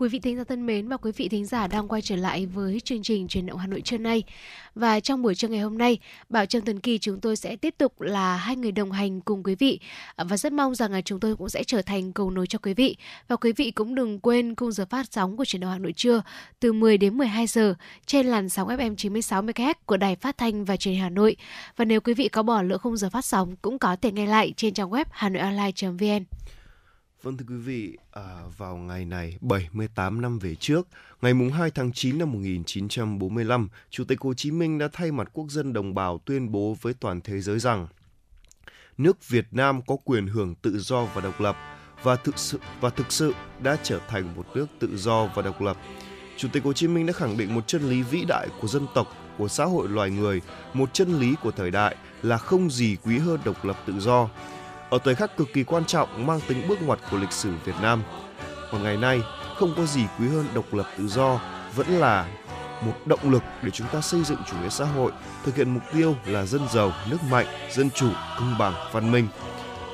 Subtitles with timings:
[0.00, 2.46] Quý vị thính giả thân mến và quý vị thính giả đang quay trở lại
[2.46, 4.22] với chương trình truyền động Hà Nội trưa nay.
[4.74, 7.74] Và trong buổi trưa ngày hôm nay, Bảo Trâm Tuần Kỳ chúng tôi sẽ tiếp
[7.78, 9.80] tục là hai người đồng hành cùng quý vị
[10.16, 12.74] và rất mong rằng là chúng tôi cũng sẽ trở thành cầu nối cho quý
[12.74, 12.96] vị.
[13.28, 15.92] Và quý vị cũng đừng quên khung giờ phát sóng của truyền động Hà Nội
[15.92, 16.22] trưa
[16.60, 17.74] từ 10 đến 12 giờ
[18.06, 21.36] trên làn sóng FM 96 MHz của Đài Phát thanh và Truyền hình Hà Nội.
[21.76, 24.26] Và nếu quý vị có bỏ lỡ khung giờ phát sóng cũng có thể nghe
[24.26, 26.24] lại trên trang web hanoionline.vn.
[27.22, 28.22] Vâng thưa quý vị, à,
[28.56, 30.88] vào ngày này 78 năm về trước,
[31.22, 35.30] ngày mùng 2 tháng 9 năm 1945, Chủ tịch Hồ Chí Minh đã thay mặt
[35.32, 37.86] quốc dân đồng bào tuyên bố với toàn thế giới rằng
[38.98, 41.56] nước Việt Nam có quyền hưởng tự do và độc lập
[42.02, 45.60] và thực sự và thực sự đã trở thành một nước tự do và độc
[45.60, 45.76] lập.
[46.36, 48.86] Chủ tịch Hồ Chí Minh đã khẳng định một chân lý vĩ đại của dân
[48.94, 49.06] tộc,
[49.38, 50.40] của xã hội loài người,
[50.74, 54.28] một chân lý của thời đại là không gì quý hơn độc lập tự do
[54.90, 57.74] ở thời khắc cực kỳ quan trọng mang tính bước ngoặt của lịch sử Việt
[57.82, 58.02] Nam.
[58.70, 59.20] Và ngày nay,
[59.56, 61.40] không có gì quý hơn độc lập tự do,
[61.76, 62.26] vẫn là
[62.80, 65.12] một động lực để chúng ta xây dựng chủ nghĩa xã hội,
[65.44, 69.28] thực hiện mục tiêu là dân giàu, nước mạnh, dân chủ, công bằng, văn minh.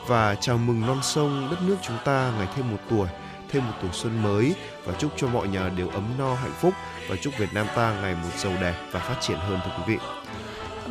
[0.07, 3.09] Và chào mừng non sông đất nước chúng ta ngày thêm một tuổi,
[3.51, 6.75] thêm một tuổi xuân mới và chúc cho mọi nhà đều ấm no hạnh phúc
[7.09, 9.83] và chúc Việt Nam ta ngày một giàu đẹp và phát triển hơn thưa quý
[9.87, 9.99] vị.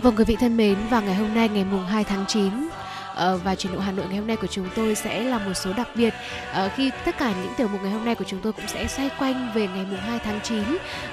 [0.01, 2.69] Vâng quý vị thân mến, và ngày hôm nay ngày mùng 2 tháng 9
[3.15, 5.53] Ờ, và truyền động Hà Nội ngày hôm nay của chúng tôi sẽ là một
[5.53, 6.13] số đặc biệt.
[6.53, 8.87] Ờ, khi tất cả những tiểu mục ngày hôm nay của chúng tôi cũng sẽ
[8.87, 10.63] xoay quanh về ngày mùng 2 tháng 9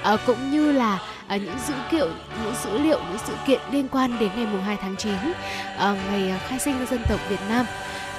[0.03, 2.09] ờ, cũng như là những dữ liệu,
[2.43, 5.13] những dữ liệu, những sự kiện liên quan đến ngày mùng 2 tháng 9
[5.79, 7.65] ngày khai sinh dân tộc Việt Nam.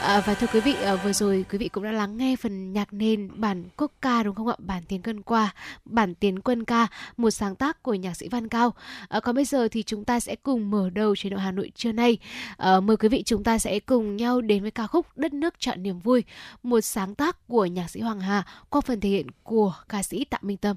[0.05, 2.72] À, và thưa quý vị, à, vừa rồi quý vị cũng đã lắng nghe phần
[2.72, 4.55] nhạc nền bản quốc ca đúng không ạ?
[4.58, 8.48] Bản tiến quân qua, bản tiến quân ca, một sáng tác của nhạc sĩ Văn
[8.48, 8.75] Cao.
[9.08, 11.72] À, còn bây giờ thì chúng ta sẽ cùng mở đầu chế độ Hà Nội
[11.75, 12.19] trưa nay.
[12.56, 15.54] À, mời quý vị chúng ta sẽ cùng nhau đến với ca khúc Đất nước
[15.59, 16.25] chọn niềm vui,
[16.62, 20.25] một sáng tác của nhạc sĩ Hoàng Hà qua phần thể hiện của ca sĩ
[20.25, 20.76] Tạ Minh Tâm.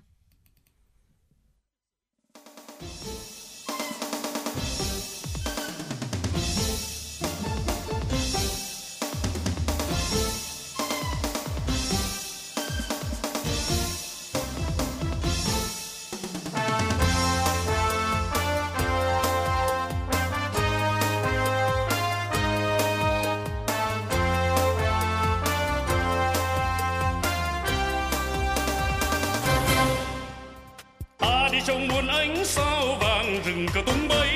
[32.47, 34.29] Sao vàng rừng cờ tung bay,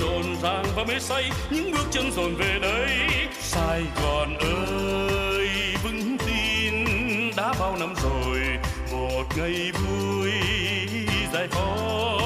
[0.00, 1.30] rộn ràng và mê say.
[1.50, 2.90] Những bước chân dồn về đây,
[3.40, 5.48] Sài Gòn ơi,
[5.82, 6.86] vững tin
[7.36, 8.40] đã bao năm rồi.
[8.92, 10.32] Một ngày vui,
[11.32, 12.22] giải phóng.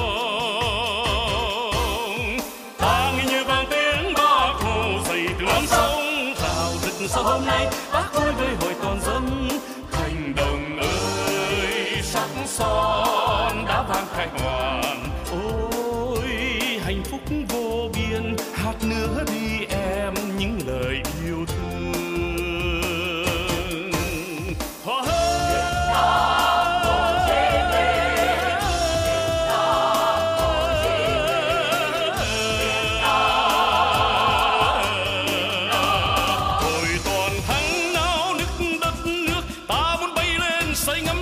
[2.77, 7.45] Ta nghe như vang tiếng bác hồ dậy từ non sông rào rực sau hôm
[7.45, 9.49] nay, bác vui với hội toàn dân.
[9.91, 14.50] Thành đồng ơi, sắc son đã vang khai hoàn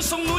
[0.10, 0.39] say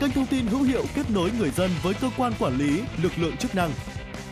[0.00, 3.12] kênh thông tin hữu hiệu kết nối người dân với cơ quan quản lý, lực
[3.16, 3.70] lượng chức năng.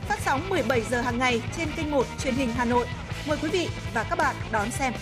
[0.09, 2.87] Phát sóng 17 giờ hàng ngày trên kênh 1 truyền hình Hà Nội.
[3.29, 4.93] Mời quý vị và các bạn đón xem.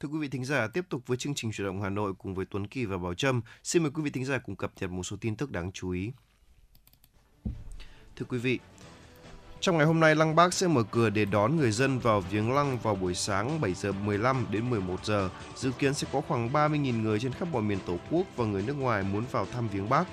[0.00, 2.34] Thưa quý vị thính giả, tiếp tục với chương trình chuyển động Hà Nội cùng
[2.34, 3.42] với Tuấn Kỳ và Bảo Trâm.
[3.62, 5.90] Xin mời quý vị thính giả cùng cập nhật một số tin tức đáng chú
[5.90, 6.12] ý.
[8.16, 8.58] Thưa quý vị,
[9.64, 12.52] trong ngày hôm nay, Lăng Bác sẽ mở cửa để đón người dân vào viếng
[12.52, 15.28] lăng vào buổi sáng 7 giờ 15 đến 11 giờ.
[15.56, 18.62] Dự kiến sẽ có khoảng 30.000 người trên khắp mọi miền Tổ quốc và người
[18.62, 20.04] nước ngoài muốn vào thăm viếng Bác.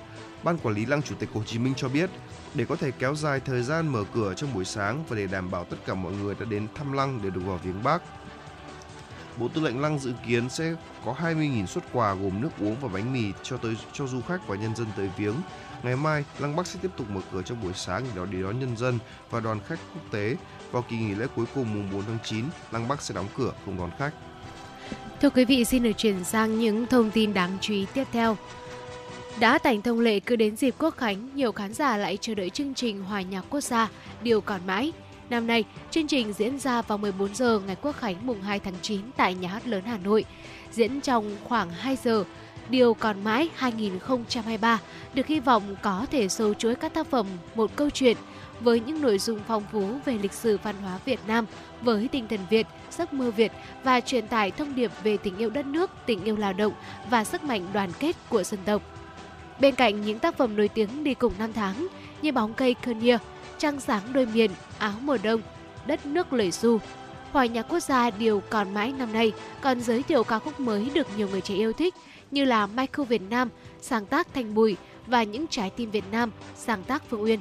[0.44, 2.10] Ban quản lý Lăng Chủ tịch Hồ Chí Minh cho biết,
[2.54, 5.52] để có thể kéo dài thời gian mở cửa trong buổi sáng và để đảm
[5.52, 8.02] bảo tất cả mọi người đã đến thăm lăng để được vào viếng Bác,
[9.38, 12.88] Bộ Tư lệnh Lăng dự kiến sẽ có 20.000 suất quà gồm nước uống và
[12.88, 15.36] bánh mì cho tới cho du khách và nhân dân tới viếng.
[15.84, 18.42] Ngày mai, Lăng Bắc sẽ tiếp tục mở cửa trong buổi sáng để đón, để
[18.42, 20.36] đón nhân dân và đoàn khách quốc tế.
[20.72, 23.54] Vào kỳ nghỉ lễ cuối cùng mùng 4 tháng 9, Lăng Bắc sẽ đóng cửa
[23.66, 24.12] không đón khách.
[25.22, 28.38] Thưa quý vị, xin được chuyển sang những thông tin đáng chú ý tiếp theo.
[29.40, 32.50] Đã thành thông lệ cứ đến dịp Quốc Khánh, nhiều khán giả lại chờ đợi
[32.50, 33.90] chương trình Hòa nhạc quốc gia
[34.22, 34.92] Điều còn mãi.
[35.30, 38.74] Năm nay, chương trình diễn ra vào 14 giờ ngày Quốc Khánh mùng 2 tháng
[38.82, 40.26] 9 tại Nhà hát lớn Hà Nội.
[40.72, 42.24] Diễn trong khoảng 2 giờ,
[42.70, 44.80] Điều còn mãi 2023
[45.14, 48.18] được hy vọng có thể sâu chuỗi các tác phẩm một câu chuyện
[48.60, 51.46] với những nội dung phong phú về lịch sử văn hóa Việt Nam
[51.82, 53.52] với tinh thần Việt, giấc mơ Việt
[53.84, 56.74] và truyền tải thông điệp về tình yêu đất nước, tình yêu lao động
[57.10, 58.82] và sức mạnh đoàn kết của dân tộc.
[59.60, 61.88] Bên cạnh những tác phẩm nổi tiếng đi cùng năm tháng
[62.22, 63.18] như Bóng cây Kenya,
[63.58, 65.42] Trăng sáng đôi miền, Áo mùa đông,
[65.86, 66.78] Đất nước lời du,
[67.32, 70.92] Hòa nhạc quốc gia điều còn mãi năm nay còn giới thiệu ca khúc mới
[70.94, 71.96] được nhiều người trẻ yêu thích
[72.32, 73.50] như là Michael Việt Nam,
[73.82, 77.40] sáng tác Thành Bùi và Những trái tim Việt Nam, sáng tác Phương Uyên.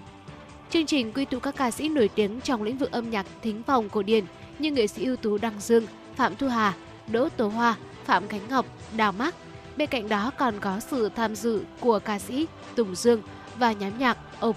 [0.71, 3.63] Chương trình quy tụ các ca sĩ nổi tiếng trong lĩnh vực âm nhạc thính
[3.63, 4.25] phòng cổ điển
[4.59, 6.75] như nghệ sĩ ưu tú Đăng Dương, Phạm Thu Hà,
[7.09, 8.67] Đỗ Tố Hoa, Phạm Khánh Ngọc,
[8.97, 9.35] Đào Mắc
[9.81, 13.23] Bên cạnh đó còn có sự tham dự của ca sĩ Tùng Dương
[13.59, 14.53] và nhóm nhạc O+.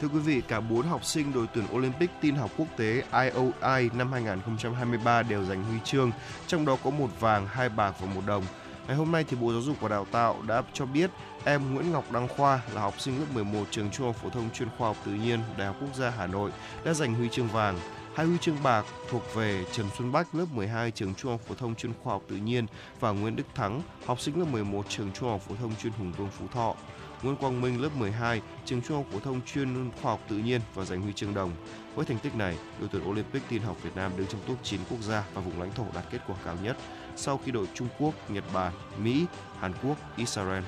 [0.00, 3.90] Thưa quý vị, cả 4 học sinh đội tuyển Olympic tin học quốc tế IOI
[3.94, 6.10] năm 2023 đều giành huy chương,
[6.46, 8.44] trong đó có một vàng, hai bạc và một đồng.
[8.88, 11.10] Ngày hôm nay thì Bộ Giáo dục và Đào tạo đã cho biết
[11.44, 14.50] em Nguyễn Ngọc Đăng Khoa là học sinh lớp 11 trường Trung học phổ thông
[14.50, 16.50] chuyên khoa học tự nhiên Đại học Quốc gia Hà Nội
[16.84, 17.78] đã giành huy chương vàng.
[18.14, 21.54] Hai huy chương bạc thuộc về Trần Xuân Bách lớp 12 trường Trung học phổ
[21.54, 22.66] thông chuyên khoa học tự nhiên
[23.00, 26.12] và Nguyễn Đức Thắng, học sinh lớp 11 trường Trung học phổ thông chuyên Hùng
[26.12, 26.74] Vương Phú Thọ.
[27.22, 30.60] Nguyễn Quang Minh lớp 12 trường Trung học phổ thông chuyên khoa học tự nhiên
[30.74, 31.52] và giành huy chương đồng.
[31.94, 34.80] Với thành tích này, đội tuyển Olympic tin học Việt Nam đứng trong top 9
[34.90, 36.76] quốc gia và vùng lãnh thổ đạt kết quả cao nhất
[37.18, 38.72] sau khi đội Trung Quốc, Nhật Bản,
[39.02, 39.26] Mỹ,
[39.60, 40.62] Hàn Quốc, Israel.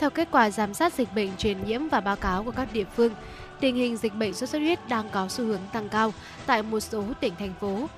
[0.00, 2.84] Theo kết quả giám sát dịch bệnh truyền nhiễm và báo cáo của các địa
[2.96, 3.12] phương,
[3.60, 6.12] tình hình dịch bệnh sốt xuất huyết đang có xu hướng tăng cao
[6.46, 7.88] tại một số tỉnh thành phố.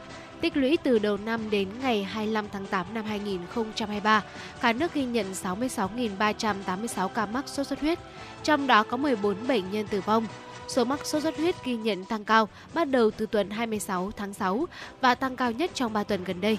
[0.41, 4.23] Tích lũy từ đầu năm đến ngày 25 tháng 8 năm 2023,
[4.61, 7.99] cả nước ghi nhận 66.386 ca mắc sốt xuất huyết,
[8.43, 10.27] trong đó có 14 bệnh nhân tử vong.
[10.69, 14.35] Số mắc sốt xuất huyết ghi nhận tăng cao bắt đầu từ tuần 26 tháng
[14.35, 14.67] 6
[15.01, 16.59] và tăng cao nhất trong 3 tuần gần đây.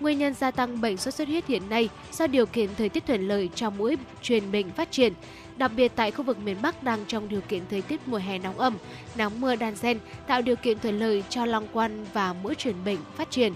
[0.00, 3.06] Nguyên nhân gia tăng bệnh sốt xuất huyết hiện nay do điều kiện thời tiết
[3.06, 5.12] thuận lợi cho mũi truyền bệnh phát triển,
[5.56, 8.38] đặc biệt tại khu vực miền Bắc đang trong điều kiện thời tiết mùa hè
[8.38, 8.76] nóng ẩm,
[9.16, 12.74] nắng mưa đan xen tạo điều kiện thuận lợi cho long quan và mũi truyền
[12.84, 13.52] bệnh phát triển.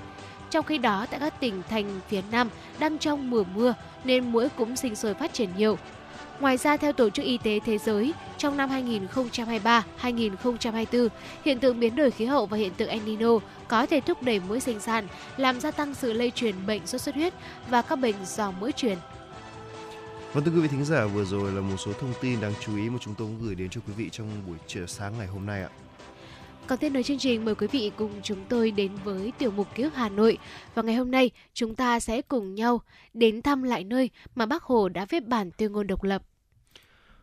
[0.51, 4.49] Trong khi đó, tại các tỉnh thành phía Nam đang trong mùa mưa nên mũi
[4.49, 5.79] cũng sinh sôi phát triển nhiều.
[6.41, 8.71] Ngoài ra, theo Tổ chức Y tế Thế giới, trong năm
[10.03, 11.09] 2023-2024,
[11.45, 14.41] hiện tượng biến đổi khí hậu và hiện tượng El Nino có thể thúc đẩy
[14.41, 17.35] mũi sinh sản, làm gia tăng sự lây truyền bệnh sốt xuất huyết
[17.71, 18.99] và các bệnh do mũi truyền.
[20.33, 22.77] Vâng thưa quý vị thính giả, vừa rồi là một số thông tin đáng chú
[22.77, 25.47] ý mà chúng tôi gửi đến cho quý vị trong buổi chiều sáng ngày hôm
[25.47, 25.69] nay ạ.
[26.67, 29.75] Còn tiếp nối chương trình, mời quý vị cùng chúng tôi đến với tiểu mục
[29.75, 30.39] ký ức Hà Nội.
[30.75, 32.81] Và ngày hôm nay, chúng ta sẽ cùng nhau
[33.15, 36.23] đến thăm lại nơi mà Bác Hồ đã viết bản tuyên ngôn độc lập.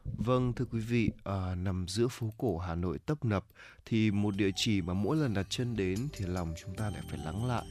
[0.05, 3.45] Vâng, thưa quý vị, à, nằm giữa phố cổ Hà Nội tấp nập
[3.85, 7.01] thì một địa chỉ mà mỗi lần đặt chân đến thì lòng chúng ta lại
[7.09, 7.65] phải lắng lại.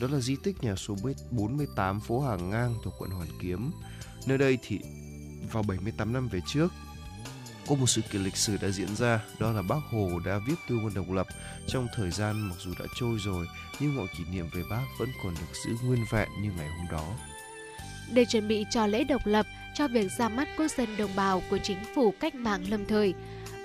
[0.00, 0.96] Đó là di tích nhà số
[1.30, 3.70] 48 phố Hàng Ngang thuộc quận Hoàn Kiếm.
[4.26, 4.78] Nơi đây thì
[5.52, 6.72] vào 78 năm về trước,
[7.68, 10.54] có một sự kiện lịch sử đã diễn ra, đó là Bác Hồ đã viết
[10.68, 11.26] tuyên ngôn độc lập
[11.66, 13.46] trong thời gian mặc dù đã trôi rồi,
[13.80, 16.86] nhưng mọi kỷ niệm về Bác vẫn còn được giữ nguyên vẹn như ngày hôm
[16.90, 17.14] đó.
[18.12, 21.42] Để chuẩn bị cho lễ độc lập, cho việc ra mắt quốc dân đồng bào
[21.50, 23.14] của chính phủ cách mạng lâm thời,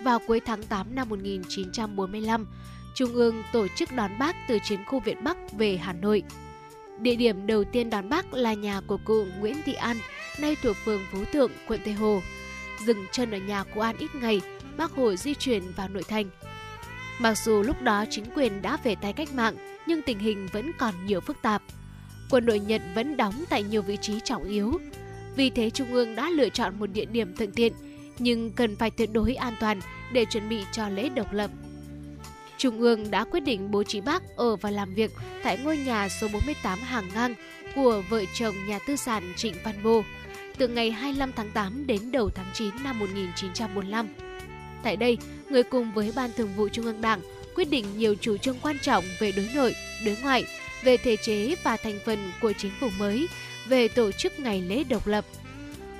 [0.03, 2.47] vào cuối tháng 8 năm 1945,
[2.95, 6.23] Trung ương tổ chức đón Bác từ chiến khu Việt Bắc về Hà Nội.
[6.99, 9.97] Địa điểm đầu tiên đón Bác là nhà của cụ Nguyễn Thị An,
[10.39, 12.21] nay thuộc phường Phú Thượng, quận Tây Hồ.
[12.85, 14.41] Dừng chân ở nhà của An ít ngày,
[14.77, 16.25] Bác Hồ di chuyển vào nội thành.
[17.19, 19.55] Mặc dù lúc đó chính quyền đã về tay cách mạng,
[19.87, 21.61] nhưng tình hình vẫn còn nhiều phức tạp.
[22.29, 24.79] Quân đội Nhật vẫn đóng tại nhiều vị trí trọng yếu.
[25.37, 27.73] Vì thế Trung ương đã lựa chọn một địa điểm thuận tiện,
[28.19, 29.79] nhưng cần phải tuyệt đối an toàn
[30.11, 31.51] để chuẩn bị cho lễ độc lập.
[32.57, 35.11] Trung ương đã quyết định bố trí bác ở và làm việc
[35.43, 37.33] tại ngôi nhà số 48 hàng ngang
[37.75, 40.03] của vợ chồng nhà tư sản Trịnh Văn Bô
[40.57, 44.07] từ ngày 25 tháng 8 đến đầu tháng 9 năm 1945.
[44.83, 45.17] Tại đây,
[45.49, 47.21] người cùng với Ban Thường vụ Trung ương Đảng
[47.55, 49.75] quyết định nhiều chủ trương quan trọng về đối nội,
[50.05, 50.45] đối ngoại,
[50.83, 53.27] về thể chế và thành phần của chính phủ mới,
[53.69, 55.25] về tổ chức ngày lễ độc lập.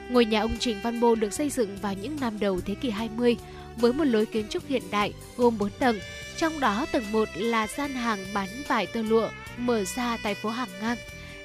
[0.09, 2.89] Ngôi nhà ông Trịnh Văn Bô được xây dựng vào những năm đầu thế kỷ
[2.89, 3.37] 20
[3.77, 5.99] với một lối kiến trúc hiện đại gồm 4 tầng,
[6.37, 10.49] trong đó tầng 1 là gian hàng bán vải tơ lụa mở ra tại phố
[10.49, 10.97] Hàng Ngang,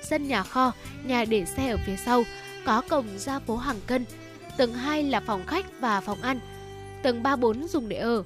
[0.02, 0.72] sân nhà kho,
[1.04, 2.24] nhà để xe ở phía sau,
[2.64, 4.04] có cổng ra phố Hàng Cân.
[4.56, 6.40] Tầng 2 là phòng khách và phòng ăn.
[7.02, 8.24] Tầng 3 4 dùng để ở.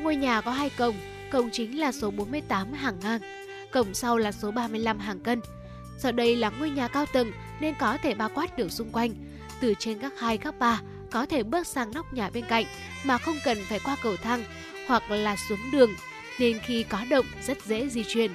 [0.00, 0.94] Ngôi nhà có hai cổng,
[1.32, 3.20] cổng chính là số 48 Hàng Ngang,
[3.72, 5.40] cổng sau là số 35 Hàng Cân.
[5.98, 9.14] Do đây là ngôi nhà cao tầng, nên có thể bao quát được xung quanh.
[9.60, 12.64] Từ trên các hai, các ba, có thể bước sang nóc nhà bên cạnh
[13.04, 14.44] mà không cần phải qua cầu thang
[14.88, 15.90] hoặc là xuống đường,
[16.38, 18.30] nên khi có động, rất dễ di chuyển.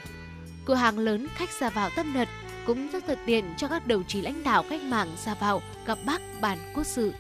[0.66, 2.28] Cửa hàng lớn khách ra vào tâm nật
[2.66, 5.98] cũng rất thuận tiện cho các đồng chí lãnh đạo cách mạng ra vào gặp
[6.06, 7.14] bác bàn quốc sự.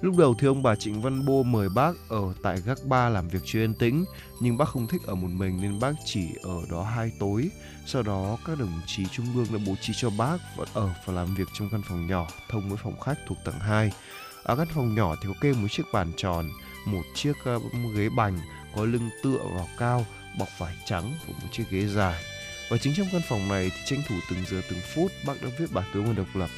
[0.00, 3.28] Lúc đầu thì ông bà Trịnh Văn Bô mời bác ở tại gác ba làm
[3.28, 4.04] việc cho yên tĩnh,
[4.40, 7.48] nhưng bác không thích ở một mình nên bác chỉ ở đó hai tối.
[7.86, 11.14] Sau đó các đồng chí trung ương đã bố trí cho bác vẫn ở và
[11.14, 13.92] làm việc trong căn phòng nhỏ thông với phòng khách thuộc tầng 2.
[14.42, 16.50] Ở căn phòng nhỏ thì có kê một chiếc bàn tròn,
[16.86, 17.62] một chiếc uh,
[17.94, 18.38] ghế bành
[18.76, 20.06] có lưng tựa vào cao,
[20.38, 22.22] bọc vải trắng và một chiếc ghế dài.
[22.70, 25.48] Và chính trong căn phòng này thì tranh thủ từng giờ từng phút bác đã
[25.58, 26.50] viết bản tuyên ngôn độc lập.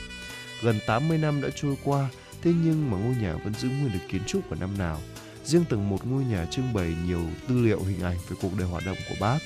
[0.63, 2.09] Gần 80 năm đã trôi qua,
[2.43, 5.01] thế nhưng mà ngôi nhà vẫn giữ nguyên được kiến trúc của năm nào.
[5.45, 8.69] Riêng tầng một ngôi nhà trưng bày nhiều tư liệu hình ảnh về cuộc đời
[8.69, 9.39] hoạt động của bác.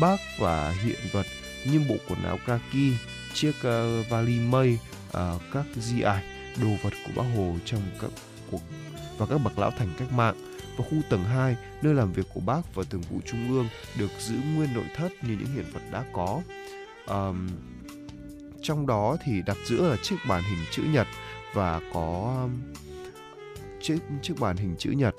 [0.00, 1.26] Bác và hiện vật
[1.66, 2.96] như bộ quần áo kaki,
[3.34, 8.10] chiếc uh, vali mây, uh, các di ảnh, đồ vật của bác Hồ trong các
[8.50, 8.62] cuộc
[9.18, 10.34] và các bậc lão thành cách mạng
[10.76, 13.68] và khu tầng 2 nơi làm việc của bác và thường vụ trung ương
[13.98, 16.40] được giữ nguyên nội thất như những hiện vật đã có.
[17.06, 17.48] Um,
[18.62, 21.06] trong đó thì đặt giữa là chiếc bàn hình chữ nhật
[21.54, 22.48] và có
[23.80, 25.14] chiếc chiếc bàn hình chữ nhật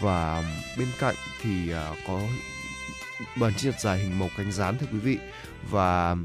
[0.00, 0.44] và
[0.78, 2.20] bên cạnh thì à, có
[3.40, 5.18] bàn chữ nhật dài hình màu cánh rán thưa quý vị
[5.70, 6.16] và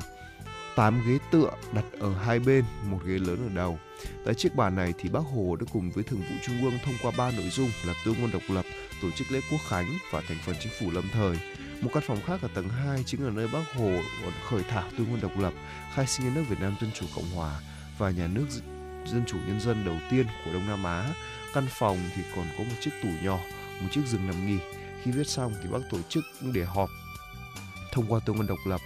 [0.75, 3.79] 8 ghế tựa đặt ở hai bên, một ghế lớn ở đầu.
[4.25, 6.95] Tại chiếc bàn này thì Bác Hồ đã cùng với Thường vụ Trung ương thông
[7.01, 8.65] qua ba nội dung là tương quân độc lập,
[9.01, 11.38] tổ chức lễ quốc khánh và thành phần chính phủ lâm thời.
[11.81, 13.91] Một căn phòng khác ở tầng 2 chính là nơi Bác Hồ
[14.50, 15.53] khởi thảo tuyên ngôn độc lập,
[15.93, 17.59] khai sinh nước Việt Nam Dân chủ Cộng hòa
[17.97, 18.45] và nhà nước
[19.05, 21.13] dân chủ nhân dân đầu tiên của Đông Nam Á.
[21.53, 23.39] Căn phòng thì còn có một chiếc tủ nhỏ,
[23.81, 24.57] một chiếc giường nằm nghỉ.
[25.03, 26.89] Khi viết xong thì bác tổ chức để họp
[27.91, 28.81] thông qua tuyên ngôn độc lập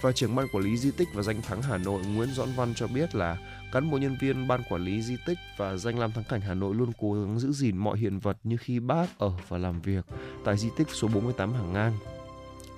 [0.00, 2.74] và trưởng ban quản lý di tích và danh thắng Hà Nội Nguyễn Doãn Văn
[2.74, 3.36] cho biết là
[3.72, 6.54] cán bộ nhân viên ban quản lý di tích và danh lam thắng cảnh Hà
[6.54, 9.80] Nội luôn cố gắng giữ gìn mọi hiện vật như khi bác ở và làm
[9.80, 10.06] việc
[10.44, 11.92] tại di tích số 48 Hàng Ngang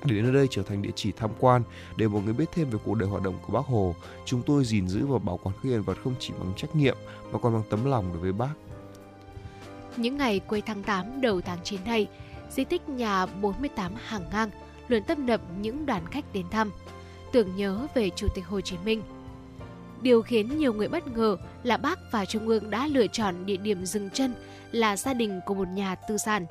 [0.04, 1.62] để đến nơi đây trở thành địa chỉ tham quan
[1.97, 3.95] để mọi người biết thêm về cuộc đời hoạt động của bác Hồ.
[4.25, 6.97] Chúng tôi gìn giữ và bảo quản các hiện vật không chỉ bằng trách nhiệm
[7.33, 8.52] mà còn bằng tấm lòng đối với bác.
[9.97, 12.07] Những ngày cuối tháng 8 đầu tháng 9 này,
[12.50, 14.50] di tích nhà 48 Hàng Ngang
[14.88, 16.71] luôn tấp nập những đoàn khách đến thăm
[17.33, 19.02] tưởng nhớ về Chủ tịch Hồ Chí Minh.
[20.02, 23.57] Điều khiến nhiều người bất ngờ là Bác và Trung ương đã lựa chọn địa
[23.57, 24.35] điểm dừng chân
[24.73, 26.47] là gia đình của một nhà tư sản.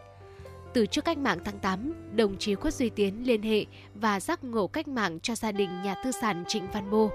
[0.73, 4.43] Từ trước cách mạng tháng 8, đồng chí Khuất Duy Tiến liên hệ và giác
[4.43, 7.09] ngộ cách mạng cho gia đình nhà tư sản Trịnh Văn Bô.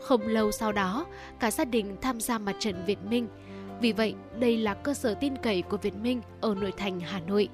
[0.00, 1.06] Không lâu sau đó,
[1.40, 3.28] cả gia đình tham gia mặt trận Việt Minh.
[3.80, 7.20] Vì vậy, đây là cơ sở tin cậy của Việt Minh ở nội thành Hà
[7.20, 7.48] Nội.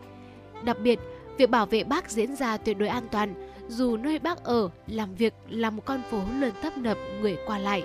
[0.64, 0.98] Đặc biệt,
[1.38, 5.14] việc bảo vệ bác diễn ra tuyệt đối an toàn dù nơi bác ở, làm
[5.14, 7.82] việc là một con phố luôn tấp nập người qua lại.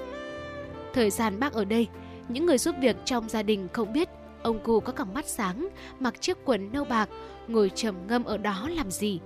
[0.93, 1.87] Thời gian bác ở đây,
[2.29, 4.09] những người giúp việc trong gia đình không biết
[4.43, 5.67] ông cụ có cặp mắt sáng,
[5.99, 7.09] mặc chiếc quần nâu bạc,
[7.47, 9.19] ngồi trầm ngâm ở đó làm gì.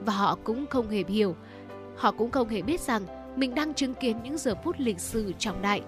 [0.00, 1.36] Và họ cũng không hề hiểu,
[1.96, 3.02] họ cũng không hề biết rằng
[3.36, 5.82] mình đang chứng kiến những giờ phút lịch sử trọng đại.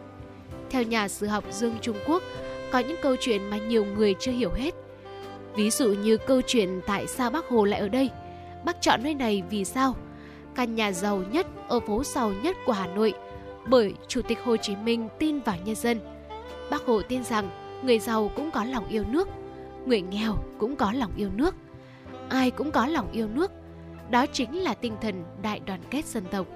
[0.71, 2.23] Theo nhà sử học Dương Trung Quốc,
[2.73, 4.75] có những câu chuyện mà nhiều người chưa hiểu hết.
[5.57, 8.11] Ví dụ như câu chuyện tại sao bác Hồ lại ở đây–
[8.65, 9.97] Bác chọn nơi này vì sao?
[10.55, 13.15] Căn nhà giàu nhất ở phố giàu nhất của Hà Nội
[13.67, 16.01] bởi Chủ tịch Hồ Chí Minh tin vào nhân dân.
[16.71, 17.51] Bác Hồ tin rằng
[17.85, 19.29] người giàu cũng có lòng yêu nước,
[19.87, 21.55] người nghèo cũng có lòng yêu nước.
[22.29, 23.51] Ai cũng có lòng yêu nước.
[24.11, 26.47] Đó chính là tinh thần đại đoàn kết dân tộc.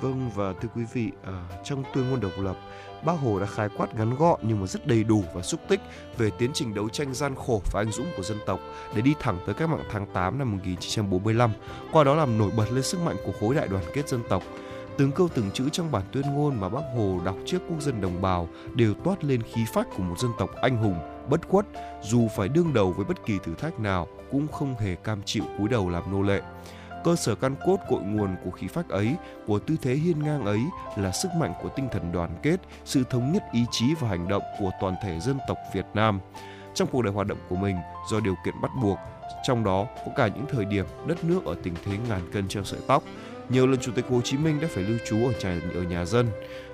[0.00, 1.32] Vâng và thưa quý vị, à,
[1.64, 2.56] trong tuyên ngôn độc lập,
[3.04, 5.80] Bác Hồ đã khái quát ngắn gọn nhưng mà rất đầy đủ và xúc tích
[6.18, 8.60] về tiến trình đấu tranh gian khổ và anh dũng của dân tộc
[8.94, 11.50] để đi thẳng tới cách mạng tháng 8 năm 1945,
[11.92, 14.42] qua đó làm nổi bật lên sức mạnh của khối đại đoàn kết dân tộc.
[15.00, 18.00] Từng câu từng chữ trong bản tuyên ngôn mà Bác Hồ đọc trước quốc dân
[18.00, 20.98] đồng bào đều toát lên khí phách của một dân tộc anh hùng,
[21.30, 21.66] bất khuất,
[22.02, 25.44] dù phải đương đầu với bất kỳ thử thách nào cũng không hề cam chịu
[25.58, 26.40] cúi đầu làm nô lệ.
[27.04, 30.44] Cơ sở căn cốt cội nguồn của khí phách ấy, của tư thế hiên ngang
[30.44, 30.60] ấy
[30.96, 34.28] là sức mạnh của tinh thần đoàn kết, sự thống nhất ý chí và hành
[34.28, 36.20] động của toàn thể dân tộc Việt Nam.
[36.74, 37.76] Trong cuộc đời hoạt động của mình,
[38.10, 38.98] do điều kiện bắt buộc,
[39.42, 42.64] trong đó có cả những thời điểm đất nước ở tình thế ngàn cân treo
[42.64, 43.02] sợi tóc,
[43.50, 46.04] nhiều lần Chủ tịch Hồ Chí Minh đã phải lưu trú ở nhà, ở nhà
[46.04, 46.26] dân.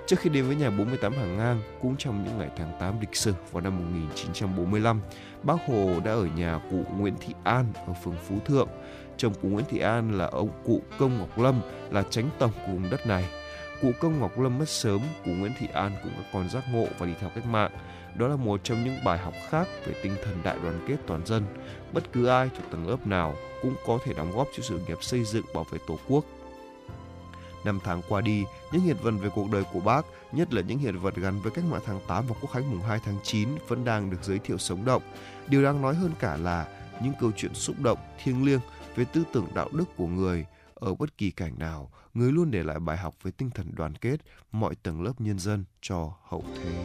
[0.06, 3.16] Trước khi đến với nhà 48 hàng ngang, cũng trong những ngày tháng 8 lịch
[3.16, 5.00] sử vào năm 1945,
[5.42, 8.68] Bác Hồ đã ở nhà cụ Nguyễn Thị An ở phường Phú Thượng.
[9.16, 11.60] Chồng của Nguyễn Thị An là ông cụ Công Ngọc Lâm
[11.90, 13.24] là tránh tổng của vùng đất này.
[13.82, 16.86] Cụ Công Ngọc Lâm mất sớm, cụ Nguyễn Thị An cũng có còn giác ngộ
[16.98, 17.70] và đi theo cách mạng.
[18.14, 21.26] Đó là một trong những bài học khác về tinh thần đại đoàn kết toàn
[21.26, 21.42] dân.
[21.92, 24.98] Bất cứ ai thuộc tầng lớp nào cũng có thể đóng góp cho sự nghiệp
[25.02, 26.24] xây dựng bảo vệ Tổ quốc.
[27.66, 30.78] Năm tháng qua đi, những hiện vật về cuộc đời của bác, nhất là những
[30.78, 33.48] hiện vật gắn với cách mạng tháng 8 và quốc khánh mùng 2 tháng 9
[33.68, 35.02] vẫn đang được giới thiệu sống động.
[35.48, 36.68] Điều đáng nói hơn cả là
[37.02, 38.60] những câu chuyện xúc động, thiêng liêng
[38.96, 42.62] về tư tưởng đạo đức của người ở bất kỳ cảnh nào, người luôn để
[42.62, 44.16] lại bài học về tinh thần đoàn kết
[44.52, 46.84] mọi tầng lớp nhân dân cho hậu thế.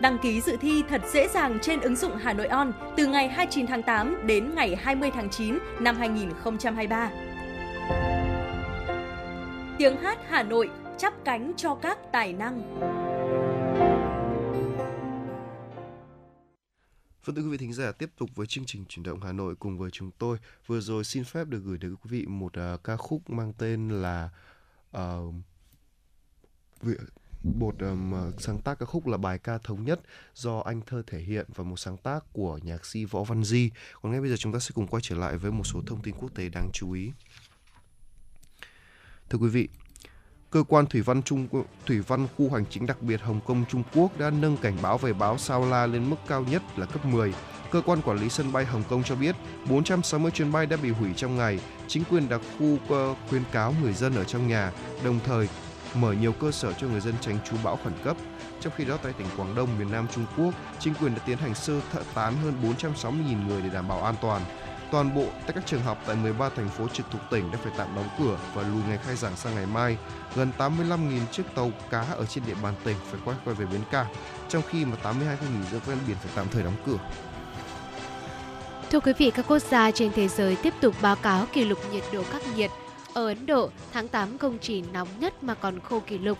[0.00, 3.28] Đăng ký dự thi thật dễ dàng trên ứng dụng Hà Nội On từ ngày
[3.28, 7.10] 29 tháng 8 đến ngày 20 tháng 9 năm 2023.
[9.78, 12.80] Tiếng hát Hà Nội chắp cánh cho các tài năng.
[17.24, 19.54] Vâng thưa quý vị thính giả, tiếp tục với chương trình chuyển động Hà Nội
[19.56, 20.38] cùng với chúng tôi.
[20.66, 23.88] Vừa rồi xin phép được gửi đến quý vị một uh, ca khúc mang tên
[23.88, 24.30] là
[24.96, 25.34] uh,
[27.42, 30.00] một um, sáng tác ca khúc là bài ca thống nhất
[30.34, 33.70] do anh thơ thể hiện và một sáng tác của nhạc sĩ Võ Văn Di.
[34.02, 36.02] Còn ngay bây giờ chúng ta sẽ cùng quay trở lại với một số thông
[36.02, 37.12] tin quốc tế đáng chú ý.
[39.30, 39.68] Thưa quý vị,
[40.50, 41.48] cơ quan thủy văn Trung
[41.86, 44.98] thủy văn khu hành chính đặc biệt Hồng Kông Trung Quốc đã nâng cảnh báo
[44.98, 47.34] về báo sao la lên mức cao nhất là cấp 10.
[47.70, 49.36] Cơ quan quản lý sân bay Hồng Kông cho biết
[49.68, 51.60] 460 chuyến bay đã bị hủy trong ngày.
[51.88, 54.72] Chính quyền đặc khu ờ, khuyến cáo người dân ở trong nhà,
[55.04, 55.48] đồng thời
[56.00, 58.16] mở nhiều cơ sở cho người dân tránh trú bão khẩn cấp.
[58.60, 61.38] Trong khi đó tại tỉnh Quảng Đông, miền Nam Trung Quốc, chính quyền đã tiến
[61.38, 64.42] hành sơ thợ tán hơn 460.000 người để đảm bảo an toàn.
[64.90, 67.72] Toàn bộ tại các trường học tại 13 thành phố trực thuộc tỉnh đã phải
[67.76, 69.96] tạm đóng cửa và lùi ngày khai giảng sang ngày mai.
[70.36, 73.80] Gần 85.000 chiếc tàu cá ở trên địa bàn tỉnh phải quay quay về bến
[73.90, 74.06] cảng,
[74.48, 76.98] trong khi mà 82 khu nghỉ dưỡng ven biển phải tạm thời đóng cửa.
[78.90, 81.78] Thưa quý vị, các quốc gia trên thế giới tiếp tục báo cáo kỷ lục
[81.92, 82.70] nhiệt độ khắc nghiệt.
[83.16, 86.38] Ở Ấn Độ, tháng 8 không chỉ nóng nhất mà còn khô kỷ lục.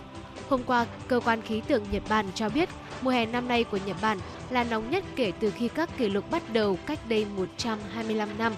[0.49, 2.69] Hôm qua, cơ quan khí tượng Nhật Bản cho biết
[3.01, 4.17] mùa hè năm nay của Nhật Bản
[4.49, 8.53] là nóng nhất kể từ khi các kỷ lục bắt đầu cách đây 125 năm.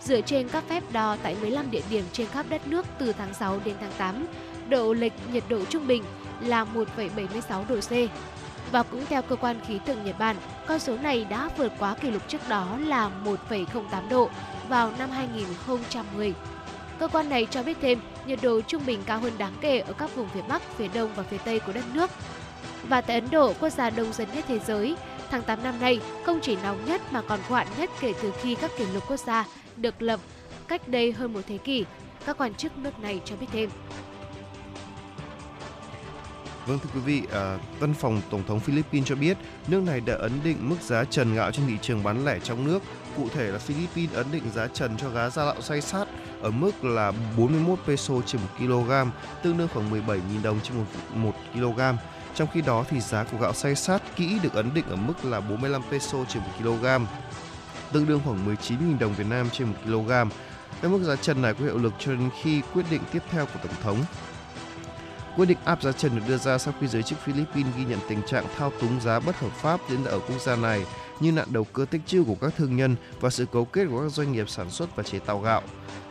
[0.00, 3.34] Dựa trên các phép đo tại 15 địa điểm trên khắp đất nước từ tháng
[3.34, 4.26] 6 đến tháng 8,
[4.68, 6.02] độ lệch nhiệt độ trung bình
[6.40, 8.10] là 1,76 độ C.
[8.72, 10.36] Và cũng theo cơ quan khí tượng Nhật Bản,
[10.66, 14.30] con số này đã vượt quá kỷ lục trước đó là 1,08 độ
[14.68, 16.34] vào năm 2010.
[16.98, 19.92] Cơ quan này cho biết thêm, nhiệt độ trung bình cao hơn đáng kể ở
[19.92, 22.10] các vùng phía Bắc, phía Đông và phía Tây của đất nước.
[22.88, 24.96] Và tại Ấn Độ, quốc gia đông dân nhất thế giới,
[25.30, 28.54] tháng 8 năm nay không chỉ nóng nhất mà còn khô nhất kể từ khi
[28.54, 30.20] các kỷ lục quốc gia được lập
[30.68, 31.84] cách đây hơn một thế kỷ.
[32.26, 33.70] Các quan chức nước này cho biết thêm.
[36.66, 39.36] Vâng thưa quý vị, à, Văn phòng Tổng thống Philippines cho biết
[39.68, 42.66] nước này đã ấn định mức giá trần gạo trên thị trường bán lẻ trong
[42.66, 42.82] nước.
[43.16, 46.04] Cụ thể là Philippines ấn định giá trần cho gá gia gạo xay sát
[46.42, 48.92] ở mức là 41 peso trên 1 kg,
[49.42, 51.80] tương đương khoảng 17.000 đồng trên 1, 1 kg.
[52.34, 55.24] Trong khi đó thì giá của gạo xay sát kỹ được ấn định ở mức
[55.24, 56.86] là 45 peso trên 1 kg,
[57.92, 60.08] tương đương khoảng 19.000 đồng Việt Nam trên 1 kg.
[60.82, 63.46] Cái mức giá trần này có hiệu lực cho đến khi quyết định tiếp theo
[63.46, 63.98] của Tổng thống.
[65.36, 67.98] Quyết định áp giá trần được đưa ra sau khi giới chức Philippines ghi nhận
[68.08, 70.84] tình trạng thao túng giá bất hợp pháp diễn ra ở quốc gia này
[71.20, 74.00] như nạn đầu cơ tích trữ của các thương nhân và sự cấu kết của
[74.02, 75.62] các doanh nghiệp sản xuất và chế tạo gạo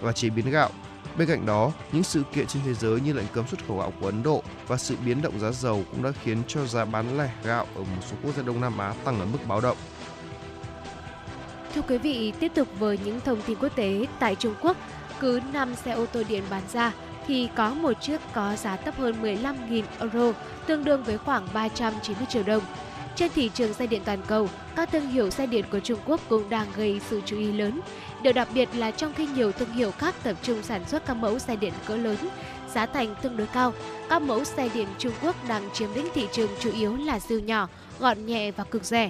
[0.01, 0.69] và chế biến gạo.
[1.17, 3.93] Bên cạnh đó, những sự kiện trên thế giới như lệnh cấm xuất khẩu gạo
[3.99, 7.17] của Ấn Độ và sự biến động giá dầu cũng đã khiến cho giá bán
[7.17, 9.77] lẻ gạo ở một số quốc gia Đông Nam Á tăng ở mức báo động.
[11.75, 14.77] Thưa quý vị, tiếp tục với những thông tin quốc tế tại Trung Quốc,
[15.19, 16.91] cứ 5 xe ô tô điện bán ra
[17.27, 20.33] thì có một chiếc có giá thấp hơn 15.000 euro,
[20.67, 22.63] tương đương với khoảng 390 triệu đồng.
[23.15, 26.21] Trên thị trường xe điện toàn cầu, các thương hiệu xe điện của Trung Quốc
[26.29, 27.79] cũng đang gây sự chú ý lớn.
[28.21, 31.13] Điều đặc biệt là trong khi nhiều thương hiệu khác tập trung sản xuất các
[31.13, 32.17] mẫu xe điện cỡ lớn,
[32.73, 33.73] giá thành tương đối cao,
[34.09, 37.39] các mẫu xe điện Trung Quốc đang chiếm lĩnh thị trường chủ yếu là siêu
[37.39, 37.67] nhỏ,
[37.99, 39.09] gọn nhẹ và cực rẻ.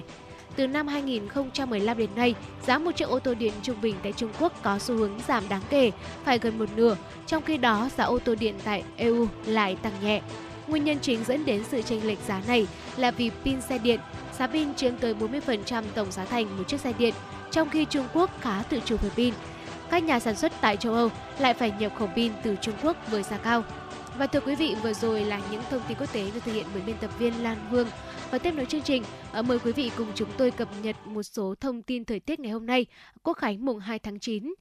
[0.56, 2.34] Từ năm 2015 đến nay,
[2.66, 5.48] giá một chiếc ô tô điện trung bình tại Trung Quốc có xu hướng giảm
[5.48, 5.90] đáng kể,
[6.24, 9.92] phải gần một nửa, trong khi đó giá ô tô điện tại EU lại tăng
[10.02, 10.20] nhẹ.
[10.66, 14.00] Nguyên nhân chính dẫn đến sự chênh lệch giá này là vì pin xe điện,
[14.38, 17.14] giá pin chiếm tới 40% tổng giá thành một chiếc xe điện,
[17.50, 19.34] trong khi Trung Quốc khá tự chủ về pin.
[19.90, 22.96] các nhà sản xuất tại châu Âu lại phải nhập khẩu pin từ Trung Quốc
[23.10, 23.64] với giá cao.
[24.18, 26.66] Và thưa quý vị, vừa rồi là những thông tin quốc tế được thực hiện
[26.74, 27.88] bởi biên tập viên Lan Hương.
[28.30, 31.22] Và tiếp nối chương trình, ờ, mời quý vị cùng chúng tôi cập nhật một
[31.22, 32.86] số thông tin thời tiết ngày hôm nay,
[33.22, 34.54] Quốc khánh mùng 2 tháng 9.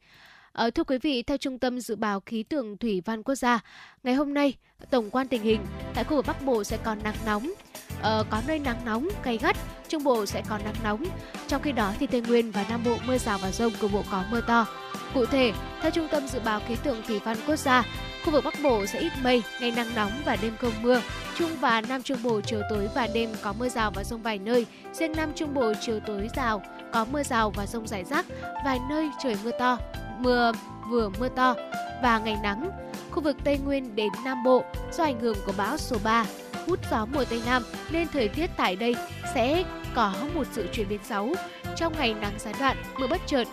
[0.54, 3.60] À, thưa quý vị, theo Trung tâm Dự báo Khí tượng Thủy văn Quốc gia,
[4.04, 4.54] ngày hôm nay,
[4.90, 7.54] tổng quan tình hình tại khu vực Bắc Bộ sẽ còn nắng nóng,
[8.02, 11.04] ờ, có nơi nắng nóng, gay gắt, Trung Bộ sẽ còn nắng nóng.
[11.48, 14.04] Trong khi đó thì Tây Nguyên và Nam Bộ mưa rào và rông, cục bộ
[14.12, 14.68] có mưa to.
[15.14, 17.84] Cụ thể, theo Trung tâm Dự báo Khí tượng Thủy văn Quốc gia,
[18.26, 21.02] khu vực Bắc Bộ sẽ ít mây, ngày nắng nóng và đêm không mưa.
[21.38, 24.40] Trung và Nam Trung Bộ chiều tối và đêm có mưa rào và rông vài
[24.40, 24.66] nơi.
[24.94, 28.26] Riêng Nam Trung Bộ chiều tối rào, có mưa rào và rông rải rác,
[28.66, 29.78] vài nơi trời mưa to,
[30.20, 30.52] mưa
[30.90, 31.56] vừa mưa to
[32.04, 32.72] và ngày nắng.
[33.12, 36.26] Khu vực Tây Nguyên đến Nam Bộ do ảnh hưởng của bão số 3
[36.68, 38.96] hút gió mùa Tây Nam nên thời tiết tại đây
[39.34, 39.64] sẽ
[39.96, 41.36] có một sự chuyển biến xấu.
[41.76, 43.48] Trong ngày nắng gián đoạn, mưa bất chợt,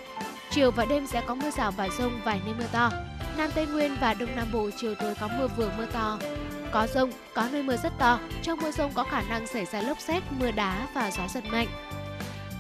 [0.51, 2.91] chiều và đêm sẽ có mưa rào và rông vài nơi mưa to.
[3.37, 6.19] Nam Tây Nguyên và Đông Nam Bộ chiều tối có mưa vừa mưa to,
[6.73, 8.19] có rông, có nơi mưa rất to.
[8.43, 11.45] Trong mưa rông có khả năng xảy ra lốc xét, mưa đá và gió giật
[11.51, 11.69] mạnh.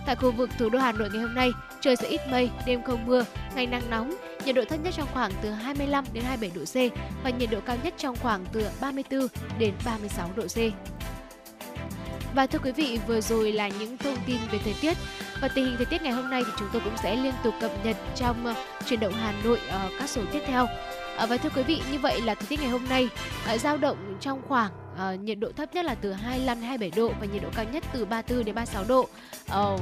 [0.06, 2.82] Tại khu vực thủ đô Hà Nội ngày hôm nay, trời sẽ ít mây, đêm
[2.82, 6.60] không mưa, ngày nắng nóng, nhiệt độ thấp nhất trong khoảng từ 25 đến 27
[6.60, 9.26] độ C và nhiệt độ cao nhất trong khoảng từ 34
[9.58, 10.58] đến 36 độ C.
[12.34, 14.96] Và thưa quý vị, vừa rồi là những thông tin về thời tiết
[15.40, 17.54] và tình hình thời tiết ngày hôm nay thì chúng tôi cũng sẽ liên tục
[17.60, 20.64] cập nhật trong uh, chuyển động Hà Nội ở uh, các số tiếp theo.
[20.64, 23.08] Uh, và thưa quý vị, như vậy là thời tiết ngày hôm nay
[23.58, 27.12] dao động trong khoảng à, nhiệt độ thấp nhất là từ 25 đến 27 độ
[27.20, 29.08] và nhiệt độ cao nhất từ 34 đến 36 độ.
[29.48, 29.76] À,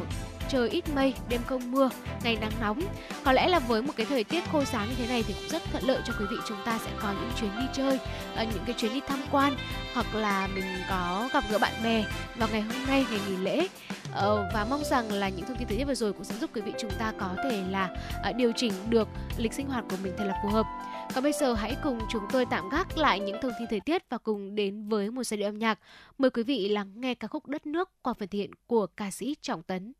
[0.49, 1.91] trời ít mây, đêm không mưa,
[2.25, 2.81] ngày nắng nóng.
[3.25, 5.49] Có lẽ là với một cái thời tiết khô sáng như thế này thì cũng
[5.49, 7.99] rất thuận lợi cho quý vị chúng ta sẽ có những chuyến đi chơi,
[8.37, 9.57] ờ, những cái chuyến đi tham quan
[9.95, 12.05] hoặc là mình có gặp gỡ bạn bè
[12.37, 13.69] vào ngày hôm nay ngày nghỉ lễ
[14.13, 16.51] ờ, và mong rằng là những thông tin thời tiết vừa rồi cũng sẽ giúp
[16.55, 17.91] quý vị chúng ta có thể là
[18.37, 20.67] điều chỉnh được lịch sinh hoạt của mình thật là phù hợp.
[21.15, 24.03] Còn bây giờ hãy cùng chúng tôi tạm gác lại những thông tin thời tiết
[24.11, 25.79] và cùng đến với một giai điệu âm nhạc.
[26.19, 29.37] Mời quý vị lắng nghe ca khúc Đất nước qua phần thiện của ca sĩ
[29.41, 29.93] Trọng Tấn.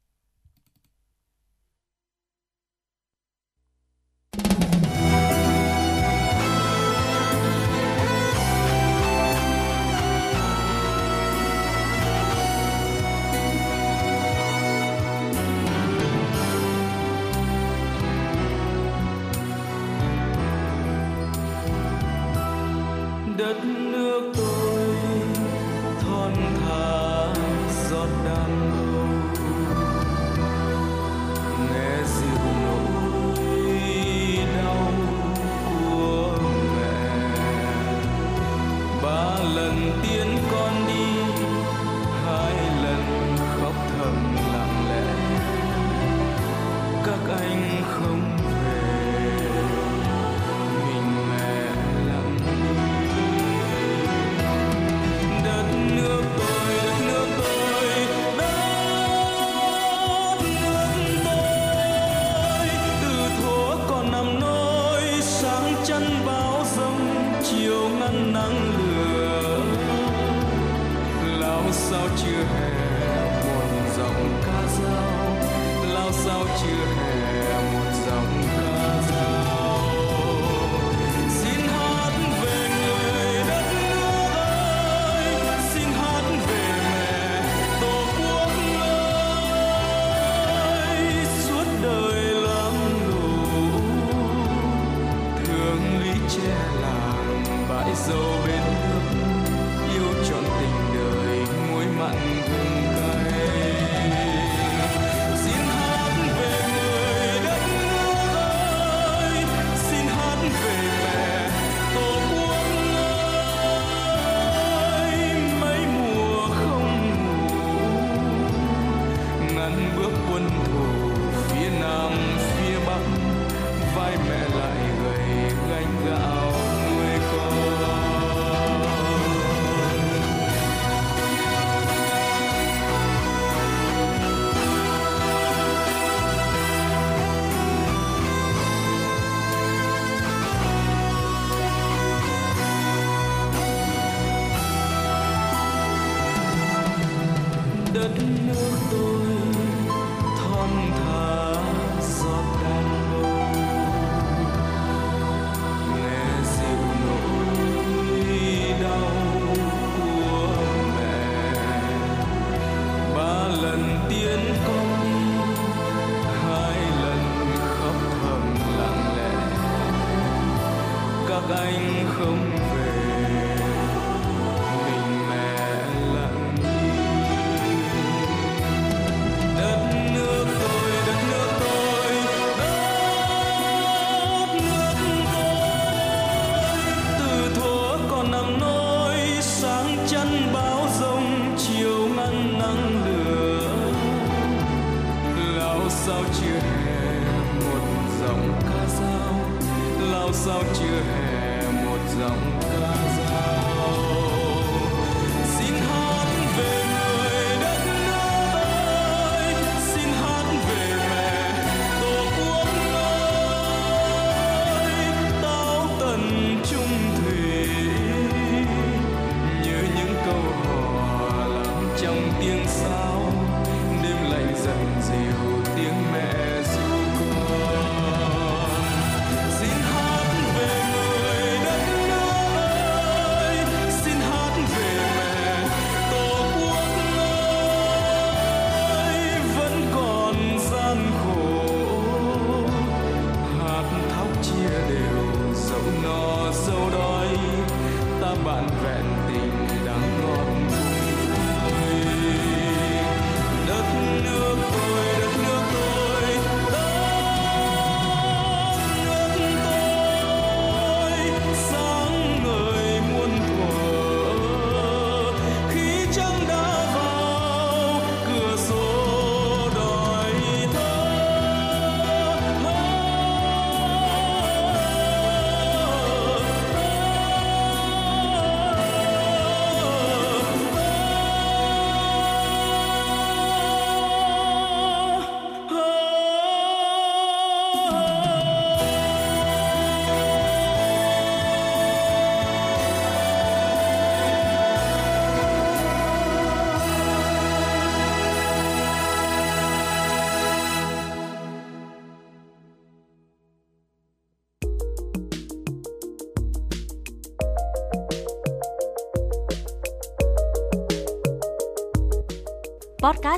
[23.39, 24.38] Đất nước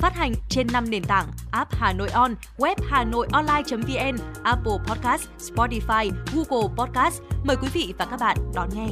[0.00, 4.72] Phát hành trên 5 nền tảng: app Hà Nội On, web Hà Nội Online.vn, Apple
[4.86, 7.22] Podcast, Spotify, Google Podcast.
[7.44, 8.88] Mời quý vị và các bạn đón nghe.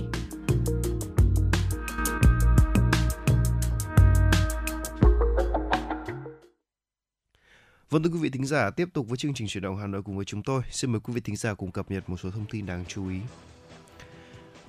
[7.90, 10.02] Vâng thưa quý vị thính giả, tiếp tục với chương trình chuyển động Hà Nội
[10.02, 10.62] cùng với chúng tôi.
[10.70, 13.08] Xin mời quý vị thính giả cùng cập nhật một số thông tin đáng chú
[13.08, 13.18] ý.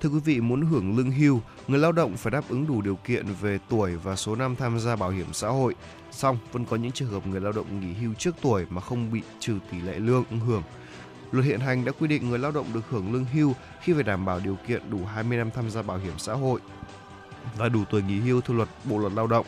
[0.00, 2.96] Thưa quý vị, muốn hưởng lương hưu, người lao động phải đáp ứng đủ điều
[2.96, 5.74] kiện về tuổi và số năm tham gia bảo hiểm xã hội
[6.16, 9.12] xong vẫn có những trường hợp người lao động nghỉ hưu trước tuổi mà không
[9.12, 10.62] bị trừ tỷ lệ lương ứng hưởng.
[11.32, 14.02] Luật hiện hành đã quy định người lao động được hưởng lương hưu khi phải
[14.02, 16.60] đảm bảo điều kiện đủ 20 năm tham gia bảo hiểm xã hội
[17.56, 19.46] và đủ tuổi nghỉ hưu theo luật Bộ luật Lao động.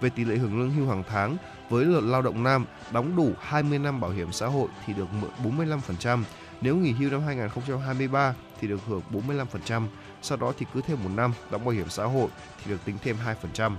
[0.00, 1.36] Về tỷ lệ hưởng lương hưu hàng tháng,
[1.70, 5.08] với luật lao động nam đóng đủ 20 năm bảo hiểm xã hội thì được
[5.44, 6.22] 45%,
[6.60, 9.86] nếu nghỉ hưu năm 2023 thì được hưởng 45%,
[10.22, 12.28] sau đó thì cứ thêm một năm đóng bảo hiểm xã hội
[12.64, 13.16] thì được tính thêm
[13.54, 13.76] 2%.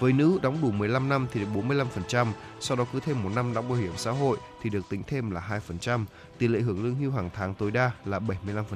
[0.00, 2.26] Với nữ đóng đủ 15 năm thì được 45%,
[2.60, 5.30] sau đó cứ thêm một năm đóng bảo hiểm xã hội thì được tính thêm
[5.30, 6.04] là 2%,
[6.38, 8.20] tỷ lệ hưởng lương hưu hàng tháng tối đa là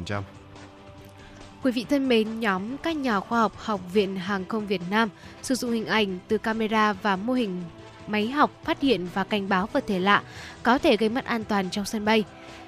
[0.04, 0.22] 75%.
[1.62, 5.08] Quý vị thân mến, nhóm các nhà khoa học Học viện Hàng không Việt Nam
[5.42, 7.62] sử dụng hình ảnh từ camera và mô hình
[8.06, 10.22] máy học phát hiện và cảnh báo vật thể lạ
[10.62, 12.24] có thể gây mất an toàn trong sân bay.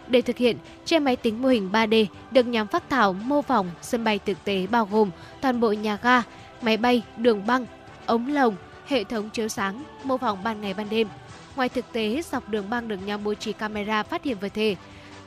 [0.08, 3.70] Để thực hiện, trên máy tính mô hình 3D được nhóm phát thảo mô phỏng
[3.82, 6.22] sân bay thực tế bao gồm toàn bộ nhà ga,
[6.62, 7.66] máy bay, đường băng,
[8.06, 11.08] ống lồng, hệ thống chiếu sáng, mô phỏng ban ngày ban đêm.
[11.56, 14.76] Ngoài thực tế, dọc đường băng được nhau bố trí camera phát hiện vật thể.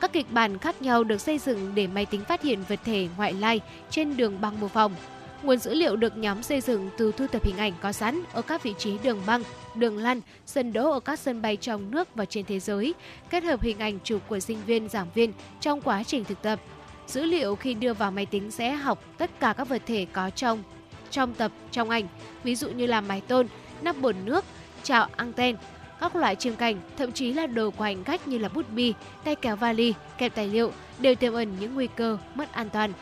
[0.00, 3.08] Các kịch bản khác nhau được xây dựng để máy tính phát hiện vật thể
[3.16, 3.60] ngoại lai
[3.90, 4.94] trên đường băng mô phỏng.
[5.42, 8.42] Nguồn dữ liệu được nhóm xây dựng từ thu thập hình ảnh có sẵn ở
[8.42, 9.42] các vị trí đường băng,
[9.74, 12.94] đường lăn, sân đỗ ở các sân bay trong nước và trên thế giới,
[13.30, 16.60] kết hợp hình ảnh chụp của sinh viên, giảng viên trong quá trình thực tập.
[17.06, 20.30] Dữ liệu khi đưa vào máy tính sẽ học tất cả các vật thể có
[20.30, 20.62] trong
[21.10, 22.06] trong tập, trong ảnh,
[22.44, 23.46] ví dụ như là mái tôn,
[23.82, 24.44] nắp bồn nước,
[24.82, 25.56] chảo anten,
[26.00, 28.94] các loại chiêm cảnh, thậm chí là đồ của hành khách như là bút bi,
[29.24, 32.92] tay kéo vali, kẹp tài liệu đều tiềm ẩn những nguy cơ mất an toàn.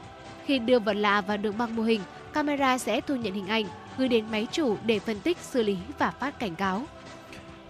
[0.44, 2.00] Khi đưa vật lạ vào đường băng mô hình,
[2.32, 3.64] camera sẽ thu nhận hình ảnh,
[3.98, 6.82] gửi đến máy chủ để phân tích, xử lý và phát cảnh cáo.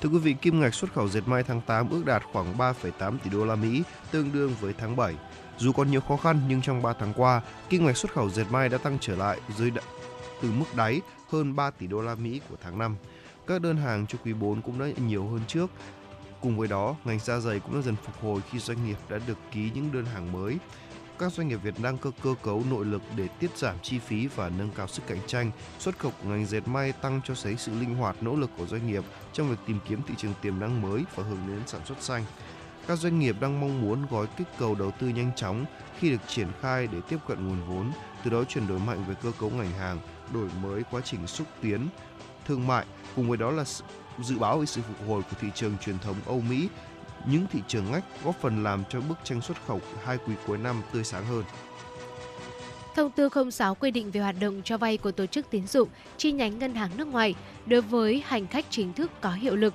[0.00, 3.18] Thưa quý vị, kim ngạch xuất khẩu dệt may tháng 8 ước đạt khoảng 3,8
[3.18, 5.14] tỷ đô la Mỹ, tương đương với tháng 7.
[5.58, 8.44] Dù còn nhiều khó khăn nhưng trong 3 tháng qua, kim ngạch xuất khẩu dệt
[8.50, 9.70] may đã tăng trở lại dưới
[10.42, 12.96] từ mức đáy hơn 3 tỷ đô la Mỹ của tháng 5.
[13.46, 15.70] Các đơn hàng cho quý 4 cũng đã nhiều hơn trước.
[16.40, 19.18] Cùng với đó, ngành da giày cũng đã dần phục hồi khi doanh nghiệp đã
[19.26, 20.58] được ký những đơn hàng mới
[21.18, 24.26] các doanh nghiệp Việt đang cơ cơ cấu nội lực để tiết giảm chi phí
[24.26, 25.50] và nâng cao sức cạnh tranh.
[25.78, 28.66] Xuất khẩu của ngành dệt may tăng cho thấy sự linh hoạt nỗ lực của
[28.66, 31.80] doanh nghiệp trong việc tìm kiếm thị trường tiềm năng mới và hướng đến sản
[31.84, 32.24] xuất xanh.
[32.86, 35.64] Các doanh nghiệp đang mong muốn gói kích cầu đầu tư nhanh chóng
[35.98, 37.92] khi được triển khai để tiếp cận nguồn vốn,
[38.24, 39.98] từ đó chuyển đổi mạnh về cơ cấu ngành hàng,
[40.32, 41.88] đổi mới quá trình xúc tiến
[42.46, 43.64] thương mại, cùng với đó là
[44.22, 46.68] dự báo về sự phục hồi của thị trường truyền thống Âu Mỹ
[47.26, 50.58] những thị trường ngách góp phần làm cho bức tranh xuất khẩu hai quý cuối
[50.58, 51.44] năm tươi sáng hơn.
[52.94, 55.88] Thông tư 06 quy định về hoạt động cho vay của tổ chức tín dụng
[56.16, 57.34] chi nhánh ngân hàng nước ngoài
[57.66, 59.74] đối với hành khách chính thức có hiệu lực.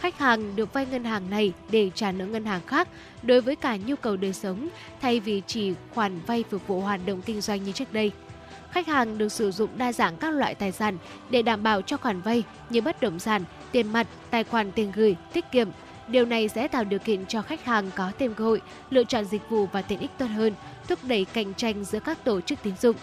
[0.00, 2.88] Khách hàng được vay ngân hàng này để trả nợ ngân hàng khác
[3.22, 4.68] đối với cả nhu cầu đời sống
[5.00, 8.12] thay vì chỉ khoản vay phục vụ hoạt động kinh doanh như trước đây.
[8.74, 10.98] Khách hàng được sử dụng đa dạng các loại tài sản
[11.30, 14.92] để đảm bảo cho khoản vay như bất động sản, tiền mặt, tài khoản tiền
[14.94, 15.68] gửi, tiết kiệm,
[16.08, 18.60] Điều này sẽ tạo điều kiện cho khách hàng có thêm cơ hội
[18.90, 20.52] lựa chọn dịch vụ và tiện ích tốt hơn,
[20.88, 22.96] thúc đẩy cạnh tranh giữa các tổ chức tín dụng.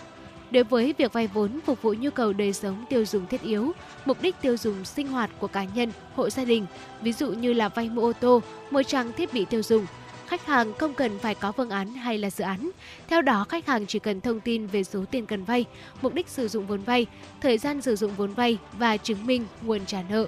[0.52, 3.72] Đối với việc vay vốn phục vụ nhu cầu đời sống tiêu dùng thiết yếu,
[4.06, 6.66] mục đích tiêu dùng sinh hoạt của cá nhân, hộ gia đình,
[7.02, 8.42] ví dụ như là vay mua ô tô,
[8.72, 9.86] mua trang thiết bị tiêu dùng,
[10.32, 12.70] khách hàng không cần phải có phương án hay là dự án.
[13.08, 15.66] Theo đó, khách hàng chỉ cần thông tin về số tiền cần vay,
[16.02, 17.06] mục đích sử dụng vốn vay,
[17.42, 20.28] thời gian sử dụng vốn vay và chứng minh nguồn trả nợ.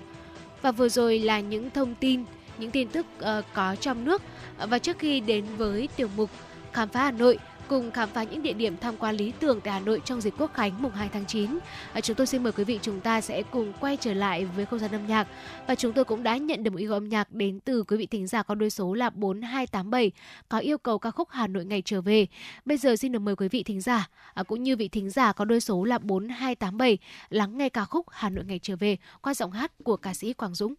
[0.62, 2.24] Và vừa rồi là những thông tin
[2.58, 4.22] những tin tức uh, có trong nước
[4.58, 6.30] và trước khi đến với tiểu mục
[6.74, 7.40] khám phá Hà Nội
[7.74, 10.34] cùng khám phá những địa điểm tham quan lý tưởng tại Hà Nội trong dịp
[10.38, 11.60] Quốc khánh mùng 2 tháng 9.
[11.94, 14.66] À, chúng tôi xin mời quý vị chúng ta sẽ cùng quay trở lại với
[14.66, 15.28] không gian âm nhạc
[15.68, 17.98] và chúng tôi cũng đã nhận được một yêu cầu âm nhạc đến từ quý
[17.98, 20.12] vị thính giả có đôi số là 4287
[20.50, 22.28] có yêu cầu ca khúc Hà Nội ngày trở về.
[22.66, 25.32] Bây giờ xin được mời quý vị thính giả à, cũng như vị thính giả
[25.32, 26.98] có đôi số là 4287
[27.30, 30.34] lắng nghe ca khúc Hà Nội ngày trở về qua giọng hát của ca sĩ
[30.34, 30.74] Quang Dũng.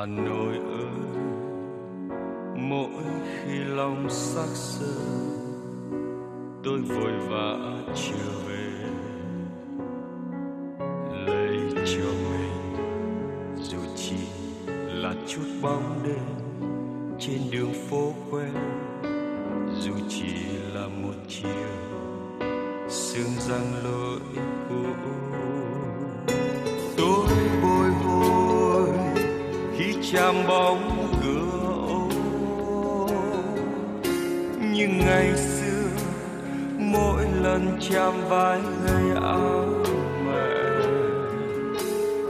[0.00, 1.30] Hà Nội ơi,
[2.56, 4.94] mỗi khi lòng sắc sơ
[6.64, 7.58] tôi vội vã
[7.94, 8.70] trở về.
[11.26, 12.76] Lấy cho mình,
[13.62, 14.16] dù chỉ
[14.72, 16.58] là chút bóng đêm
[17.18, 18.54] trên đường phố quen,
[19.80, 20.34] dù chỉ
[20.74, 21.50] là một chiều,
[22.88, 24.20] sương răng lối
[30.12, 32.08] chạm bóng cửa ô.
[34.60, 35.88] Nhưng ngày xưa,
[36.78, 39.64] mỗi lần chạm vai người áo
[40.26, 40.54] mẹ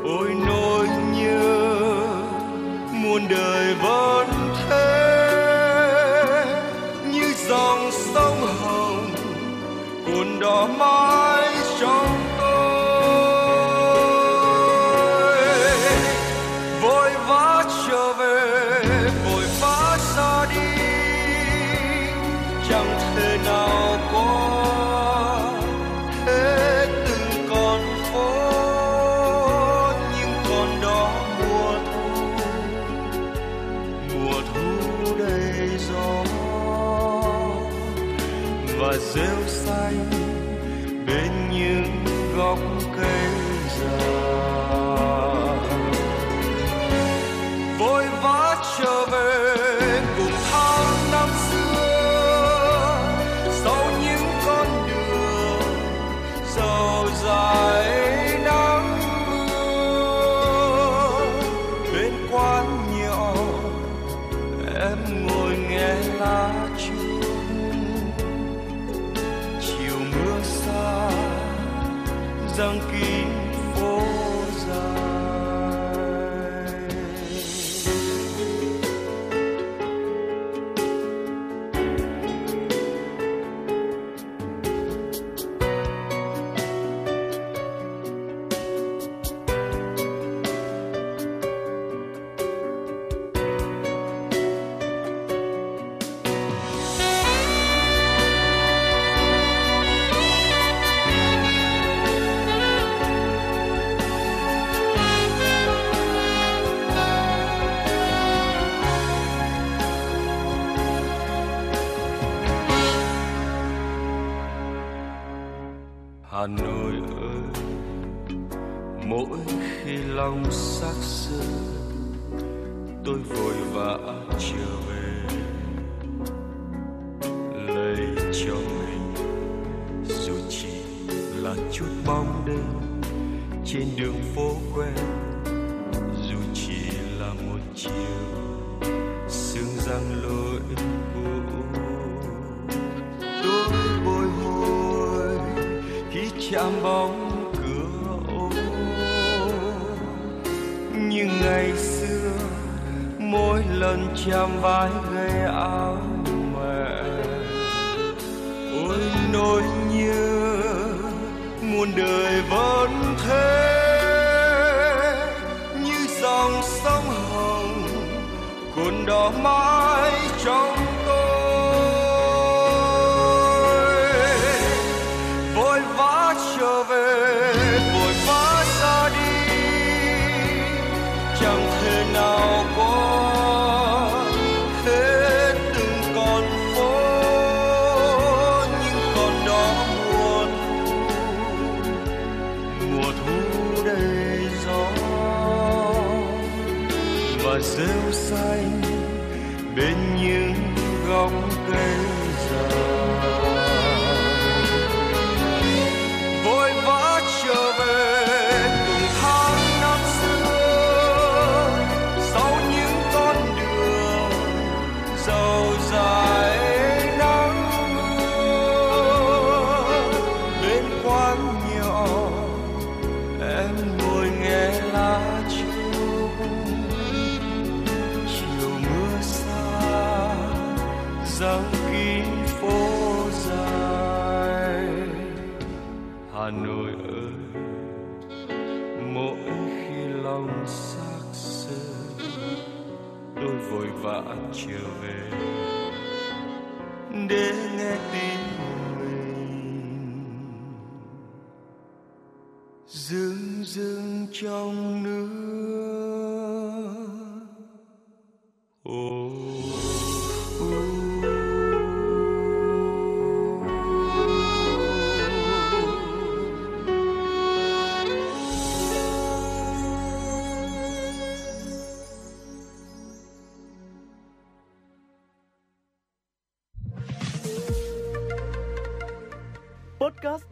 [0.04, 1.80] ôi, nỗi nhớ
[2.92, 4.26] muôn đời vẫn
[4.68, 4.86] thế.
[7.12, 9.10] Như dòng sông hồng,
[10.06, 11.09] cuốn đỏ mãi.
[72.60, 73.49] Răng kín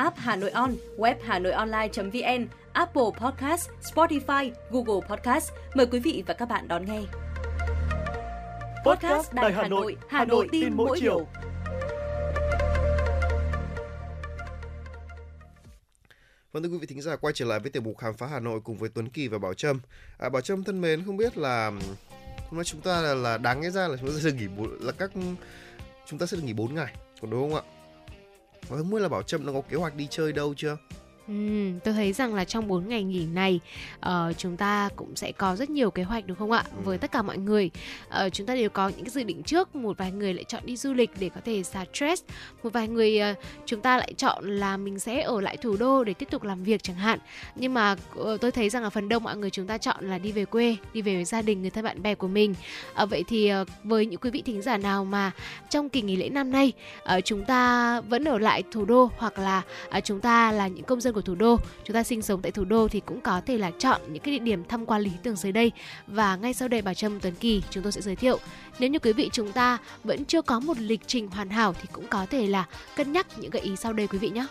[0.00, 5.52] app Hà Nội On, web Hà Nội Online.vn, Apple Podcast, Spotify, Google Podcast.
[5.74, 7.00] Mời quý vị và các bạn đón nghe.
[8.86, 11.26] Podcast Đài Hà Nội, Hà Nội tin mỗi chiều.
[16.52, 18.40] Vâng thưa quý vị thính giả quay trở lại với tiểu mục khám phá Hà
[18.40, 19.80] Nội cùng với Tuấn Kỳ và Bảo Trâm.
[20.18, 21.70] À, Bảo Trâm thân mến không biết là
[22.48, 24.46] hôm nay chúng ta là, là đáng nghe ra là chúng ta sẽ nghỉ
[24.80, 25.10] là các
[26.06, 27.79] chúng ta sẽ được nghỉ 4 ngày, còn đúng không ạ?
[28.70, 30.76] Và không biết là Bảo Trâm nó có kế hoạch đi chơi đâu chưa?
[31.30, 33.60] Ừm, tôi thấy rằng là trong 4 ngày nghỉ này
[34.00, 36.64] ờ, chúng ta cũng sẽ có rất nhiều kế hoạch đúng không ạ?
[36.84, 37.70] Với tất cả mọi người
[38.08, 39.76] ờ, chúng ta đều có những cái dự định trước.
[39.76, 42.22] Một vài người lại chọn đi du lịch để có thể xả stress.
[42.62, 43.34] Một vài người ờ,
[43.66, 46.64] chúng ta lại chọn là mình sẽ ở lại thủ đô để tiếp tục làm
[46.64, 47.18] việc chẳng hạn.
[47.56, 50.18] Nhưng mà ờ, tôi thấy rằng là phần đông mọi người chúng ta chọn là
[50.18, 52.54] đi về quê, đi về với gia đình, người thân bạn bè của mình.
[52.94, 55.30] Ờ, vậy thì ờ, với những quý vị thính giả nào mà
[55.70, 56.72] trong kỳ nghỉ lễ năm nay
[57.04, 60.84] ờ, chúng ta vẫn ở lại thủ đô hoặc là ờ, chúng ta là những
[60.84, 63.20] công dân của của thủ đô, chúng ta sinh sống tại thủ đô thì cũng
[63.20, 65.72] có thể là chọn những cái địa điểm tham quan lý tưởng dưới đây
[66.06, 68.38] và ngay sau đây Bảo Trâm Tuấn Kỳ chúng tôi sẽ giới thiệu.
[68.78, 71.88] Nếu như quý vị chúng ta vẫn chưa có một lịch trình hoàn hảo thì
[71.92, 72.66] cũng có thể là
[72.96, 74.46] cân nhắc những gợi ý sau đây quý vị nhé.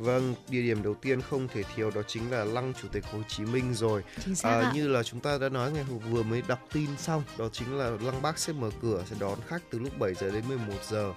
[0.00, 3.18] Vâng, địa điểm đầu tiên không thể thiếu đó chính là lăng Chủ tịch Hồ
[3.28, 4.02] Chí Minh rồi.
[4.42, 4.72] À, ạ.
[4.74, 7.78] như là chúng ta đã nói ngày hôm vừa mới đọc tin xong, đó chính
[7.78, 10.74] là lăng Bác sẽ mở cửa sẽ đón khách từ lúc 7 giờ đến 11
[10.90, 11.12] giờ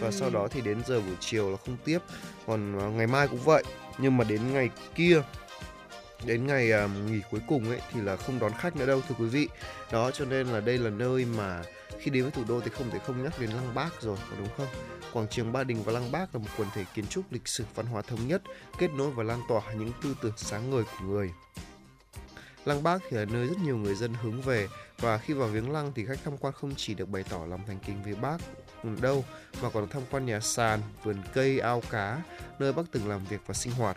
[0.00, 1.98] và sau đó thì đến giờ buổi chiều là không tiếp.
[2.46, 3.64] Còn à, ngày mai cũng vậy,
[3.98, 5.22] nhưng mà đến ngày kia
[6.24, 9.14] đến ngày uh, nghỉ cuối cùng ấy thì là không đón khách nữa đâu thưa
[9.18, 9.48] quý vị.
[9.92, 11.62] Đó cho nên là đây là nơi mà
[11.98, 14.36] khi đến với thủ đô thì không thể không nhắc đến lăng Bác rồi, có
[14.38, 14.66] đúng không?
[15.12, 17.64] Quảng trường Ba Đình và Lăng Bác là một quần thể kiến trúc lịch sử
[17.74, 18.42] văn hóa thống nhất,
[18.78, 21.30] kết nối và lan tỏa những tư tưởng sáng ngời của người.
[22.64, 24.68] Lăng Bác thì là nơi rất nhiều người dân hướng về
[24.98, 27.60] và khi vào viếng lăng thì khách tham quan không chỉ được bày tỏ lòng
[27.66, 28.38] thành kính với Bác
[28.82, 29.24] Ừ, đâu
[29.62, 32.22] mà còn tham quan nhà sàn, vườn cây, ao cá,
[32.58, 33.96] nơi Bác từng làm việc và sinh hoạt.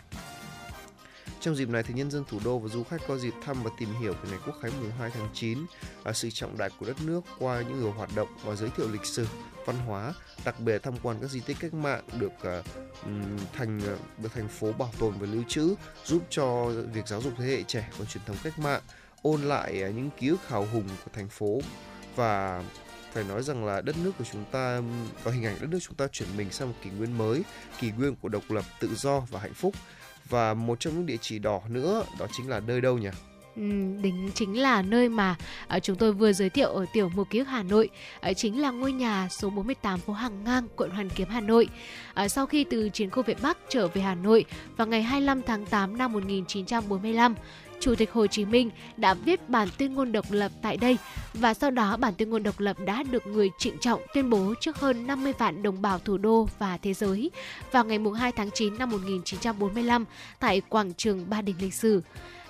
[1.40, 3.70] Trong dịp này thì nhân dân thủ đô và du khách có dịp thăm và
[3.78, 5.58] tìm hiểu về ngày Quốc khánh mùng 2 tháng 9,
[6.04, 8.88] à, sự trọng đại của đất nước qua những người hoạt động và giới thiệu
[8.92, 9.26] lịch sử,
[9.66, 10.14] văn hóa,
[10.44, 12.62] đặc biệt tham quan các di tích cách mạng được à,
[13.52, 15.74] thành ờ, được thành phố bảo tồn và lưu trữ,
[16.04, 18.82] giúp cho việc giáo dục thế hệ trẻ và truyền thống cách mạng,
[19.22, 21.60] ôn lại ờ, những ký ức hào hùng của thành phố
[22.16, 22.62] và
[23.12, 24.80] phải nói rằng là đất nước của chúng ta
[25.24, 27.42] có hình ảnh đất nước chúng ta chuyển mình sang một kỷ nguyên mới,
[27.80, 29.74] kỷ nguyên của độc lập, tự do và hạnh phúc.
[30.28, 33.10] Và một trong những địa chỉ đỏ nữa đó chính là nơi đâu nhỉ?
[33.56, 33.62] Ừ,
[34.02, 35.36] đính chính là nơi mà
[35.68, 37.88] à, chúng tôi vừa giới thiệu ở tiểu mục ký ức Hà Nội
[38.20, 41.68] ờ, chính là ngôi nhà số 48 phố Hàng Ngang, quận Hoàn Kiếm, Hà Nội.
[42.14, 44.44] Ờ, sau khi từ chiến khu Việt Bắc trở về Hà Nội
[44.76, 47.34] vào ngày 25 tháng 8 năm 1945,
[47.82, 50.98] Chủ tịch Hồ Chí Minh đã viết bản tuyên ngôn độc lập tại đây
[51.34, 54.54] và sau đó bản tuyên ngôn độc lập đã được người trịnh trọng tuyên bố
[54.60, 57.30] trước hơn 50 vạn đồng bào thủ đô và thế giới
[57.72, 60.04] vào ngày 2 tháng 9 năm 1945
[60.40, 62.02] tại quảng trường Ba Đình lịch sử.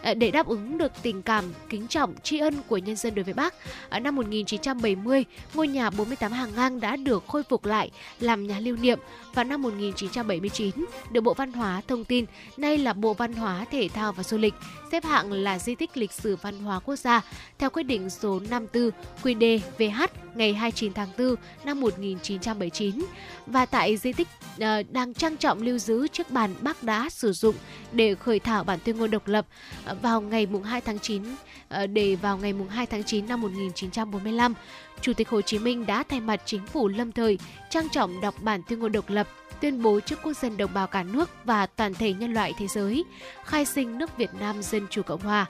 [0.02, 3.24] Ờ, để đáp ứng được tình cảm kính trọng tri ân của nhân dân đối
[3.24, 3.54] với Bác.
[3.88, 5.24] Ở năm 1970,
[5.54, 8.98] ngôi nhà 48 hàng ngang đã được khôi phục lại làm nhà lưu niệm
[9.34, 10.70] và năm 1979
[11.10, 12.24] được Bộ Văn hóa Thông tin,
[12.56, 14.54] nay là Bộ Văn hóa Thể thao và Du lịch,
[14.92, 17.22] xếp hạng là di tích lịch sử văn hóa quốc gia
[17.58, 18.90] theo quyết định số 54
[19.22, 20.02] QĐ VH
[20.34, 23.04] ngày 29 tháng 4 năm 1979
[23.46, 27.32] và tại di tích uh, đang trang trọng lưu giữ chiếc bàn Bác đá sử
[27.32, 27.54] dụng
[27.92, 29.46] để khởi thảo bản tuyên ngôn độc lập
[29.84, 31.22] ờ, vào ngày mùng 2 tháng 9
[31.68, 34.54] ờ, để vào ngày mùng 2 tháng 9 năm 1945,
[35.00, 37.38] Chủ tịch Hồ Chí Minh đã thay mặt chính phủ lâm thời
[37.70, 39.28] trang trọng đọc bản tuyên ngôn độc lập
[39.62, 42.66] tuyên bố trước quốc dân đồng bào cả nước và toàn thể nhân loại thế
[42.68, 43.04] giới,
[43.44, 45.46] khai sinh nước Việt Nam Dân Chủ Cộng Hòa.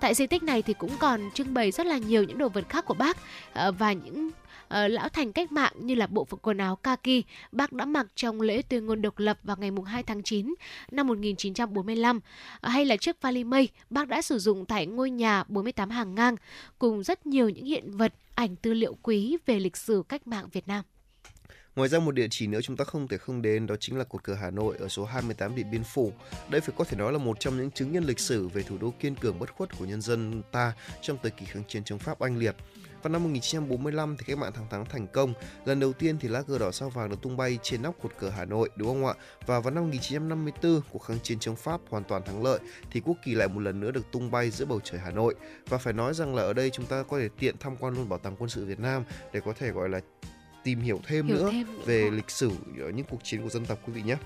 [0.00, 2.68] Tại di tích này thì cũng còn trưng bày rất là nhiều những đồ vật
[2.68, 3.16] khác của bác
[3.52, 4.30] ờ, và những
[4.68, 8.06] ờ, lão thành cách mạng như là bộ phận quần áo kaki bác đã mặc
[8.14, 10.54] trong lễ tuyên ngôn độc lập vào ngày 2 tháng 9
[10.90, 12.20] năm 1945
[12.62, 16.36] hay là chiếc vali mây bác đã sử dụng tại ngôi nhà 48 hàng ngang
[16.78, 20.48] cùng rất nhiều những hiện vật ảnh tư liệu quý về lịch sử cách mạng
[20.52, 20.84] Việt Nam.
[21.76, 24.04] Ngoài ra một địa chỉ nữa chúng ta không thể không đến, đó chính là
[24.04, 26.12] cột cờ Hà Nội ở số 28 Điện Biên Phủ.
[26.48, 28.78] Đây phải có thể nói là một trong những chứng nhân lịch sử về thủ
[28.78, 30.72] đô kiên cường bất khuất của nhân dân ta
[31.02, 32.56] trong thời kỳ kháng chiến chống Pháp oanh liệt.
[33.02, 35.34] Vào năm 1945 thì cách mạng thắng thắng thành công.
[35.64, 38.12] Lần đầu tiên thì lá cờ đỏ sao vàng được tung bay trên nóc cột
[38.18, 39.14] cờ Hà Nội đúng không ạ?
[39.46, 42.58] Và vào năm 1954 cuộc kháng chiến chống Pháp hoàn toàn thắng lợi
[42.90, 45.34] thì quốc kỳ lại một lần nữa được tung bay giữa bầu trời Hà Nội.
[45.68, 48.08] Và phải nói rằng là ở đây chúng ta có thể tiện tham quan luôn
[48.08, 50.00] bảo tàng quân sự Việt Nam để có thể gọi là
[50.64, 53.66] tìm hiểu thêm Hiểu nữa thêm về lịch sử ở những cuộc chiến của dân
[53.66, 54.16] tộc quý vị nhé.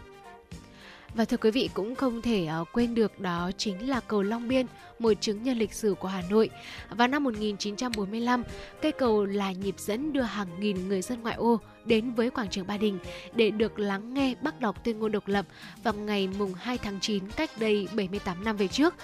[1.15, 4.49] Và thưa quý vị cũng không thể ờ, quên được đó chính là cầu Long
[4.49, 4.67] Biên,
[4.99, 6.51] một chứng nhân lịch sử của Hà Nội.
[6.91, 8.43] Vào năm 1945,
[8.83, 12.49] cây cầu là nhịp dẫn đưa hàng nghìn người dân ngoại ô đến với quảng
[12.51, 12.99] trường Ba Đình
[13.35, 15.47] để được lắng nghe bác đọc tuyên ngôn độc lập
[15.85, 18.95] vào ngày mùng 2 tháng 9 cách đây 78 năm về trước.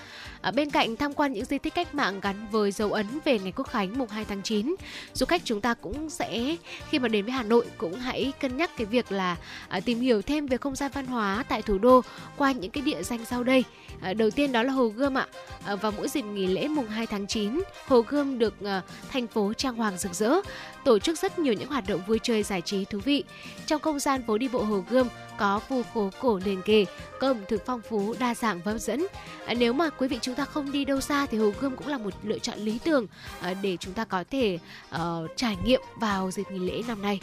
[0.40, 3.38] Ở bên cạnh tham quan những di tích cách mạng gắn với dấu ấn về
[3.38, 4.74] ngày Quốc khánh mùng 2 tháng 9,
[5.12, 6.56] du khách chúng ta cũng sẽ
[6.88, 9.36] khi mà đến với Hà Nội cũng hãy cân nhắc cái việc là
[9.68, 12.00] à, tìm hiểu thêm về không gian văn hóa tại thủ đô
[12.36, 13.64] qua những cái địa danh sau đây.
[14.00, 15.26] À, đầu tiên đó là Hồ Gươm ạ.
[15.64, 18.80] À, vào mỗi dịp nghỉ lễ mùng 2 tháng 9, Hồ Gươm được ờ,
[19.12, 20.34] thành phố trang hoàng rực rỡ,
[20.84, 23.24] tổ chức rất nhiều những hoạt động vui chơi giải trí thú vị.
[23.66, 25.08] Trong không gian phố đi bộ Hồ Gươm
[25.38, 26.84] có khu phố cổ liền kề,
[27.20, 29.06] có ẩm thực phong phú, đa dạng và hấp dẫn.
[29.46, 31.88] À, nếu mà quý vị chúng ta không đi đâu xa thì Hồ Gươm cũng
[31.88, 33.06] là một lựa chọn lý tưởng
[33.40, 34.58] à, để chúng ta có thể
[34.90, 37.20] ờ, trải nghiệm vào dịp nghỉ lễ năm nay.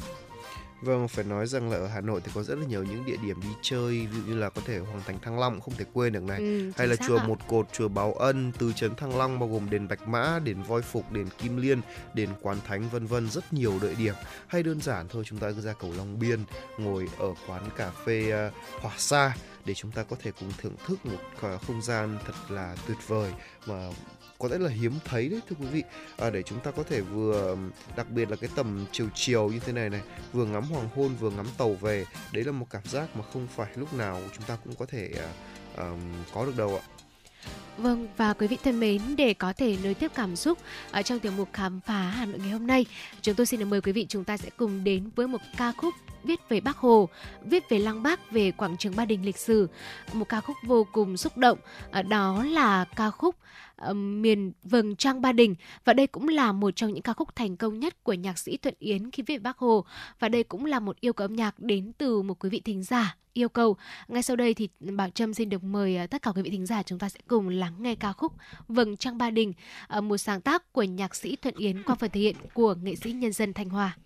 [0.82, 3.18] Vâng, phải nói rằng là ở Hà Nội thì có rất là nhiều những địa
[3.24, 5.86] điểm đi chơi, ví dụ như là có thể Hoàng Thành Thăng Long không thể
[5.94, 7.28] quên được này, Ừ, hay là chùa ạ.
[7.28, 10.64] Một Cột, chùa Báo Ân, từ trấn Thăng Long bao gồm đền Bạch Mã, đền
[10.64, 11.82] Voi Phục, đền Kim Liên,
[12.14, 14.14] đền Quán Thánh vân vân rất nhiều địa điểm.
[14.48, 16.40] Hay đơn giản thôi chúng ta cứ ra cầu Long Biên,
[16.78, 19.34] ngồi ở quán cà phê uh, Hỏa Sa
[19.66, 22.98] để chúng ta có thể cùng thưởng thức một ờ, không gian thật là tuyệt
[23.08, 23.32] vời
[23.66, 23.90] mà
[24.40, 25.84] có lẽ là hiếm thấy đấy thưa quý vị.
[26.18, 27.58] À, để chúng ta có thể vừa
[27.96, 30.02] đặc biệt là cái tầm chiều chiều như thế này này
[30.34, 33.48] vừa ngắm hoàng hôn vừa ngắm tàu về đấy là một cảm giác mà không
[33.56, 35.12] phải lúc nào chúng ta cũng có thể
[35.74, 35.82] uh,
[36.34, 36.84] có được đâu ạ.
[37.78, 40.58] Vâng và quý vị thân mến, để có thể nối tiếp cảm xúc
[40.92, 42.86] ở trong tiểu mục khám phá Hà Nội ngày hôm nay,
[43.22, 45.72] chúng tôi xin được mời quý vị chúng ta sẽ cùng đến với một ca
[45.72, 47.10] khúc viết về Bác Hồ,
[47.42, 49.68] viết về Lăng Bác, về quảng trường Ba Đình lịch sử,
[50.14, 51.58] một ca khúc vô cùng xúc động.
[51.92, 53.36] Ờ, đó là ca khúc
[53.90, 55.56] uh, miền vầng trăng Ba Đình
[55.86, 58.58] và đây cũng là một trong những ca khúc thành công nhất của nhạc sĩ
[58.58, 59.86] Thuận Yến khi viết Bác Hồ
[60.20, 62.84] và đây cũng là một yêu cầu âm nhạc đến từ một quý vị thính
[62.84, 63.78] giả yêu cầu.
[64.08, 66.66] Ngay sau đây thì Bảo Trâm xin được mời ờ, tất cả quý vị thính
[66.66, 68.34] giả chúng ta sẽ cùng lắng nghe ca khúc
[68.68, 69.54] Vầng Trăng Ba Đình,
[70.02, 73.12] một sáng tác của nhạc sĩ Thuận Yến qua phần thể hiện của nghệ sĩ
[73.12, 73.98] nhân dân Thanh Hòa.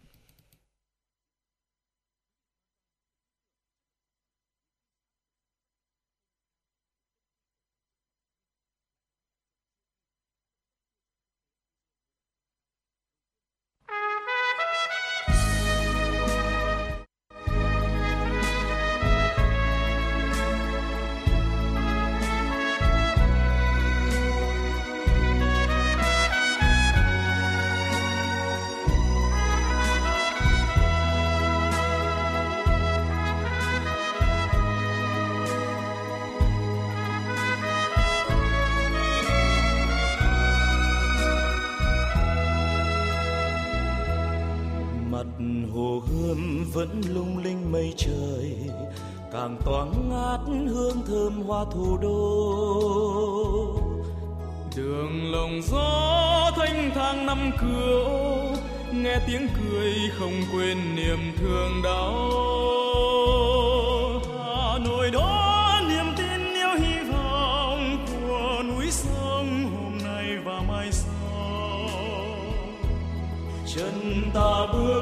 [46.74, 48.56] Vẫn lung linh mây trời,
[49.32, 52.22] càng toáng ngát hương thơm hoa thủ đô.
[54.76, 58.56] Đường lồng gió thanh thang năm cửa
[58.94, 62.14] nghe tiếng cười không quên niềm thương đau.
[64.38, 70.92] Hà nội đó niềm tin yêu hy vọng của núi sông hôm nay và mai
[70.92, 71.90] sau.
[73.76, 75.01] Chân ta bước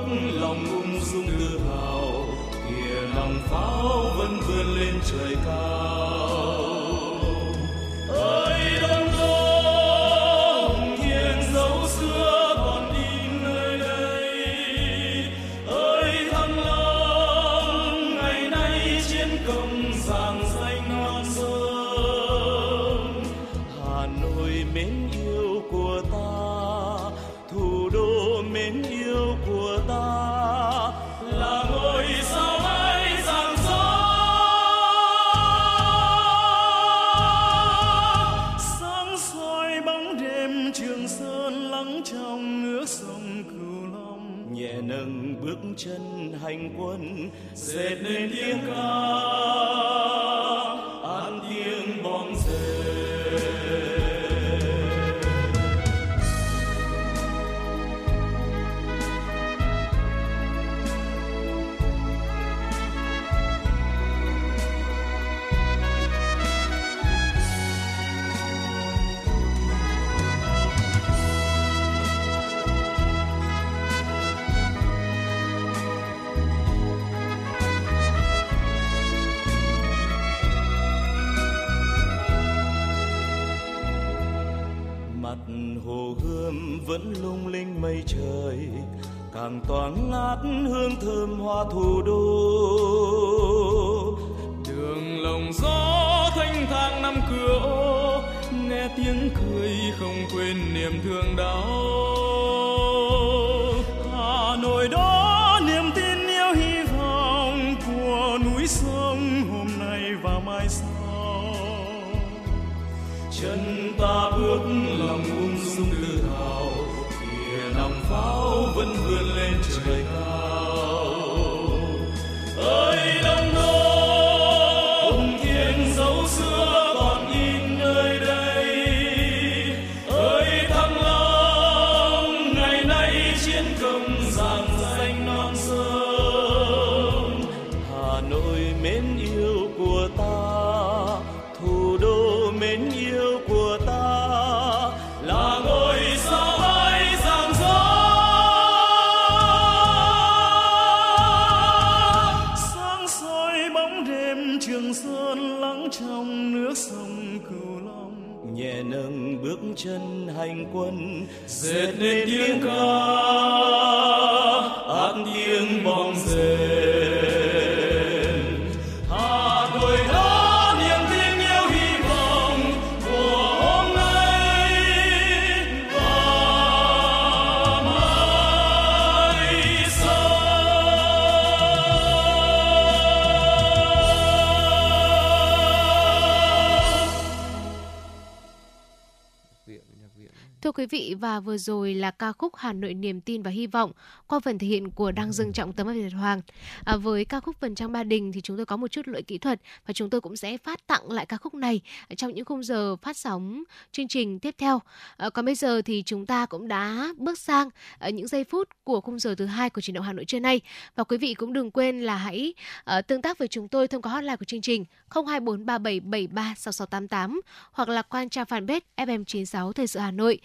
[190.79, 193.91] quý vị và vừa rồi là ca khúc Hà Nội niềm tin và hy vọng
[194.27, 196.41] qua phần thể hiện của Đăng Dương Trọng Tấm và Việt Hoàng.
[196.85, 199.21] À, với ca khúc Vần Trang Ba Đình thì chúng tôi có một chút lỗi
[199.21, 201.81] kỹ thuật và chúng tôi cũng sẽ phát tặng lại ca khúc này
[202.17, 204.81] trong những khung giờ phát sóng chương trình tiếp theo.
[205.17, 207.69] À, còn bây giờ thì chúng ta cũng đã bước sang
[207.99, 210.39] à, những giây phút của khung giờ thứ hai của chuyển động Hà Nội trưa
[210.39, 210.61] nay
[210.95, 212.53] và quý vị cũng đừng quên là hãy
[212.97, 217.39] uh, tương tác với chúng tôi thông qua hotline của chương trình 02437736688
[217.71, 220.39] hoặc là quan trang fanpage FM96 Thời sự Hà Nội.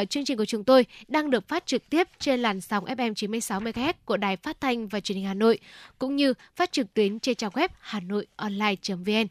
[0.00, 3.14] Uh, chương trình của chúng tôi đang được phát trực tiếp trên làn sóng FM
[3.14, 5.58] 96 MHz của Đài Phát thanh và Truyền hình Hà Nội
[5.98, 9.26] cũng như phát trực tuyến trên trang web hanoionline.vn.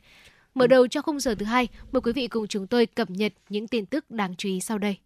[0.53, 3.33] Mở đầu cho khung giờ thứ hai, mời quý vị cùng chúng tôi cập nhật
[3.49, 4.97] những tin tức đáng chú ý sau đây.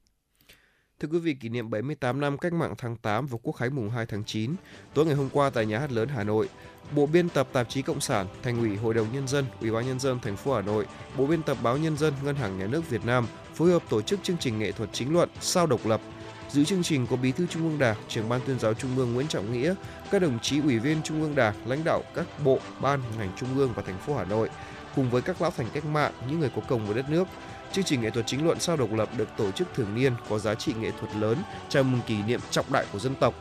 [1.00, 3.90] Thưa quý vị, kỷ niệm 78 năm cách mạng tháng 8 và Quốc khánh mùng
[3.90, 4.56] 2 tháng 9,
[4.94, 6.50] tối ngày hôm qua tại Nhà hát lớn Hà Nội,
[6.96, 9.88] Bộ biên tập tạp chí Cộng sản, Thành ủy Hội đồng nhân dân, Ủy ban
[9.88, 10.86] nhân dân thành phố Hà Nội,
[11.18, 13.28] Bộ biên tập báo Nhân dân, Ngân hàng Nhà nước Việt Nam
[13.60, 16.01] phối hợp tổ chức chương trình nghệ thuật chính luận Sao độc lập.
[16.49, 19.14] Dự chương trình có Bí thư Trung ương Đảng, Trưởng ban Tuyên giáo Trung ương
[19.14, 19.74] Nguyễn Trọng Nghĩa,
[20.12, 23.57] các đồng chí ủy viên Trung ương Đảng, lãnh đạo các bộ, ban, ngành Trung
[23.57, 24.49] ương và thành phố Hà Nội,
[24.95, 27.28] cùng với các lão thành cách mạng, những người có công với đất nước.
[27.72, 30.39] Chương trình nghệ thuật chính luận Sao độc lập được tổ chức thường niên có
[30.39, 31.38] giá trị nghệ thuật lớn
[31.70, 33.34] chào mừng kỷ niệm trọng đại của dân tộc,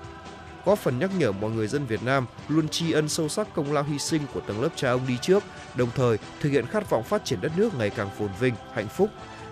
[0.64, 3.72] góp phần nhắc nhở mọi người dân Việt Nam luôn tri ân sâu sắc công
[3.72, 5.42] lao hy sinh của tầng lớp cha ông đi trước,
[5.74, 8.88] đồng thời thực hiện khát vọng phát triển đất nước ngày càng phồn vinh, hạnh
[8.88, 9.10] phúc.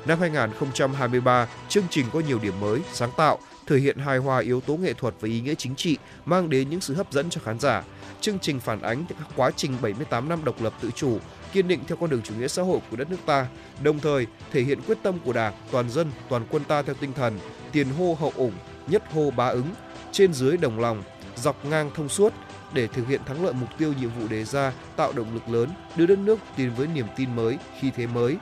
[0.08, 4.60] Năm 2023, chương trình có nhiều điểm mới, sáng tạo, thể hiện hài hòa yếu
[4.60, 7.40] tố nghệ thuật và ý nghĩa chính trị, mang đến những sự hấp dẫn cho
[7.44, 7.82] khán giả.
[8.20, 9.04] Chương trình phản ánh
[9.36, 11.18] quá trình 78 năm độc lập tự chủ,
[11.52, 13.46] kiên định theo con đường chủ nghĩa xã hội của đất nước ta,
[13.82, 17.12] đồng thời thể hiện quyết tâm của Đảng, toàn dân, toàn quân ta theo tinh
[17.12, 17.38] thần
[17.72, 18.54] tiền hô hậu ủng,
[18.86, 19.68] nhất hô bá ứng,
[20.12, 21.02] trên dưới đồng lòng,
[21.36, 22.32] dọc ngang thông suốt
[22.72, 25.68] để thực hiện thắng lợi mục tiêu nhiệm vụ đề ra, tạo động lực lớn,
[25.96, 28.36] đưa đất nước tiến với niềm tin mới, khi thế mới.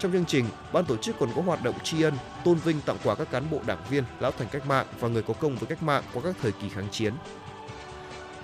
[0.00, 2.96] Trong chương trình, ban tổ chức còn có hoạt động tri ân, tôn vinh tặng
[3.04, 5.66] quà các cán bộ đảng viên, lão thành cách mạng và người có công với
[5.66, 7.12] cách mạng qua các thời kỳ kháng chiến.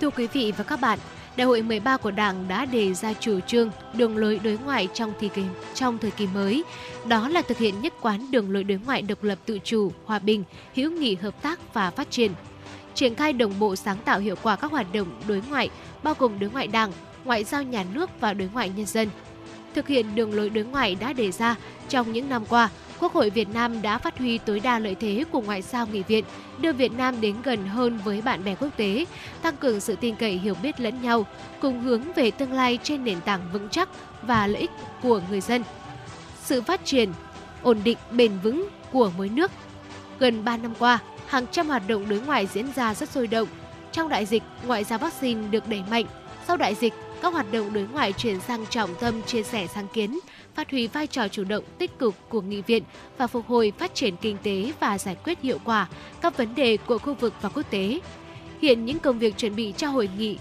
[0.01, 0.99] Thưa quý vị và các bạn,
[1.37, 5.13] Đại hội 13 của Đảng đã đề ra chủ trương, đường lối đối ngoại trong
[5.19, 5.43] thời kỳ
[5.73, 6.63] trong thời kỳ mới,
[7.05, 10.19] đó là thực hiện nhất quán đường lối đối ngoại độc lập tự chủ, hòa
[10.19, 10.43] bình,
[10.75, 12.31] hữu nghị hợp tác và phát triển.
[12.93, 15.69] Triển khai đồng bộ sáng tạo hiệu quả các hoạt động đối ngoại,
[16.03, 16.91] bao gồm đối ngoại Đảng,
[17.25, 19.09] ngoại giao nhà nước và đối ngoại nhân dân.
[19.77, 21.55] Thực hiện đường lối đối ngoại đã đề ra
[21.89, 22.69] trong những năm qua,
[22.99, 26.03] Quốc hội Việt Nam đã phát huy tối đa lợi thế của ngoại giao nghị
[26.03, 26.23] viện,
[26.57, 29.05] đưa Việt Nam đến gần hơn với bạn bè quốc tế,
[29.41, 31.25] tăng cường sự tin cậy hiểu biết lẫn nhau,
[31.61, 33.89] cùng hướng về tương lai trên nền tảng vững chắc
[34.21, 34.71] và lợi ích
[35.03, 35.63] của người dân.
[36.43, 37.09] Sự phát triển,
[37.63, 39.51] ổn định bền vững của mỗi nước.
[40.19, 43.47] Gần 3 năm qua, hàng trăm hoạt động đối ngoại diễn ra rất sôi động.
[43.91, 46.05] Trong đại dịch, ngoại giao vaccine được đẩy mạnh.
[46.47, 49.87] Sau đại dịch, các hoạt động đối ngoại chuyển sang trọng tâm chia sẻ sáng
[49.93, 50.19] kiến,
[50.55, 52.83] phát huy vai trò chủ động tích cực của nghị viện
[53.17, 55.87] và phục hồi phát triển kinh tế và giải quyết hiệu quả
[56.21, 57.99] các vấn đề của khu vực và quốc tế.
[58.61, 60.37] Hiện những công việc chuẩn bị cho hội nghị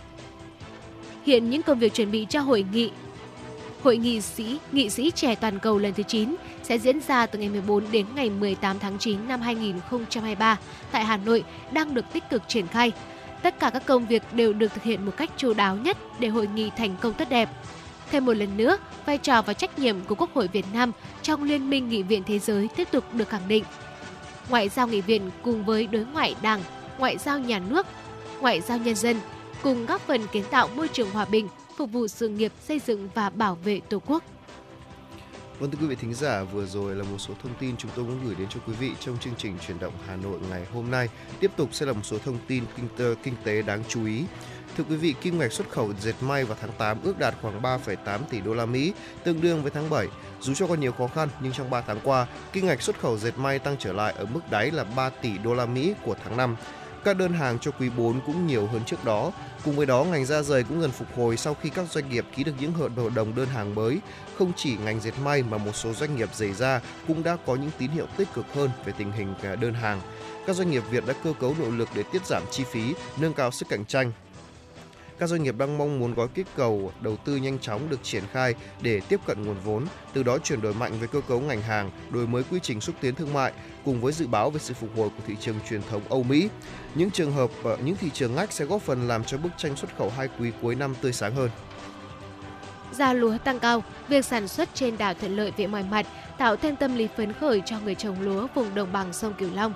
[1.26, 2.90] Hiện những công việc chuẩn bị cho hội nghị
[3.82, 7.38] Hội nghị sĩ nghị sĩ trẻ toàn cầu lần thứ 9 sẽ diễn ra từ
[7.38, 10.58] ngày 14 đến ngày 18 tháng 9 năm 2023
[10.92, 12.92] tại Hà Nội đang được tích cực triển khai.
[13.42, 16.28] Tất cả các công việc đều được thực hiện một cách chu đáo nhất để
[16.28, 17.48] hội nghị thành công tốt đẹp.
[18.10, 21.42] Thêm một lần nữa, vai trò và trách nhiệm của Quốc hội Việt Nam trong
[21.42, 23.64] Liên minh Nghị viện Thế giới tiếp tục được khẳng định.
[24.48, 26.60] Ngoại giao nghị viện cùng với đối ngoại đảng,
[26.98, 27.86] ngoại giao nhà nước,
[28.40, 29.16] ngoại giao nhân dân
[29.62, 33.08] cùng góp phần kiến tạo môi trường hòa bình, phục vụ sự nghiệp xây dựng
[33.14, 34.22] và bảo vệ Tổ quốc.
[35.58, 38.04] Vâng thưa quý vị thính giả, vừa rồi là một số thông tin chúng tôi
[38.04, 40.90] muốn gửi đến cho quý vị trong chương trình chuyển động Hà Nội ngày hôm
[40.90, 41.08] nay.
[41.40, 44.24] Tiếp tục sẽ là một số thông tin kinh tế, kinh tế đáng chú ý.
[44.76, 47.62] Thưa quý vị, kim ngạch xuất khẩu dệt may vào tháng 8 ước đạt khoảng
[47.62, 48.92] 3,8 tỷ đô la Mỹ,
[49.24, 50.08] tương đương với tháng 7.
[50.40, 53.18] Dù cho còn nhiều khó khăn nhưng trong 3 tháng qua, kim ngạch xuất khẩu
[53.18, 56.16] dệt may tăng trở lại ở mức đáy là 3 tỷ đô la Mỹ của
[56.24, 56.56] tháng 5.
[57.04, 59.32] Các đơn hàng cho quý 4 cũng nhiều hơn trước đó.
[59.64, 62.26] Cùng với đó, ngành da giày cũng dần phục hồi sau khi các doanh nghiệp
[62.36, 64.00] ký được những hợp đồng đơn hàng mới.
[64.38, 67.54] Không chỉ ngành dệt may mà một số doanh nghiệp giày da cũng đã có
[67.54, 70.00] những tín hiệu tích cực hơn về tình hình à, đơn hàng.
[70.46, 73.34] Các doanh nghiệp Việt đã cơ cấu nội lực để tiết giảm chi phí, nâng
[73.34, 74.12] cao sức cạnh tranh,
[75.18, 78.22] các doanh nghiệp đang mong muốn gói kích cầu đầu tư nhanh chóng được triển
[78.32, 81.62] khai để tiếp cận nguồn vốn, từ đó chuyển đổi mạnh về cơ cấu ngành
[81.62, 83.52] hàng, đổi mới quy trình xúc tiến thương mại
[83.84, 86.48] cùng với dự báo về sự phục hồi của thị trường truyền thống Âu Mỹ.
[86.94, 89.76] Những trường hợp ở những thị trường ngách sẽ góp phần làm cho bức tranh
[89.76, 91.50] xuất khẩu hai quý cuối năm tươi sáng hơn.
[92.96, 96.06] Giá lúa tăng cao, việc sản xuất trên đảo thuận lợi về mọi mặt,
[96.38, 99.48] tạo thêm tâm lý phấn khởi cho người trồng lúa vùng đồng bằng sông Cửu
[99.54, 99.72] Long.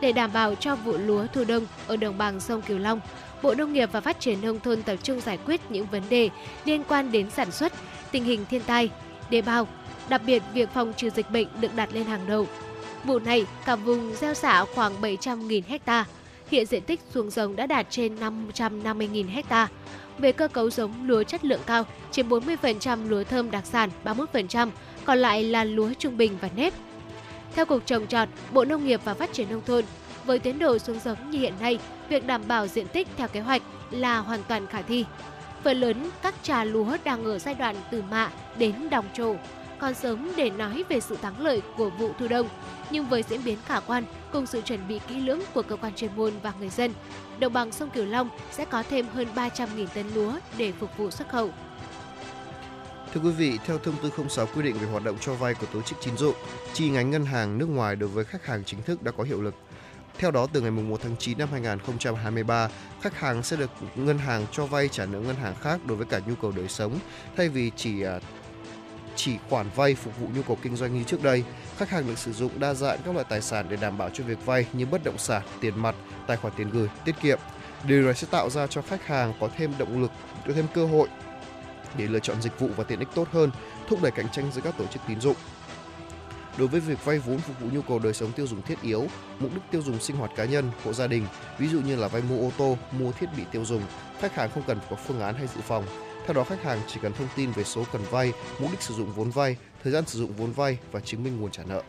[0.00, 3.00] Để đảm bảo cho vụ lúa thu đông ở đồng bằng sông Cửu Long,
[3.42, 6.30] Bộ Nông nghiệp và Phát triển Nông thôn tập trung giải quyết những vấn đề
[6.64, 7.72] liên quan đến sản xuất,
[8.10, 8.90] tình hình thiên tai,
[9.30, 9.68] đề bao,
[10.08, 12.46] đặc biệt việc phòng trừ dịch bệnh được đặt lên hàng đầu.
[13.04, 16.04] Vụ này, cả vùng gieo xạ khoảng 700.000 ha.
[16.50, 19.72] Hiện diện tích xuống giống đã đạt trên 550.000 hectare
[20.18, 24.70] về cơ cấu giống lúa chất lượng cao, chiếm 40% lúa thơm đặc sản, 31%,
[25.04, 26.72] còn lại là lúa trung bình và nếp.
[27.54, 29.84] Theo Cục Trồng Trọt, Bộ Nông nghiệp và Phát triển Nông thôn,
[30.24, 33.40] với tiến độ xuống giống như hiện nay, việc đảm bảo diện tích theo kế
[33.40, 35.04] hoạch là hoàn toàn khả thi.
[35.62, 39.34] Phần lớn các trà lúa đang ở giai đoạn từ mạ đến đồng trổ,
[39.78, 42.48] còn sớm để nói về sự thắng lợi của vụ thu đông.
[42.90, 44.04] Nhưng với diễn biến khả quan,
[44.34, 46.92] cùng sự chuẩn bị kỹ lưỡng của cơ quan chuyên môn và người dân,
[47.38, 51.10] đồng bằng sông Cửu Long sẽ có thêm hơn 300.000 tấn lúa để phục vụ
[51.10, 51.50] xuất khẩu.
[53.14, 55.66] Thưa quý vị, theo thông tư 06 quy định về hoạt động cho vay của
[55.72, 56.34] tổ chức tín dụng,
[56.72, 59.42] chi nhánh ngân hàng nước ngoài đối với khách hàng chính thức đã có hiệu
[59.42, 59.54] lực.
[60.18, 62.68] Theo đó, từ ngày 1 tháng 9 năm 2023,
[63.00, 66.06] khách hàng sẽ được ngân hàng cho vay trả nợ ngân hàng khác đối với
[66.06, 66.98] cả nhu cầu đời sống,
[67.36, 68.20] thay vì chỉ à,
[69.16, 71.44] chỉ khoản vay phục vụ nhu cầu kinh doanh như trước đây.
[71.78, 74.24] Khách hàng được sử dụng đa dạng các loại tài sản để đảm bảo cho
[74.24, 75.94] việc vay như bất động sản, tiền mặt,
[76.26, 77.38] tài khoản tiền gửi, tiết kiệm.
[77.84, 80.10] Điều này sẽ tạo ra cho khách hàng có thêm động lực,
[80.46, 81.08] có thêm cơ hội
[81.96, 83.50] để lựa chọn dịch vụ và tiện ích tốt hơn,
[83.88, 85.36] thúc đẩy cạnh tranh giữa các tổ chức tín dụng.
[86.58, 89.06] Đối với việc vay vốn phục vụ nhu cầu đời sống tiêu dùng thiết yếu,
[89.38, 91.26] mục đích tiêu dùng sinh hoạt cá nhân, hộ gia đình,
[91.58, 93.82] ví dụ như là vay mua ô tô, mua thiết bị tiêu dùng,
[94.20, 95.84] khách hàng không cần có phương án hay dự phòng.
[96.26, 98.94] Theo đó, khách hàng chỉ cần thông tin về số cần vay, mục đích sử
[98.94, 101.82] dụng vốn vay, thời gian sử dụng vốn vay và chứng minh nguồn trả nợ.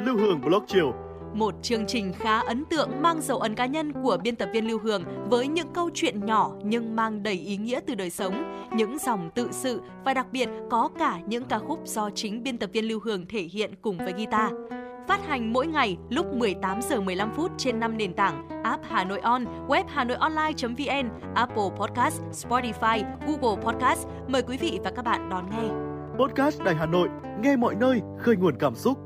[0.00, 0.92] Lưu Hương Blog chiều
[1.34, 4.68] một chương trình khá ấn tượng mang dấu ấn cá nhân của biên tập viên
[4.68, 8.66] Lưu Hương với những câu chuyện nhỏ nhưng mang đầy ý nghĩa từ đời sống,
[8.76, 12.58] những dòng tự sự và đặc biệt có cả những ca khúc do chính biên
[12.58, 14.52] tập viên Lưu Hương thể hiện cùng với guitar.
[15.08, 19.04] Phát hành mỗi ngày lúc 18 giờ 15 phút trên 5 nền tảng: app Hà
[19.04, 24.06] Nội On, web Hà Nội Online.vn, Apple Podcast, Spotify, Google Podcast.
[24.28, 25.68] Mời quý vị và các bạn đón nghe.
[26.18, 27.08] Podcast Đài Hà Nội,
[27.42, 29.05] nghe mọi nơi, khơi nguồn cảm xúc.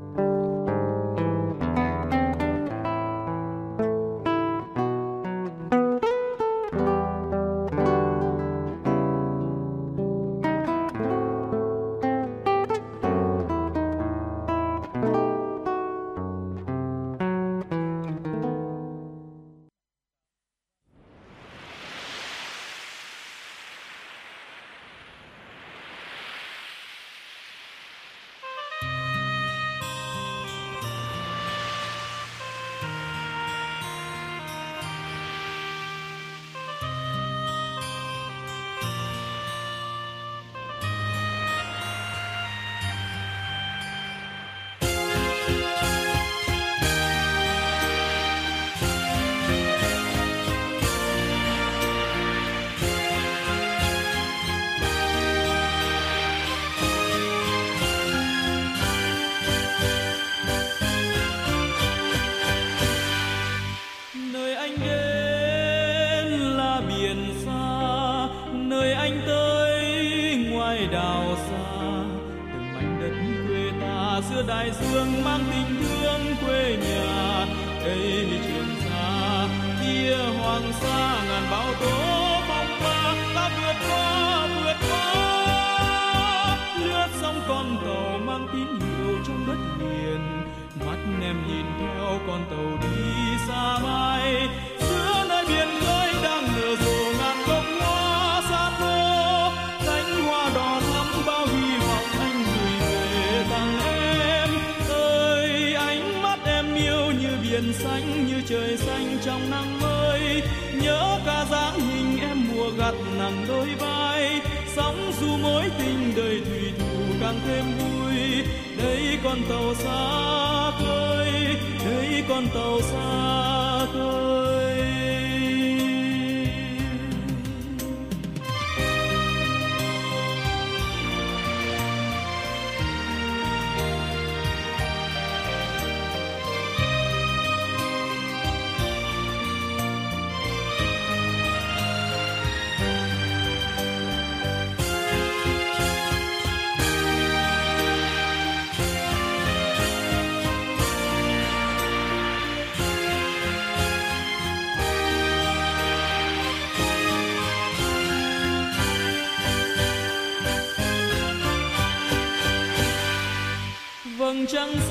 [164.51, 164.90] Trăng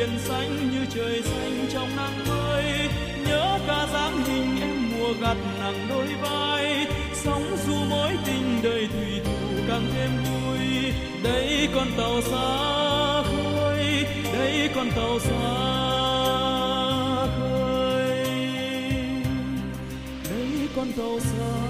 [0.00, 2.64] biển xanh như trời xanh trong nắng mới.
[3.26, 6.86] Nhớ ca dáng hình em mùa gặt nặng đôi vai.
[7.14, 10.92] Sóng du mối tình đời thủy thủ càng thêm vui.
[11.22, 15.40] Đây con tàu xa khơi, đây con tàu xa
[17.38, 18.24] khơi.
[20.30, 21.69] Đây con tàu xa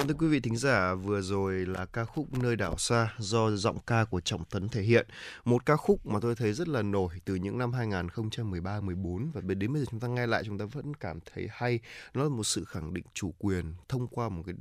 [0.00, 3.50] Vâng thưa quý vị thính giả, vừa rồi là ca khúc Nơi đảo xa do
[3.50, 5.06] giọng ca của Trọng Tấn thể hiện.
[5.44, 9.72] Một ca khúc mà tôi thấy rất là nổi từ những năm 2013-14 và đến
[9.72, 11.80] bây giờ chúng ta nghe lại chúng ta vẫn cảm thấy hay.
[12.14, 14.54] Nó là một sự khẳng định chủ quyền thông qua một cái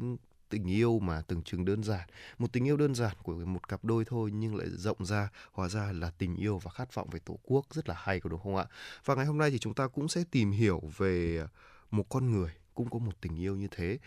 [0.49, 3.86] tình yêu mà tưởng chừng đơn giản một tình yêu đơn giản của một cặp
[3.86, 7.20] đôi thôi nhưng lại rộng ra hóa ra là tình yêu và khát vọng về
[7.26, 8.66] tổ quốc rất là hay có đúng không ạ
[9.06, 11.44] và ngày hôm nay thì chúng ta cũng sẽ tìm hiểu về
[11.91, 13.98] một con người cũng có một tình yêu như thế.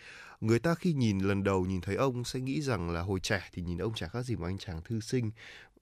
[0.41, 3.49] Người ta khi nhìn lần đầu nhìn thấy ông sẽ nghĩ rằng là hồi trẻ
[3.51, 5.31] thì nhìn ông chả khác gì một anh chàng thư sinh,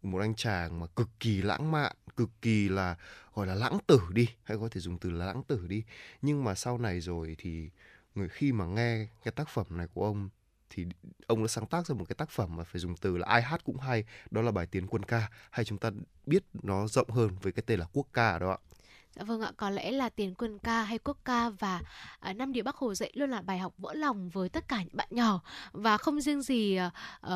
[0.04, 2.96] một anh chàng mà cực kỳ lãng mạn, cực kỳ là,
[3.34, 5.84] gọi là, lãng tử đi, hay có thể dùng từ là lãng tử đi.
[6.22, 7.70] Nhưng mà sau này rồi thì
[8.16, 10.30] người khi mà nghe cái tác phẩm này của ông
[10.70, 10.86] thì
[11.28, 13.42] ông đã sáng tác ra một cái tác phẩm mà phải dùng từ là ai
[13.42, 15.30] hát cũng hay, đó là bài tiến quân ca.
[15.52, 15.92] Hay chúng ta
[16.26, 18.58] biết nó rộng hơn với cái tên là quốc ca đó ạ.
[19.16, 21.82] Dạ vâng ạ, có lẽ là tiền quân ca hay quốc ca và
[22.20, 24.78] à, năm điều Bác Hồ dạy luôn là bài học vỡ lòng với tất cả
[24.78, 26.80] những bạn nhỏ và không riêng gì
[27.28, 27.32] uh,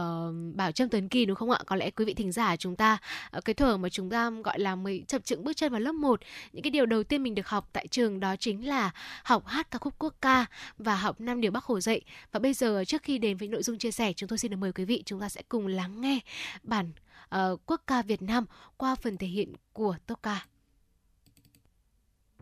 [0.56, 1.60] Bảo Trâm Tuấn Kỳ đúng không ạ?
[1.66, 2.98] Có lẽ quý vị thính giả chúng ta
[3.38, 5.92] uh, cái thời mà chúng ta gọi là mới chập chững bước chân vào lớp
[5.92, 6.20] 1
[6.54, 8.92] những cái điều đầu tiên mình được học tại trường đó chính là
[9.24, 10.46] học hát ca khúc quốc ca
[10.78, 12.02] và học năm điều Bác Hồ dạy.
[12.32, 14.58] Và bây giờ trước khi đến với nội dung chia sẻ, chúng tôi xin được
[14.58, 16.20] mời quý vị chúng ta sẽ cùng lắng nghe
[16.64, 16.92] bản
[17.36, 18.46] uh, quốc ca Việt Nam
[18.78, 20.20] qua phần thể hiện của Tốc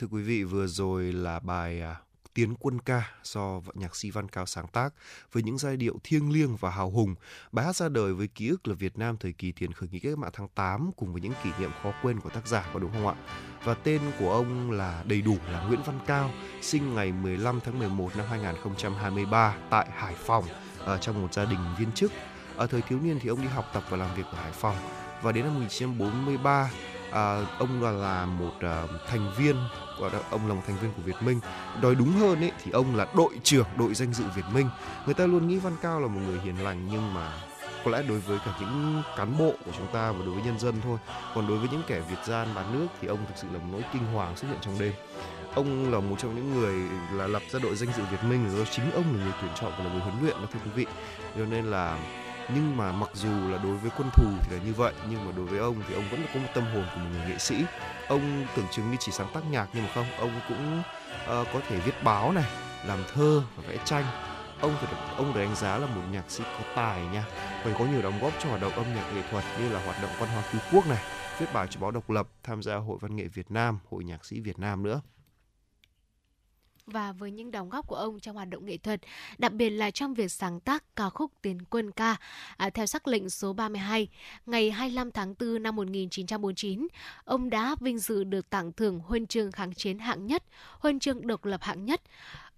[0.00, 1.96] thưa quý vị vừa rồi là bài à,
[2.34, 4.94] Tiến quân ca do nhạc sĩ Văn Cao sáng tác
[5.32, 7.14] với những giai điệu thiêng liêng và hào hùng.
[7.52, 9.98] Bài hát ra đời với ký ức là Việt Nam thời kỳ tiền khởi nghĩa
[9.98, 12.78] cách mạng tháng 8 cùng với những kỷ niệm khó quên của tác giả có
[12.78, 13.14] đúng không ạ?
[13.64, 16.30] Và tên của ông là đầy đủ là Nguyễn Văn Cao,
[16.62, 20.44] sinh ngày 15 tháng 11 năm 2023 tại Hải Phòng
[20.78, 22.12] ở trong một gia đình viên chức.
[22.56, 24.76] Ở thời thiếu niên thì ông đi học tập và làm việc ở Hải Phòng
[25.22, 26.70] và đến năm 1943
[27.12, 29.56] à, ông là, là một à, thành viên
[30.00, 31.40] gọi là ông là một thành viên của Việt Minh.
[31.82, 34.68] Nói đúng hơn ấy thì ông là đội trưởng đội danh dự Việt Minh.
[35.06, 37.32] Người ta luôn nghĩ Văn Cao là một người hiền lành nhưng mà
[37.84, 40.58] có lẽ đối với cả những cán bộ của chúng ta và đối với nhân
[40.58, 40.98] dân thôi.
[41.34, 43.68] Còn đối với những kẻ Việt gian bán nước thì ông thực sự là một
[43.72, 44.92] nỗi kinh hoàng xuất hiện trong đêm.
[45.54, 46.74] Ông là một trong những người
[47.12, 49.72] là lập ra đội danh dự Việt Minh do chính ông là người tuyển chọn
[49.78, 50.86] và là người huấn luyện đó thưa quý vị.
[51.36, 51.98] Cho nên là
[52.54, 55.32] nhưng mà mặc dù là đối với quân thù thì là như vậy nhưng mà
[55.36, 57.64] đối với ông thì ông vẫn có một tâm hồn của một người nghệ sĩ.
[58.08, 61.60] Ông tưởng chừng như chỉ sáng tác nhạc nhưng mà không ông cũng uh, có
[61.68, 62.50] thể viết báo này
[62.86, 64.04] làm thơ và vẽ tranh.
[64.60, 67.24] Ông phải được, ông được đánh giá là một nhạc sĩ có tài nha.
[67.64, 70.02] Và có nhiều đóng góp cho hoạt động âm nhạc nghệ thuật như là hoạt
[70.02, 71.02] động văn hóa cứu quốc này
[71.38, 74.24] viết bài cho báo độc lập tham gia hội văn nghệ Việt Nam hội nhạc
[74.24, 75.00] sĩ Việt Nam nữa
[76.90, 79.00] và với những đóng góp của ông trong hoạt động nghệ thuật,
[79.38, 82.16] đặc biệt là trong việc sáng tác ca khúc Tiến quân ca
[82.56, 84.08] à, theo sắc lệnh số 32
[84.46, 86.88] ngày 25 tháng 4 năm 1949,
[87.24, 90.42] ông đã vinh dự được tặng thưởng huân chương kháng chiến hạng nhất,
[90.78, 92.00] huân chương độc lập hạng nhất.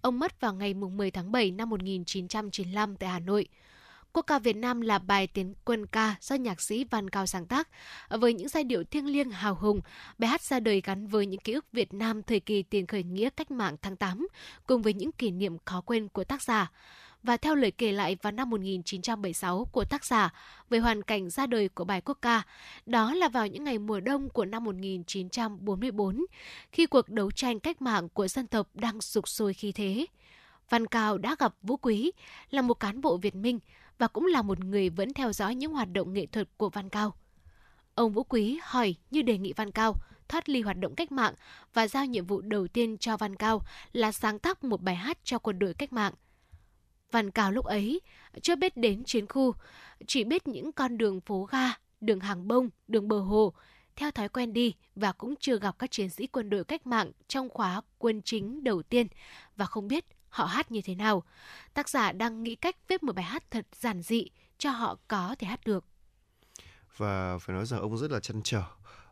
[0.01, 3.47] Ông mất vào ngày 10 tháng 7 năm 1995 tại Hà Nội.
[4.13, 7.45] Quốc ca Việt Nam là bài tiến quân ca do nhạc sĩ Văn Cao sáng
[7.45, 7.69] tác.
[8.09, 9.81] Với những giai điệu thiêng liêng hào hùng,
[10.17, 13.03] bài hát ra đời gắn với những ký ức Việt Nam thời kỳ tiền khởi
[13.03, 14.27] nghĩa cách mạng tháng 8,
[14.67, 16.71] cùng với những kỷ niệm khó quên của tác giả
[17.23, 20.33] và theo lời kể lại vào năm 1976 của tác giả
[20.69, 22.43] về hoàn cảnh ra đời của bài quốc ca,
[22.85, 26.25] đó là vào những ngày mùa đông của năm 1944,
[26.71, 30.05] khi cuộc đấu tranh cách mạng của dân tộc đang sục sôi khí thế.
[30.69, 32.11] Văn Cao đã gặp Vũ Quý,
[32.49, 33.59] là một cán bộ Việt Minh,
[33.97, 36.89] và cũng là một người vẫn theo dõi những hoạt động nghệ thuật của Văn
[36.89, 37.15] Cao.
[37.95, 39.95] Ông Vũ Quý hỏi như đề nghị Văn Cao
[40.27, 41.33] thoát ly hoạt động cách mạng
[41.73, 43.61] và giao nhiệm vụ đầu tiên cho Văn Cao
[43.91, 46.13] là sáng tác một bài hát cho quân đội cách mạng.
[47.11, 48.01] Văn Cao lúc ấy
[48.41, 49.53] chưa biết đến chiến khu,
[50.07, 51.71] chỉ biết những con đường phố ga,
[52.01, 53.53] đường hàng bông, đường bờ hồ,
[53.95, 57.11] theo thói quen đi và cũng chưa gặp các chiến sĩ quân đội cách mạng
[57.27, 59.07] trong khóa quân chính đầu tiên
[59.55, 61.23] và không biết họ hát như thế nào.
[61.73, 64.27] Tác giả đang nghĩ cách viết một bài hát thật giản dị
[64.57, 65.85] cho họ có thể hát được.
[66.97, 68.63] Và phải nói rằng ông rất là chăn trở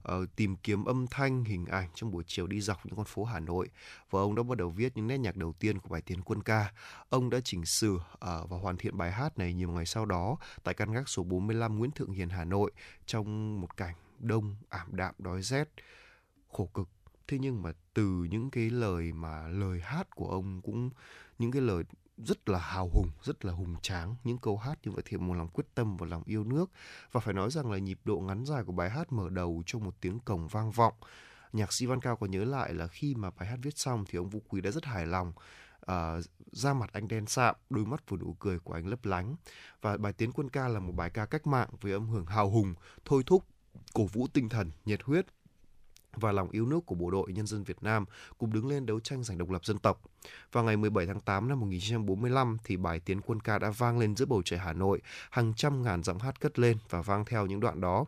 [0.07, 3.23] uh, tìm kiếm âm thanh, hình ảnh trong buổi chiều đi dọc những con phố
[3.23, 3.69] Hà Nội
[4.09, 6.43] và ông đã bắt đầu viết những nét nhạc đầu tiên của bài Tiến Quân
[6.43, 6.73] ca.
[7.09, 10.37] Ông đã chỉnh sửa uh, và hoàn thiện bài hát này nhiều ngày sau đó
[10.63, 12.71] tại căn gác số 45 Nguyễn Thượng Hiền Hà Nội
[13.05, 15.69] trong một cảnh đông ảm đạm đói rét
[16.51, 16.87] khổ cực
[17.31, 20.89] thế nhưng mà từ những cái lời mà lời hát của ông cũng
[21.39, 21.83] những cái lời
[22.17, 24.15] rất là hào hùng, rất là hùng tráng.
[24.23, 26.71] Những câu hát như vậy thì một lòng quyết tâm và lòng yêu nước.
[27.11, 29.83] Và phải nói rằng là nhịp độ ngắn dài của bài hát mở đầu trong
[29.83, 30.93] một tiếng cổng vang vọng.
[31.53, 34.17] Nhạc sĩ Văn Cao có nhớ lại là khi mà bài hát viết xong thì
[34.17, 35.33] ông Vũ Quý đã rất hài lòng.
[35.85, 36.15] À,
[36.51, 39.35] da mặt anh đen sạm, đôi mắt vừa nụ cười của anh lấp lánh.
[39.81, 42.49] Và bài Tiến Quân Ca là một bài ca cách mạng với âm hưởng hào
[42.49, 42.73] hùng,
[43.05, 43.45] thôi thúc,
[43.93, 45.25] cổ vũ tinh thần, nhiệt huyết
[46.15, 48.05] và lòng yêu nước của bộ đội nhân dân Việt Nam
[48.37, 50.01] cùng đứng lên đấu tranh giành độc lập dân tộc.
[50.51, 54.15] Vào ngày 17 tháng 8 năm 1945 thì bài Tiến quân ca đã vang lên
[54.15, 57.45] giữa bầu trời Hà Nội, hàng trăm ngàn giọng hát cất lên và vang theo
[57.45, 58.05] những đoạn đó.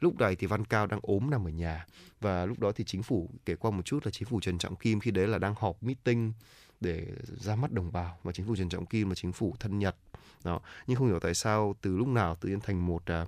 [0.00, 1.86] Lúc này thì Văn Cao đang ốm nằm ở nhà
[2.20, 4.76] và lúc đó thì chính phủ kể qua một chút là chính phủ Trần Trọng
[4.76, 6.32] Kim khi đấy là đang họp meeting
[6.80, 7.06] để
[7.36, 9.96] ra mắt đồng bào và chính phủ Trần Trọng Kim là chính phủ thân Nhật
[10.44, 13.26] đó nhưng không hiểu tại sao từ lúc nào tự nhiên thành một à,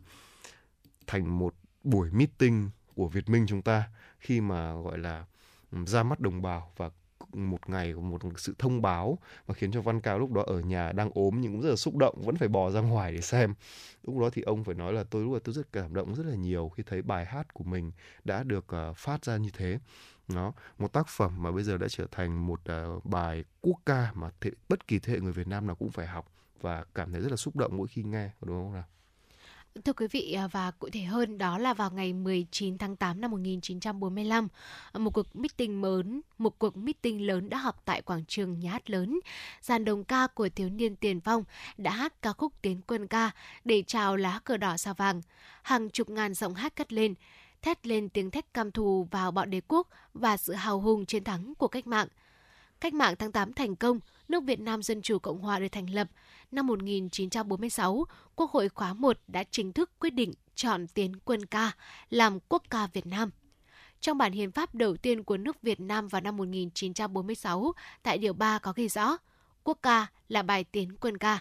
[1.07, 3.89] thành một buổi meeting của Việt Minh chúng ta
[4.19, 5.25] khi mà gọi là
[5.73, 6.91] ừ, ra mắt đồng bào và
[7.33, 10.93] một ngày một sự thông báo và khiến cho Văn Cao lúc đó ở nhà
[10.93, 13.55] đang ốm nhưng cũng rất là xúc động vẫn phải bò ra ngoài để xem.
[14.03, 16.27] Lúc đó thì ông phải nói là tôi lúc đó tôi rất cảm động rất
[16.27, 17.93] là nhiều khi thấy bài hát của mình
[18.25, 19.79] đã được uh, phát ra như thế.
[20.29, 22.61] Nó một tác phẩm mà bây giờ đã trở thành một
[22.97, 25.91] uh, bài quốc ca mà thế, bất kỳ thế hệ người Việt Nam nào cũng
[25.91, 28.85] phải học và cảm thấy rất là xúc động mỗi khi nghe đúng không nào?
[29.85, 33.21] Thưa quý vị à, và cụ thể hơn đó là vào ngày 19 tháng 8
[33.21, 34.49] năm 1945,
[34.95, 38.91] một cuộc meeting lớn, một cuộc meeting lớn đã họp tại quảng trường nhà hát
[38.91, 39.21] lớn.
[39.61, 41.45] Dàn đồng ca của thiếu niên tiền phong
[41.77, 43.31] đã hát ca khúc Tiến quân ca
[43.65, 45.23] để chào lá cờ đỏ sao vàng.
[45.63, 47.15] Hàng chục ngàn giọng hát cất lên,
[47.63, 51.25] thét lên tiếng thét cam thù vào bọn đế quốc và sự hào hùng chiến
[51.25, 52.09] thắng của cách mạng.
[52.81, 55.91] Cách mạng tháng 8 thành công, nước Việt Nam Dân Chủ Cộng Hòa được thành
[55.91, 56.09] lập.
[56.51, 58.05] Năm 1946,
[58.37, 61.73] Quốc hội khóa 1 đã chính thức quyết định chọn Tiến quân ca
[62.11, 63.31] làm quốc ca Việt Nam.
[64.01, 67.73] trong bản hiến pháp đầu tiên của nước Việt Nam vào năm 1946,
[68.03, 69.17] tại điều 3 có ghi rõ,
[69.65, 71.41] quốc ca là bài tiến quân ca.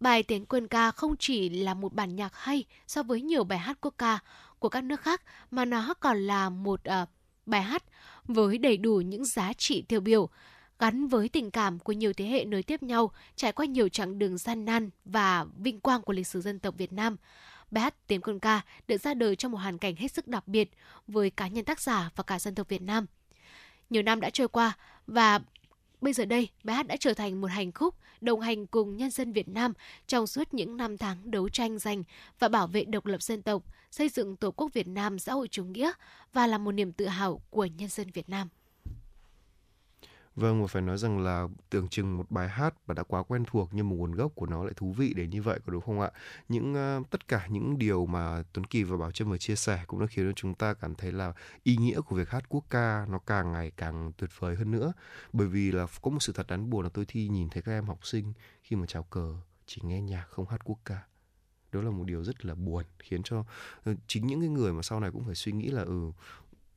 [0.00, 3.58] Bài tiến quân ca không chỉ là một bản nhạc hay so với nhiều bài
[3.58, 4.18] hát quốc ca
[4.58, 7.08] của các nước khác, mà nó còn là một uh,
[7.46, 7.82] bài hát
[8.24, 10.28] với đầy đủ những giá trị tiêu biểu,
[10.78, 14.18] gắn với tình cảm của nhiều thế hệ nối tiếp nhau, trải qua nhiều chặng
[14.18, 17.16] đường gian nan và vinh quang của lịch sử dân tộc Việt Nam.
[17.70, 20.48] Bài hát tiếng quân ca được ra đời trong một hoàn cảnh hết sức đặc
[20.48, 20.70] biệt
[21.06, 23.06] với cá nhân tác giả và cả dân tộc Việt Nam.
[23.90, 24.72] Nhiều năm đã trôi qua
[25.06, 25.40] và
[26.02, 29.10] bây giờ đây bài hát đã trở thành một hành khúc đồng hành cùng nhân
[29.10, 29.72] dân Việt Nam
[30.06, 32.02] trong suốt những năm tháng đấu tranh giành
[32.38, 35.48] và bảo vệ độc lập dân tộc, xây dựng Tổ quốc Việt Nam xã hội
[35.48, 35.92] chủ nghĩa
[36.32, 38.48] và là một niềm tự hào của nhân dân Việt Nam.
[40.36, 43.44] Vâng, và phải nói rằng là tưởng chừng một bài hát và đã quá quen
[43.46, 45.82] thuộc nhưng mà nguồn gốc của nó lại thú vị đến như vậy có đúng
[45.82, 46.10] không ạ?
[46.48, 49.84] Những uh, tất cả những điều mà Tuấn Kỳ và Bảo Trâm vừa chia sẻ
[49.86, 51.32] cũng đã khiến cho chúng ta cảm thấy là
[51.62, 54.92] ý nghĩa của việc hát quốc ca nó càng ngày càng tuyệt vời hơn nữa.
[55.32, 57.72] Bởi vì là có một sự thật đáng buồn là tôi thi nhìn thấy các
[57.72, 58.32] em học sinh
[58.62, 59.34] khi mà chào cờ
[59.66, 61.02] chỉ nghe nhạc không hát quốc ca
[61.72, 63.44] đó là một điều rất là buồn khiến cho
[63.84, 66.12] ờ, chính những cái người mà sau này cũng phải suy nghĩ là ừ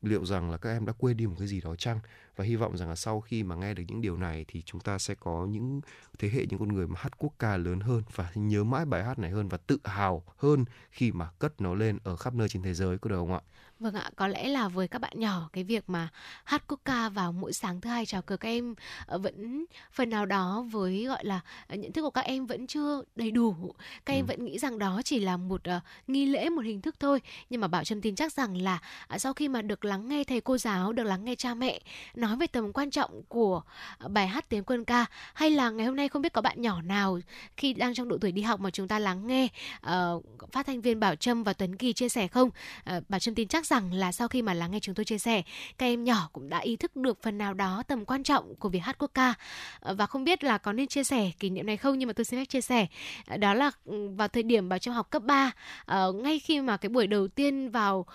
[0.02, 2.00] liệu rằng là các em đã quên đi một cái gì đó chăng
[2.36, 4.80] và hy vọng rằng là sau khi mà nghe được những điều này thì chúng
[4.80, 5.80] ta sẽ có những
[6.18, 9.04] thế hệ những con người mà hát quốc ca lớn hơn và nhớ mãi bài
[9.04, 12.48] hát này hơn và tự hào hơn khi mà cất nó lên ở khắp nơi
[12.48, 13.40] trên thế giới có được không ạ?
[13.80, 16.08] Vâng ạ, có lẽ là với các bạn nhỏ cái việc mà
[16.44, 18.74] hát quốc ca vào mỗi sáng thứ hai chào cờ các em
[19.06, 23.02] ờ, vẫn phần nào đó với gọi là nhận thức của các em vẫn chưa
[23.16, 23.74] đầy đủ.
[24.04, 24.28] Các em ừ.
[24.28, 27.20] vẫn nghĩ rằng đó chỉ là một uh, nghi lễ, một hình thức thôi.
[27.50, 28.78] Nhưng mà Bảo Trâm tin chắc rằng là
[29.14, 31.80] uh, sau khi mà được lắng nghe thầy cô giáo, được lắng nghe cha mẹ
[32.26, 33.62] nói về tầm quan trọng của
[33.98, 36.62] à, bài hát tiếng quân ca hay là ngày hôm nay không biết có bạn
[36.62, 37.20] nhỏ nào
[37.56, 39.48] khi đang trong độ tuổi đi học mà chúng ta lắng nghe
[39.86, 42.50] uh, phát thanh viên Bảo Trâm và Tuấn Kỳ chia sẻ không?
[42.96, 45.18] Uh, Bảo Trâm tin chắc rằng là sau khi mà lắng nghe chúng tôi chia
[45.18, 45.42] sẻ,
[45.78, 48.68] các em nhỏ cũng đã ý thức được phần nào đó tầm quan trọng của
[48.68, 49.34] việc hát quốc ca
[49.90, 52.12] uh, và không biết là có nên chia sẻ kỷ niệm này không nhưng mà
[52.12, 52.86] tôi xin phép chia sẻ
[53.34, 55.52] uh, đó là ừ, vào thời điểm Bảo Trâm học cấp 3
[56.08, 58.06] uh, ngay khi mà cái buổi đầu tiên vào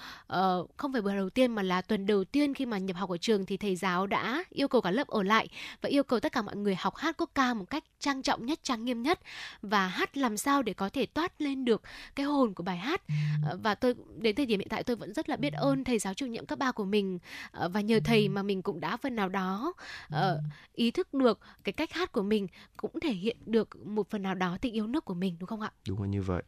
[0.77, 3.17] không phải buổi đầu tiên mà là tuần đầu tiên khi mà nhập học ở
[3.17, 5.48] trường thì thầy giáo đã yêu cầu cả lớp ở lại
[5.82, 8.45] và yêu cầu tất cả mọi người học hát quốc ca một cách trang trọng
[8.45, 9.19] nhất trang nghiêm nhất
[9.61, 11.82] và hát làm sao để có thể toát lên được
[12.15, 13.02] cái hồn của bài hát.
[13.64, 16.14] Và tôi đến thời điểm hiện tại tôi vẫn rất là biết ơn thầy giáo
[16.14, 17.19] chủ nhiệm cấp ba của mình
[17.52, 19.73] ờ, và nhờ thầy mà mình cũng đã phần nào đó
[20.07, 20.19] uh,
[20.73, 22.48] ý thức được cái cách hát của mình
[22.78, 25.61] cũng thể hiện được một phần nào đó tình yêu nước của mình đúng không
[25.61, 25.72] ạ?
[25.88, 26.44] Đúng là như vậy.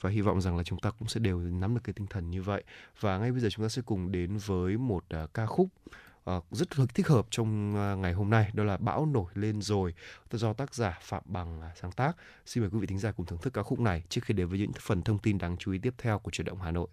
[0.00, 2.30] Và hy vọng rằng là chúng ta cũng sẽ đều nắm được cái tinh thần
[2.30, 2.64] như vậy.
[3.00, 5.68] Và ngay bây giờ chúng ta sẽ cùng đến với một uh, ca khúc
[6.30, 9.94] uh, rất thích hợp trong uh, ngày hôm nay đó là bão nổi lên rồi.
[10.30, 12.16] Do tác giả phạm bằng uh, sáng tác.
[12.46, 14.48] Xin mời quý vị thính giả cùng thưởng thức ca khúc này trước khi đến
[14.48, 16.88] với những phần thông tin đáng chú ý tiếp theo của chuyển động hà nội.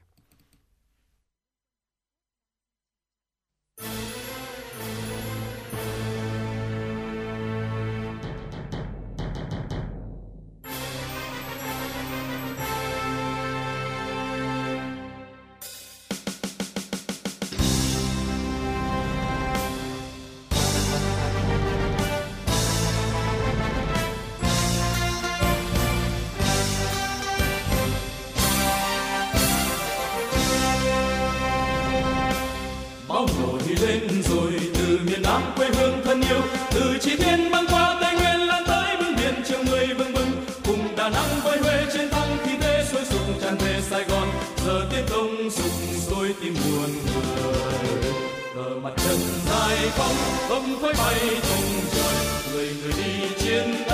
[49.98, 50.16] phòng
[50.50, 52.16] không phải bay tung trời
[52.54, 53.91] người người đi chiến đấu.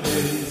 [0.00, 0.47] Friday.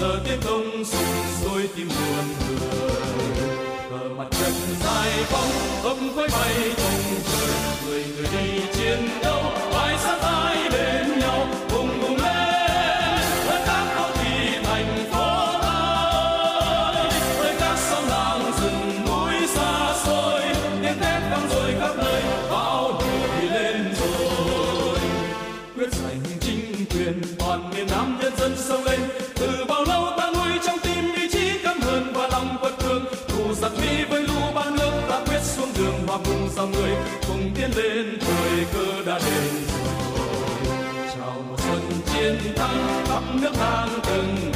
[0.00, 1.06] Giờ tiếp công sụp
[1.42, 2.96] sôi tim buồn người
[3.90, 4.52] cờ mặt trận
[4.84, 5.50] dài phóng
[5.82, 7.50] ấm khói bay tung trời,
[7.86, 9.42] người người đi chiến đấu.
[43.16, 44.55] Khắp nước đang từng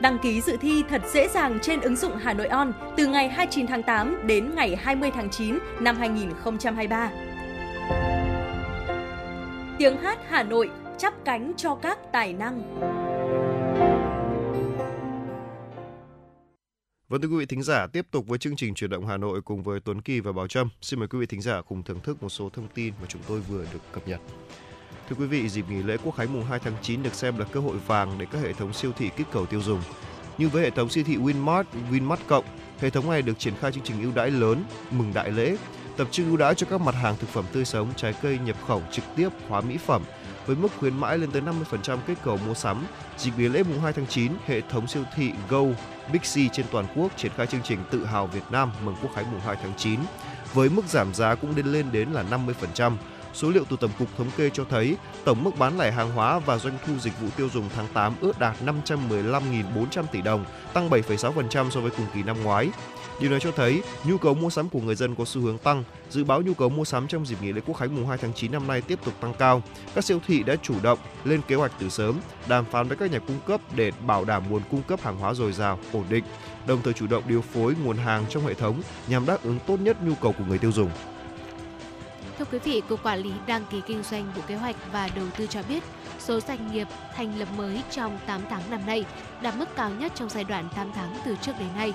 [0.00, 3.28] Đăng ký dự thi thật dễ dàng trên ứng dụng Hà Nội On từ ngày
[3.28, 7.10] 29 tháng 8 đến ngày 20 tháng 9 năm 2023.
[9.78, 12.62] Tiếng hát Hà Nội chắp cánh cho các tài năng.
[17.08, 19.42] Vâng thưa quý vị thính giả, tiếp tục với chương trình chuyển động Hà Nội
[19.42, 20.68] cùng với Tuấn Kỳ và Bảo Trâm.
[20.80, 23.22] Xin mời quý vị thính giả cùng thưởng thức một số thông tin mà chúng
[23.28, 24.20] tôi vừa được cập nhật.
[25.10, 27.44] Thưa quý vị, dịp nghỉ lễ Quốc khánh mùng 2 tháng 9 được xem là
[27.44, 29.80] cơ hội vàng để các hệ thống siêu thị kích cầu tiêu dùng.
[30.38, 32.44] Như với hệ thống siêu thị Winmart, Winmart Cộng,
[32.80, 35.56] hệ thống này được triển khai chương trình ưu đãi lớn mừng đại lễ,
[35.96, 38.56] tập trung ưu đãi cho các mặt hàng thực phẩm tươi sống, trái cây nhập
[38.66, 40.02] khẩu trực tiếp, hóa mỹ phẩm
[40.46, 42.86] với mức khuyến mãi lên tới 50% kích cầu mua sắm.
[43.18, 45.62] Dịp nghỉ lễ mùng 2 tháng 9, hệ thống siêu thị Go,
[46.12, 49.10] Big C trên toàn quốc triển khai chương trình Tự hào Việt Nam mừng Quốc
[49.14, 50.00] khánh mùng 2 tháng 9
[50.54, 52.24] với mức giảm giá cũng đến lên đến là
[52.74, 52.92] 50%.
[53.34, 56.38] Số liệu từ Tổng cục Thống kê cho thấy tổng mức bán lẻ hàng hóa
[56.38, 60.90] và doanh thu dịch vụ tiêu dùng tháng 8 ước đạt 515.400 tỷ đồng, tăng
[60.90, 62.70] 7,6% so với cùng kỳ năm ngoái.
[63.20, 65.84] Điều này cho thấy nhu cầu mua sắm của người dân có xu hướng tăng.
[66.10, 68.32] Dự báo nhu cầu mua sắm trong dịp nghỉ lễ Quốc khánh mùng 2 tháng
[68.34, 69.62] 9 năm nay tiếp tục tăng cao.
[69.94, 73.10] Các siêu thị đã chủ động lên kế hoạch từ sớm, đàm phán với các
[73.10, 76.24] nhà cung cấp để bảo đảm nguồn cung cấp hàng hóa dồi dào, ổn định,
[76.66, 79.80] đồng thời chủ động điều phối nguồn hàng trong hệ thống nhằm đáp ứng tốt
[79.80, 80.90] nhất nhu cầu của người tiêu dùng.
[82.40, 85.26] Thưa quý vị, Cục Quản lý Đăng ký Kinh doanh Bộ Kế hoạch và Đầu
[85.36, 85.82] tư cho biết,
[86.18, 89.04] số doanh nghiệp thành lập mới trong 8 tháng năm nay
[89.42, 91.92] đạt mức cao nhất trong giai đoạn 8 tháng từ trước đến nay.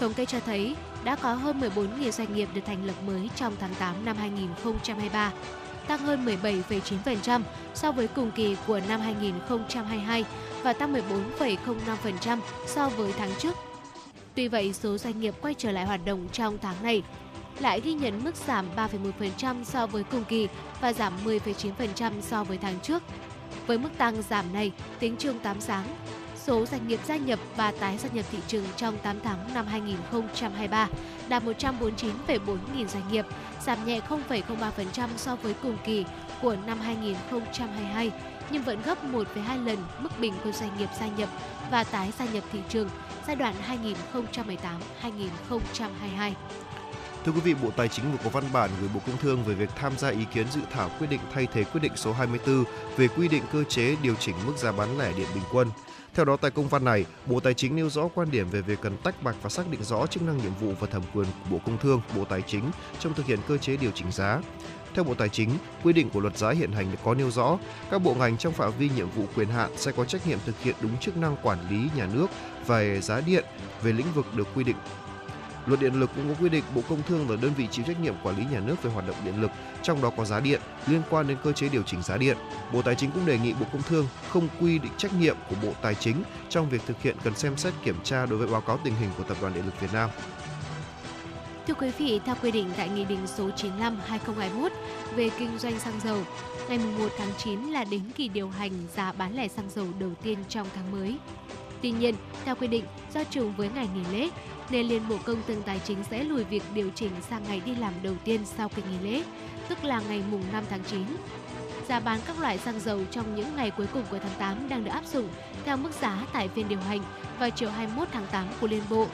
[0.00, 3.52] Thống kê cho thấy đã có hơn 14.000 doanh nghiệp được thành lập mới trong
[3.60, 5.32] tháng 8 năm 2023,
[5.86, 7.40] tăng hơn 17,9%
[7.74, 10.24] so với cùng kỳ của năm 2022
[10.62, 10.94] và tăng
[11.38, 13.56] 14,05% so với tháng trước.
[14.34, 17.02] Tuy vậy, số doanh nghiệp quay trở lại hoạt động trong tháng này
[17.60, 20.48] lại ghi nhận mức giảm 3,1% so với cùng kỳ
[20.80, 23.02] và giảm 10,9% so với tháng trước.
[23.66, 25.84] Với mức tăng giảm này, tính chung 8 tháng,
[26.46, 29.66] số doanh nghiệp gia nhập và tái gia nhập thị trường trong 8 tháng năm
[29.66, 30.88] 2023
[31.28, 33.26] đạt 149,4 nghìn doanh nghiệp,
[33.64, 36.04] giảm nhẹ 0,03% so với cùng kỳ
[36.42, 38.10] của năm 2022,
[38.50, 41.28] nhưng vẫn gấp 1,2 lần mức bình quân doanh nghiệp gia nhập
[41.70, 42.88] và tái gia nhập thị trường
[43.26, 43.54] giai đoạn
[45.02, 46.32] 2018-2022.
[47.26, 49.54] Thưa quý vị, Bộ Tài chính vừa có văn bản gửi Bộ Công Thương về
[49.54, 52.64] việc tham gia ý kiến dự thảo quyết định thay thế quyết định số 24
[52.96, 55.68] về quy định cơ chế điều chỉnh mức giá bán lẻ điện bình quân.
[56.14, 58.80] Theo đó, tại công văn này, Bộ Tài chính nêu rõ quan điểm về việc
[58.82, 61.50] cần tách bạch và xác định rõ chức năng nhiệm vụ và thẩm quyền của
[61.50, 64.40] Bộ Công Thương, Bộ Tài chính trong thực hiện cơ chế điều chỉnh giá.
[64.94, 65.50] Theo Bộ Tài chính,
[65.82, 67.58] quy định của luật giá hiện hành có nêu rõ
[67.90, 70.60] các bộ ngành trong phạm vi nhiệm vụ quyền hạn sẽ có trách nhiệm thực
[70.60, 72.26] hiện đúng chức năng quản lý nhà nước
[72.66, 73.44] về giá điện
[73.82, 74.76] về lĩnh vực được quy định
[75.66, 78.00] Luật điện lực cũng có quy định Bộ Công Thương là đơn vị chịu trách
[78.00, 79.50] nhiệm quản lý nhà nước về hoạt động điện lực,
[79.82, 82.36] trong đó có giá điện liên quan đến cơ chế điều chỉnh giá điện.
[82.72, 85.56] Bộ Tài chính cũng đề nghị Bộ Công Thương không quy định trách nhiệm của
[85.62, 88.60] Bộ Tài chính trong việc thực hiện cần xem xét kiểm tra đối với báo
[88.60, 90.10] cáo tình hình của Tập đoàn Điện lực Việt Nam.
[91.66, 94.68] Thưa quý vị, theo quy định tại Nghị định số 95/2021
[95.16, 96.18] về kinh doanh xăng dầu,
[96.68, 100.10] ngày 1 tháng 9 là đến kỳ điều hành giá bán lẻ xăng dầu đầu
[100.22, 101.16] tiên trong tháng mới.
[101.82, 102.14] Tuy nhiên,
[102.44, 102.84] theo quy định,
[103.14, 104.28] do trùng với ngày nghỉ lễ,
[104.70, 107.74] nên Liên Bộ Công Thương Tài chính sẽ lùi việc điều chỉnh sang ngày đi
[107.74, 109.22] làm đầu tiên sau kỳ nghỉ lễ,
[109.68, 111.02] tức là ngày mùng 5 tháng 9.
[111.88, 114.84] Giá bán các loại xăng dầu trong những ngày cuối cùng của tháng 8 đang
[114.84, 115.28] được áp dụng
[115.64, 117.00] theo mức giá tại phiên điều hành
[117.38, 119.06] vào chiều 21 tháng 8 của Liên Bộ.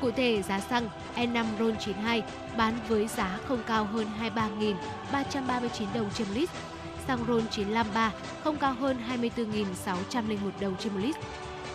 [0.00, 2.22] Cụ thể, giá xăng E5 RON92
[2.56, 4.06] bán với giá không cao hơn
[5.12, 6.50] 23.339 đồng trên lít,
[7.06, 8.12] xăng RON 953
[8.44, 8.96] không cao hơn
[9.36, 11.16] 24.601 đồng trên một lít.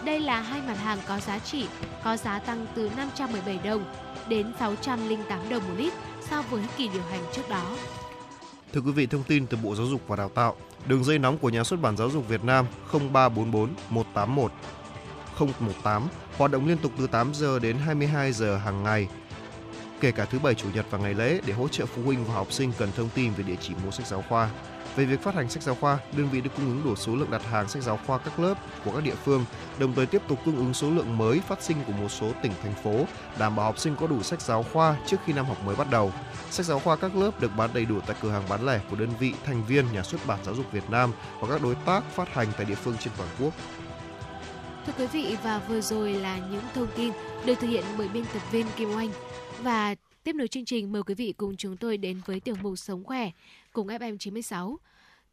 [0.07, 1.67] Đây là hai mặt hàng có giá trị,
[2.03, 3.85] có giá tăng từ 517 đồng
[4.29, 5.93] đến 608 đồng một lít
[6.29, 7.77] so với kỳ điều hành trước đó.
[8.73, 10.55] Thưa quý vị, thông tin từ Bộ Giáo dục và Đào tạo,
[10.85, 14.51] đường dây nóng của Nhà xuất bản Giáo dục Việt Nam 0344 181
[15.59, 16.07] 018
[16.37, 19.07] hoạt động liên tục từ 8 giờ đến 22 giờ hàng ngày,
[20.01, 22.33] kể cả thứ bảy chủ nhật và ngày lễ để hỗ trợ phụ huynh và
[22.33, 24.49] học sinh cần thông tin về địa chỉ mua sách giáo khoa.
[24.97, 27.31] Về việc phát hành sách giáo khoa, đơn vị được cung ứng đủ số lượng
[27.31, 28.53] đặt hàng sách giáo khoa các lớp
[28.85, 29.45] của các địa phương,
[29.79, 32.51] đồng thời tiếp tục cung ứng số lượng mới phát sinh của một số tỉnh
[32.63, 33.05] thành phố,
[33.39, 35.87] đảm bảo học sinh có đủ sách giáo khoa trước khi năm học mới bắt
[35.91, 36.11] đầu.
[36.49, 38.95] Sách giáo khoa các lớp được bán đầy đủ tại cửa hàng bán lẻ của
[38.95, 42.03] đơn vị thành viên nhà xuất bản giáo dục Việt Nam và các đối tác
[42.11, 43.53] phát hành tại địa phương trên toàn quốc.
[44.85, 47.13] Thưa quý vị và vừa rồi là những thông tin
[47.45, 49.09] được thực hiện bởi biên tập viên Kim Oanh
[49.61, 52.77] và tiếp nối chương trình mời quý vị cùng chúng tôi đến với tiểu mục
[52.77, 53.31] sống khỏe
[53.77, 54.77] cùng FM96.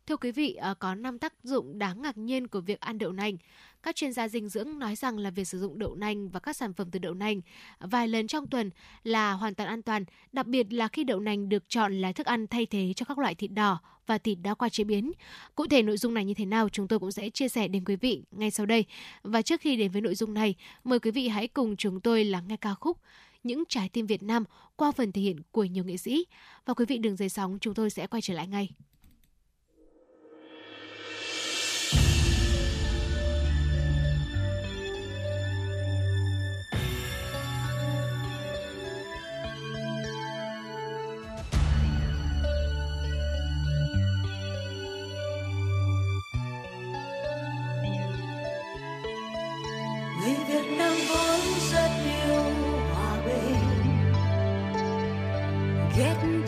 [0.07, 3.13] Thưa quý vị, ờ, có 5 tác dụng đáng ngạc nhiên của việc ăn đậu
[3.13, 3.37] nành.
[3.83, 6.57] Các chuyên gia dinh dưỡng nói rằng là việc sử dụng đậu nành và các
[6.57, 7.41] sản phẩm từ đậu nành
[7.81, 8.71] vài lần trong tuần
[9.05, 12.27] là hoàn toàn an toàn, đặc biệt là khi đậu nành được chọn là thức
[12.27, 15.13] ăn thay thế cho các loại thịt đỏ và thịt đã qua chế biến.
[15.55, 17.85] Cụ thể nội dung này như thế nào chúng tôi cũng sẽ chia sẻ đến
[17.85, 18.85] quý vị ngay sau đây.
[19.23, 20.55] Và trước khi đến với nội dung này,
[20.85, 22.99] mời quý vị hãy cùng chúng tôi lắng nghe ca khúc
[23.45, 24.45] những trái tim Việt Nam
[24.77, 26.27] qua phần thể hiện của nhiều nghệ sĩ.
[26.67, 28.69] Và quý vị đừng rời sóng, chúng tôi sẽ quay trở lại ngay.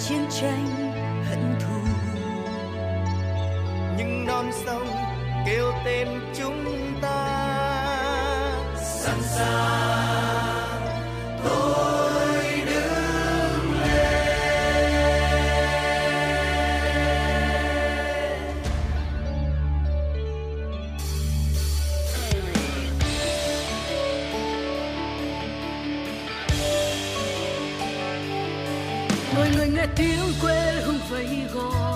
[0.09, 0.93] Chiến tranh
[1.29, 1.81] hận thù.
[3.99, 4.87] Nhưng non sông
[5.47, 6.09] kêu tên
[6.39, 6.65] chúng
[7.03, 7.43] ta.
[8.77, 10.06] Sẵn sàng
[29.57, 31.96] người nghe tiếng quê hương vây gọi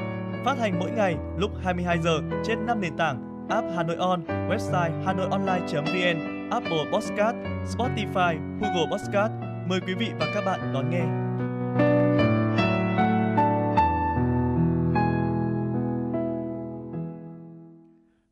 [0.45, 4.23] Phát hành mỗi ngày lúc 22 giờ trên 5 nền tảng app Hà Nội On,
[4.25, 7.35] website hanoionline.vn, Apple Podcast,
[7.77, 9.31] Spotify, Google Podcast.
[9.67, 11.31] Mời quý vị và các bạn đón nghe.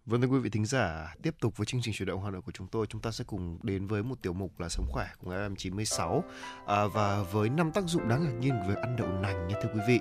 [0.06, 2.42] Vâng thưa quý vị thính giả, tiếp tục với chương trình chuyển động Hà Nội
[2.42, 5.08] của chúng tôi, chúng ta sẽ cùng đến với một tiểu mục là sống khỏe
[5.20, 6.24] cùng FM 96
[6.68, 9.70] à, và với năm tác dụng đáng ngạc nhiên về ăn đậu nành nha thưa
[9.74, 10.00] quý vị.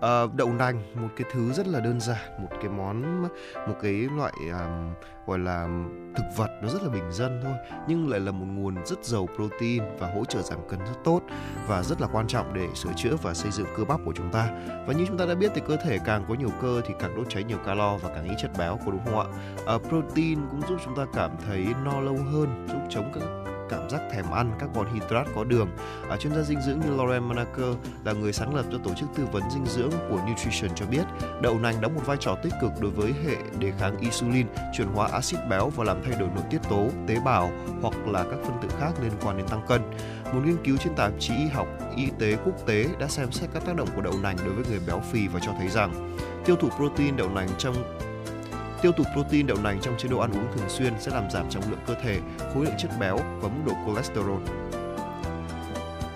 [0.00, 3.22] À, đậu nành một cái thứ rất là đơn giản, một cái món
[3.68, 4.94] một cái loại um,
[5.26, 5.68] gọi là
[6.16, 7.52] thực vật nó rất là bình dân thôi
[7.88, 11.20] nhưng lại là một nguồn rất giàu protein và hỗ trợ giảm cân rất tốt
[11.66, 14.30] và rất là quan trọng để sửa chữa và xây dựng cơ bắp của chúng
[14.32, 14.50] ta.
[14.86, 17.16] Và như chúng ta đã biết thì cơ thể càng có nhiều cơ thì càng
[17.16, 19.26] đốt cháy nhiều calo và càng ít chất béo có đúng không ạ?
[19.66, 23.90] À, protein cũng giúp chúng ta cảm thấy no lâu hơn giúp chống các cảm
[23.90, 25.68] giác thèm ăn các món hydrat có đường.
[26.10, 29.08] À, chuyên gia dinh dưỡng như Lauren Manaker là người sáng lập cho tổ chức
[29.16, 31.02] tư vấn dinh dưỡng của Nutrition cho biết
[31.40, 34.46] đậu nành đóng một vai trò tích cực đối với hệ đề kháng insulin,
[34.76, 37.50] chuyển hóa axit béo và làm thay đổi nội tiết tố, tế bào
[37.82, 39.82] hoặc là các phân tử khác liên quan đến tăng cân.
[40.32, 41.66] Một nghiên cứu trên tạp chí y học
[41.96, 44.64] y tế quốc tế đã xem xét các tác động của đậu nành đối với
[44.68, 47.74] người béo phì và cho thấy rằng tiêu thụ protein đậu nành trong
[48.82, 51.50] Tiêu thụ protein đậu nành trong chế độ ăn uống thường xuyên sẽ làm giảm
[51.50, 52.20] trọng lượng cơ thể,
[52.54, 54.40] khối lượng chất béo và mức độ cholesterol.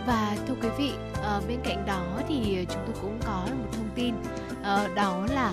[0.07, 3.89] Và thưa quý vị, ờ, bên cạnh đó thì chúng tôi cũng có một thông
[3.95, 4.15] tin
[4.63, 5.53] ờ, đó là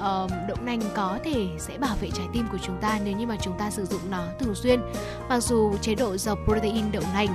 [0.00, 3.26] uh, đậu nành có thể sẽ bảo vệ trái tim của chúng ta nếu như
[3.26, 4.80] mà chúng ta sử dụng nó thường xuyên.
[5.28, 7.28] Mặc dù chế độ giàu protein đậu nành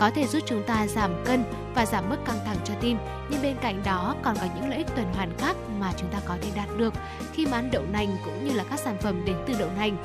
[0.00, 2.98] có thể giúp chúng ta giảm cân và giảm mức căng thẳng cho tim,
[3.30, 6.18] nhưng bên cạnh đó còn có những lợi ích tuần hoàn khác mà chúng ta
[6.24, 6.94] có thể đạt được
[7.32, 9.96] khi mà ăn đậu nành cũng như là các sản phẩm đến từ đậu nành.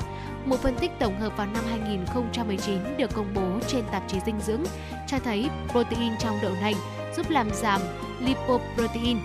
[0.44, 4.40] Một phân tích tổng hợp vào năm 2019 được công bố trên tạp chí dinh
[4.40, 4.62] dưỡng
[5.06, 6.74] cho thấy protein trong đậu nành
[7.16, 7.80] giúp làm giảm
[8.20, 9.18] lipoprotein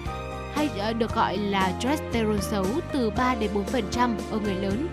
[0.54, 3.52] hay ờ, được gọi là cholesterol xấu từ 3 đến
[3.98, 4.88] 4% ở người lớn.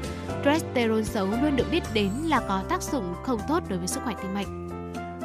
[0.44, 4.00] Cholesterol xấu luôn được biết đến là có tác dụng không tốt đối với sức
[4.04, 4.46] khỏe tim mạch.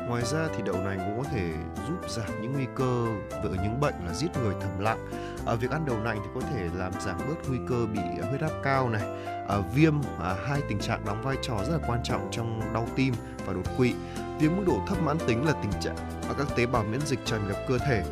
[0.08, 1.54] Ngoài ra thì đậu nành cũng có thể
[1.88, 3.06] giúp giảm những nguy cơ
[3.44, 5.08] về những bệnh là giết người thầm lặng.
[5.46, 8.00] À, việc ăn đậu nành thì có thể làm giảm bớt nguy cơ bị
[8.30, 9.02] huyết áp cao này,
[9.50, 9.94] à, viêm,
[10.24, 13.14] à, hai tình trạng đóng vai trò rất là quan trọng trong đau tim
[13.46, 13.94] và đột quỵ.
[14.40, 15.96] Viêm mức độ thấp mãn tính là tình trạng
[16.30, 18.04] mà các tế bào miễn dịch tràn ngập cơ thể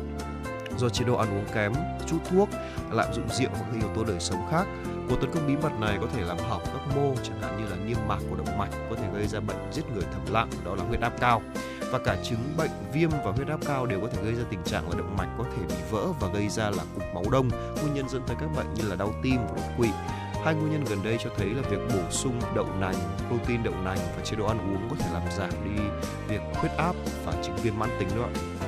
[0.78, 1.72] do chế độ ăn uống kém,
[2.06, 2.48] chút thuốc,
[2.90, 4.66] lạm dụng rượu hoặc các yếu tố đời sống khác.
[5.08, 7.70] Cuộc tấn công bí mật này có thể làm hỏng các mô chẳng hạn như
[7.70, 10.50] là niêm mạc của động mạch, có thể gây ra bệnh giết người thầm lặng,
[10.64, 11.42] đó là huyết áp cao.
[11.90, 14.62] Và cả chứng bệnh viêm và huyết áp cao đều có thể gây ra tình
[14.64, 17.48] trạng là động mạch có thể bị vỡ và gây ra là cục máu đông,
[17.82, 19.88] nguyên nhân dẫn tới các bệnh như là đau tim và đột quỵ.
[20.44, 22.94] Hai nguyên nhân gần đây cho thấy là việc bổ sung đậu nành,
[23.28, 25.82] protein đậu nành và chế độ ăn uống có thể làm giảm đi
[26.28, 26.94] việc huyết áp
[27.26, 28.59] và chứng viêm mãn tính đó ạ.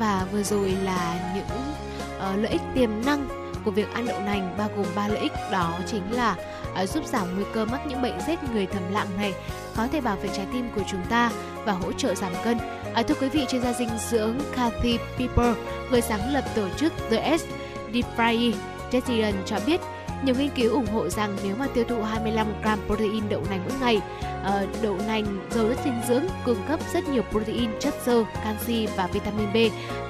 [0.00, 1.74] Và vừa rồi là những
[2.16, 3.28] uh, lợi ích tiềm năng
[3.64, 6.36] của việc ăn đậu nành bao gồm 3 lợi ích đó chính là
[6.82, 9.34] uh, giúp giảm nguy cơ mắc những bệnh rết người thầm lặng này,
[9.76, 11.30] có thể bảo vệ trái tim của chúng ta
[11.64, 12.58] và hỗ trợ giảm cân.
[13.00, 15.56] Uh, thưa quý vị, chuyên gia dinh dưỡng Kathy Piper,
[15.90, 17.44] người sáng lập tổ chức The S.
[17.92, 18.52] DeFry
[18.90, 19.80] Nutrition cho biết
[20.24, 23.60] nhiều nghiên cứu ủng hộ rằng nếu mà tiêu thụ 25 gram protein đậu nành
[23.68, 24.00] mỗi ngày,
[24.44, 28.86] ờ, đậu nành giàu rất dinh dưỡng cung cấp rất nhiều protein, chất xơ, canxi
[28.96, 29.56] và vitamin B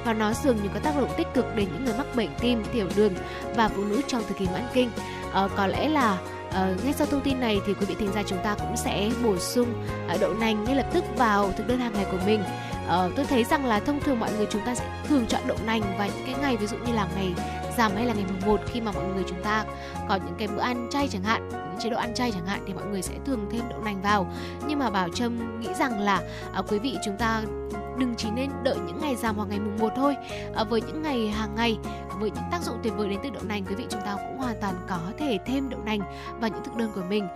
[0.05, 2.63] và nó dường như có tác động tích cực đến những người mắc bệnh tim,
[2.73, 3.13] tiểu đường
[3.57, 4.91] và phụ nữ trong thời kỳ mãn kinh.
[5.33, 6.19] Ờ, có lẽ là
[6.53, 9.11] À, ngay sau thông tin này thì quý vị thính giả chúng ta cũng sẽ
[9.25, 9.69] bổ sung
[10.09, 12.43] à, đậu nành ngay lập tức vào thực đơn hàng ngày của mình
[12.89, 15.57] à, tôi thấy rằng là thông thường mọi người chúng ta sẽ thường chọn đậu
[15.67, 17.35] nành vào những cái ngày ví dụ như là ngày
[17.79, 19.65] giảm hay là ngày mùng 1 khi mà mọi người chúng ta
[20.09, 22.61] có những cái bữa ăn chay chẳng hạn những chế độ ăn chay chẳng hạn
[22.67, 24.33] thì mọi người sẽ thường thêm đậu nành vào.
[24.69, 26.23] Nhưng mà bảo trâm nghĩ rằng là
[26.53, 27.43] à, quý vị chúng ta
[27.99, 30.17] đừng chỉ nên đợi những ngày giảm hoặc ngày mùng 1 thôi.
[30.55, 31.79] À, với những ngày hàng ngày
[32.21, 34.39] với những tác dụng tuyệt vời đến từ đậu nành quý vị chúng ta cũng
[34.39, 36.01] hoàn toàn có thể thêm đậu nành
[36.41, 37.29] vào những thực đơn của mình.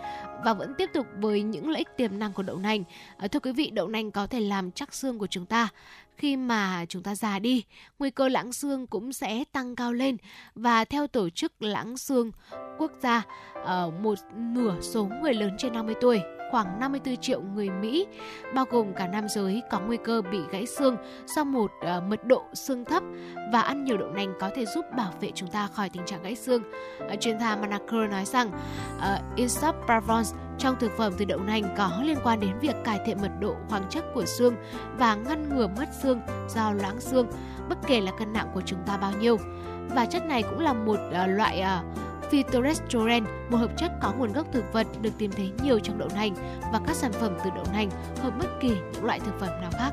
[0.44, 2.84] Và vẫn tiếp tục với những lợi ích tiềm năng của đậu nành.
[3.16, 5.68] À, thưa quý vị đậu nành có thể làm chắc xương của chúng ta
[6.16, 7.64] khi mà chúng ta già đi,
[7.98, 10.16] nguy cơ lãng xương cũng sẽ tăng cao lên.
[10.54, 12.30] Và theo tổ chức lãng xương
[12.78, 13.22] quốc gia
[13.64, 16.20] ở một nửa số người lớn trên 50 tuổi
[16.54, 18.06] khoảng 54 triệu người Mỹ,
[18.54, 20.96] bao gồm cả nam giới có nguy cơ bị gãy xương
[21.36, 23.02] do một uh, mật độ xương thấp
[23.52, 26.22] và ăn nhiều đậu nành có thể giúp bảo vệ chúng ta khỏi tình trạng
[26.22, 26.62] gãy xương.
[27.12, 28.50] Uh, chuyên gia Manaker nói rằng
[29.00, 33.00] ờ, uh, isopravons trong thực phẩm từ đậu nành có liên quan đến việc cải
[33.06, 34.54] thiện mật độ khoáng chất của xương
[34.98, 37.26] và ngăn ngừa mất xương do loãng xương,
[37.68, 39.36] bất kể là cân nặng của chúng ta bao nhiêu.
[39.94, 44.32] Và chất này cũng là một uh, loại uh, phytoestrogen, một hợp chất có nguồn
[44.32, 46.34] gốc thực vật được tìm thấy nhiều trong đậu nành
[46.72, 47.90] và các sản phẩm từ đậu nành
[48.22, 49.90] hơn bất kỳ những loại thực phẩm nào khác.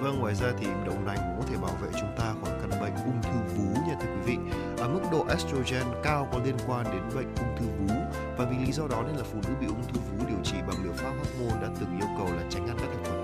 [0.00, 2.80] Vâng, ngoài ra thì đậu nành cũng có thể bảo vệ chúng ta khỏi căn
[2.80, 4.36] bệnh ung thư vú nha thưa quý vị.
[4.78, 7.94] Ở mức độ estrogen cao có liên quan đến bệnh ung thư vú
[8.36, 10.56] và vì lý do đó nên là phụ nữ bị ung thư vú điều trị
[10.68, 13.21] bằng liệu pháp hormone đã từng yêu cầu là tránh ăn các thực phẩm.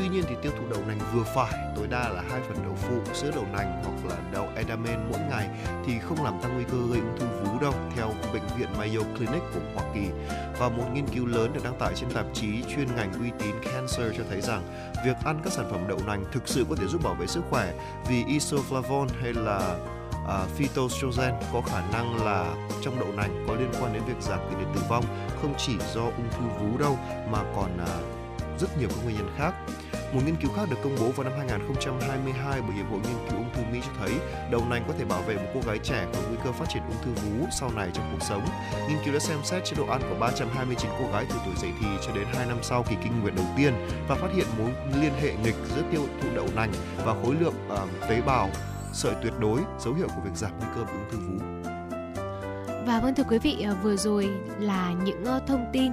[0.00, 2.74] Tuy nhiên thì tiêu thụ đậu nành vừa phải, tối đa là hai phần đậu
[2.74, 5.48] phụ, sữa đậu nành hoặc là đậu edamame mỗi ngày
[5.86, 9.00] thì không làm tăng nguy cơ gây ung thư vú đâu, theo bệnh viện Mayo
[9.16, 10.00] Clinic của Hoa Kỳ.
[10.58, 13.54] Và một nghiên cứu lớn được đăng tải trên tạp chí chuyên ngành uy tín
[13.62, 14.62] Cancer cho thấy rằng
[15.04, 17.42] việc ăn các sản phẩm đậu nành thực sự có thể giúp bảo vệ sức
[17.50, 17.72] khỏe
[18.08, 19.76] vì isoflavone hay là
[20.24, 24.38] uh, phytoestrogen có khả năng là trong đậu nành có liên quan đến việc giảm
[24.50, 25.04] tỷ lệ tử vong
[25.42, 26.98] không chỉ do ung thư vú đâu
[27.30, 28.19] mà còn uh,
[28.60, 29.54] rất nhiều các nguyên nhân khác.
[30.12, 33.38] Một nghiên cứu khác được công bố vào năm 2022 bởi Hiệp hội Nghiên cứu
[33.38, 34.12] ung thư Mỹ cho thấy
[34.50, 36.82] đậu nành có thể bảo vệ một cô gái trẻ khỏi nguy cơ phát triển
[36.88, 38.44] ung thư vú sau này trong cuộc sống.
[38.88, 41.70] Nghiên cứu đã xem xét chế độ ăn của 329 cô gái từ tuổi dậy
[41.80, 43.74] thì cho đến 2 năm sau kỳ kinh nguyệt đầu tiên
[44.08, 44.70] và phát hiện mối
[45.00, 46.72] liên hệ nghịch giữa tiêu thụ đậu nành
[47.04, 48.50] và khối lượng uh, tế bào
[48.92, 51.59] sợi tuyệt đối, dấu hiệu của việc giảm nguy cơ bị ung thư vú.
[52.86, 54.30] Và vâng thưa quý vị, ờ, vừa rồi
[54.60, 55.92] là những thông tin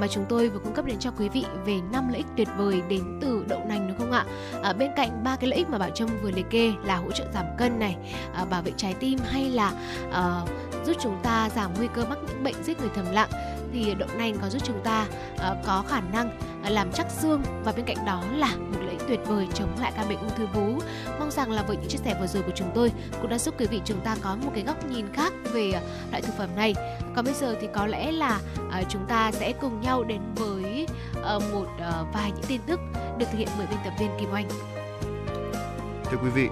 [0.00, 2.48] mà chúng tôi vừa cung cấp đến cho quý vị về năm lợi ích tuyệt
[2.58, 4.24] vời đến từ đậu nành đúng không ạ?
[4.62, 7.10] À, bên cạnh ba cái lợi ích mà Bảo Trâm vừa liệt kê là hỗ
[7.10, 7.96] trợ giảm cân này,
[8.34, 9.72] à, bảo vệ trái tim hay là
[10.12, 10.40] à,
[10.86, 13.30] giúp chúng ta giảm nguy cơ mắc những bệnh giết người thầm lặng
[13.72, 17.42] thì đậu nành có giúp chúng ta uh, có khả năng uh, làm chắc xương
[17.64, 20.34] và bên cạnh đó là một lợi ích tuyệt vời chống lại căn bệnh ung
[20.36, 20.78] thư vú.
[21.18, 23.54] Mong rằng là với những chia sẻ vừa rồi của chúng tôi cũng đã giúp
[23.58, 26.48] quý vị chúng ta có một cái góc nhìn khác về uh, loại thực phẩm
[26.56, 26.74] này.
[27.16, 30.86] Còn bây giờ thì có lẽ là uh, chúng ta sẽ cùng nhau đến với
[31.36, 32.80] uh, một uh, vài những tin tức
[33.18, 34.48] được thực hiện bởi biên tập viên Kim Oanh.
[36.10, 36.48] Thưa quý vị,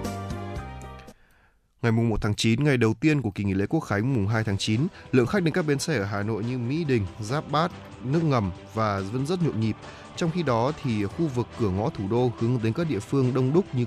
[1.87, 4.27] Ngày mùng 1 tháng 9, ngày đầu tiên của kỳ nghỉ lễ Quốc khánh mùng
[4.27, 4.81] 2 tháng 9,
[5.13, 7.73] lượng khách đến các bến xe ở Hà Nội như Mỹ Đình, Giáp Bát,
[8.05, 9.77] Nước Ngầm và vẫn rất nhộn nhịp.
[10.17, 13.35] Trong khi đó thì khu vực cửa ngõ thủ đô hướng đến các địa phương
[13.35, 13.85] đông đúc như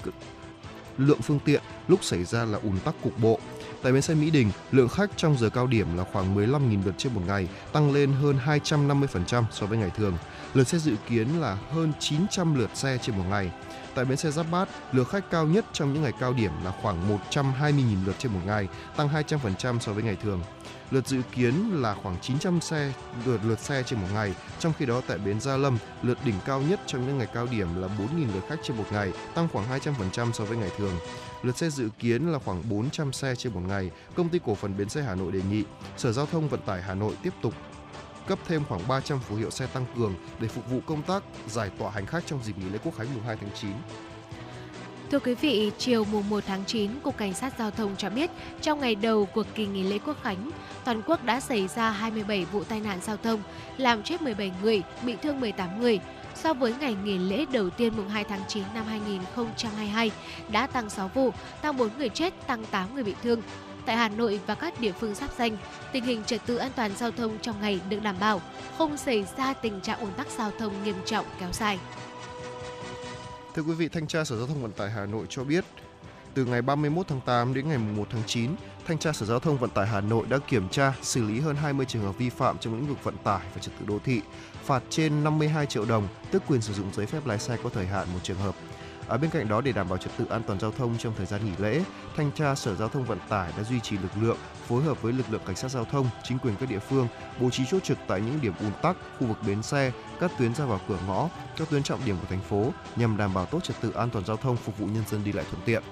[0.97, 3.39] lượng phương tiện lúc xảy ra là ùn tắc cục bộ.
[3.83, 6.95] Tại bến xe Mỹ Đình, lượng khách trong giờ cao điểm là khoảng 15.000 lượt
[6.97, 10.17] trên một ngày, tăng lên hơn 250% so với ngày thường.
[10.53, 13.51] Lượt xe dự kiến là hơn 900 lượt xe trên một ngày.
[13.99, 16.71] Tại bến xe Giáp Bát, lượng khách cao nhất trong những ngày cao điểm là
[16.81, 18.67] khoảng 120.000 lượt trên một ngày,
[18.97, 20.41] tăng 200% so với ngày thường.
[20.91, 22.93] Lượt dự kiến là khoảng 900 xe
[23.25, 26.35] lượt lượt xe trên một ngày, trong khi đó tại bến Gia Lâm, lượt đỉnh
[26.45, 29.47] cao nhất trong những ngày cao điểm là 4.000 lượt khách trên một ngày, tăng
[29.53, 29.79] khoảng
[30.15, 30.93] 200% so với ngày thường.
[31.43, 33.91] Lượt xe dự kiến là khoảng 400 xe trên một ngày.
[34.15, 35.63] Công ty cổ phần bến xe Hà Nội đề nghị
[35.97, 37.53] Sở Giao thông Vận tải Hà Nội tiếp tục
[38.29, 41.69] cấp thêm khoảng 300 phù hiệu xe tăng cường để phục vụ công tác giải
[41.79, 43.71] tỏa hành khách trong dịp nghỉ lễ Quốc khánh mùng 2 tháng 9.
[45.11, 48.31] Thưa quý vị, chiều mùng 1 tháng 9, Cục Cảnh sát Giao thông cho biết,
[48.61, 50.51] trong ngày đầu của kỳ nghỉ lễ Quốc khánh,
[50.85, 53.41] toàn quốc đã xảy ra 27 vụ tai nạn giao thông,
[53.77, 55.99] làm chết 17 người, bị thương 18 người.
[56.35, 60.11] So với ngày nghỉ lễ đầu tiên mùng 2 tháng 9 năm 2022,
[60.51, 61.31] đã tăng 6 vụ,
[61.61, 63.41] tăng 4 người chết, tăng 8 người bị thương.
[63.85, 65.57] Tại Hà Nội và các địa phương giáp danh,
[65.91, 68.41] tình hình trật tự an toàn giao thông trong ngày được đảm bảo,
[68.77, 71.79] không xảy ra tình trạng ùn tắc giao thông nghiêm trọng kéo dài.
[73.55, 75.65] Thưa quý vị, Thanh tra Sở Giao thông Vận tải Hà Nội cho biết,
[76.33, 78.51] từ ngày 31 tháng 8 đến ngày 1 tháng 9,
[78.87, 81.55] Thanh tra Sở Giao thông Vận tải Hà Nội đã kiểm tra, xử lý hơn
[81.55, 84.21] 20 trường hợp vi phạm trong lĩnh vực vận tải và trật tự đô thị,
[84.63, 87.85] phạt trên 52 triệu đồng, tức quyền sử dụng giấy phép lái xe có thời
[87.85, 88.55] hạn một trường hợp
[89.09, 91.25] ở bên cạnh đó để đảm bảo trật tự an toàn giao thông trong thời
[91.25, 91.83] gian nghỉ lễ,
[92.15, 94.37] thanh tra Sở Giao thông Vận tải đã duy trì lực lượng
[94.67, 97.07] phối hợp với lực lượng cảnh sát giao thông, chính quyền các địa phương
[97.39, 100.55] bố trí chốt trực tại những điểm ùn tắc, khu vực bến xe, các tuyến
[100.55, 103.63] ra vào cửa ngõ, các tuyến trọng điểm của thành phố nhằm đảm bảo tốt
[103.63, 105.83] trật tự an toàn giao thông phục vụ nhân dân đi lại thuận tiện.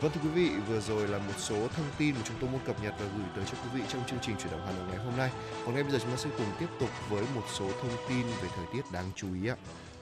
[0.00, 2.60] Vâng thưa quý vị, vừa rồi là một số thông tin mà chúng tôi muốn
[2.66, 4.84] cập nhật và gửi tới cho quý vị trong chương trình chuyển động Hà Nội
[4.90, 5.30] ngày hôm nay.
[5.64, 8.26] Còn ngay bây giờ chúng ta sẽ cùng tiếp tục với một số thông tin
[8.42, 9.56] về thời tiết đáng chú ý ạ.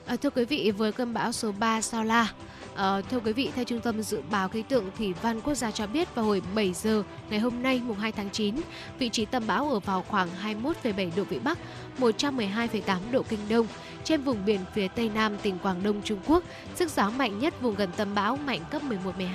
[0.05, 2.27] À, thưa quý vị, với cơn bão số 3 Sao La,
[2.75, 5.71] à, thưa quý vị, theo Trung tâm Dự báo Khí tượng Thủy văn Quốc gia
[5.71, 8.55] cho biết vào hồi 7 giờ ngày hôm nay mùng 2 tháng 9,
[8.99, 11.57] vị trí tâm bão ở vào khoảng 21,7 độ Vĩ Bắc,
[11.99, 13.67] 112,8 độ Kinh Đông,
[14.03, 16.43] trên vùng biển phía Tây Nam tỉnh Quảng Đông Trung Quốc.
[16.75, 18.81] Sức gió mạnh nhất vùng gần tâm bão mạnh cấp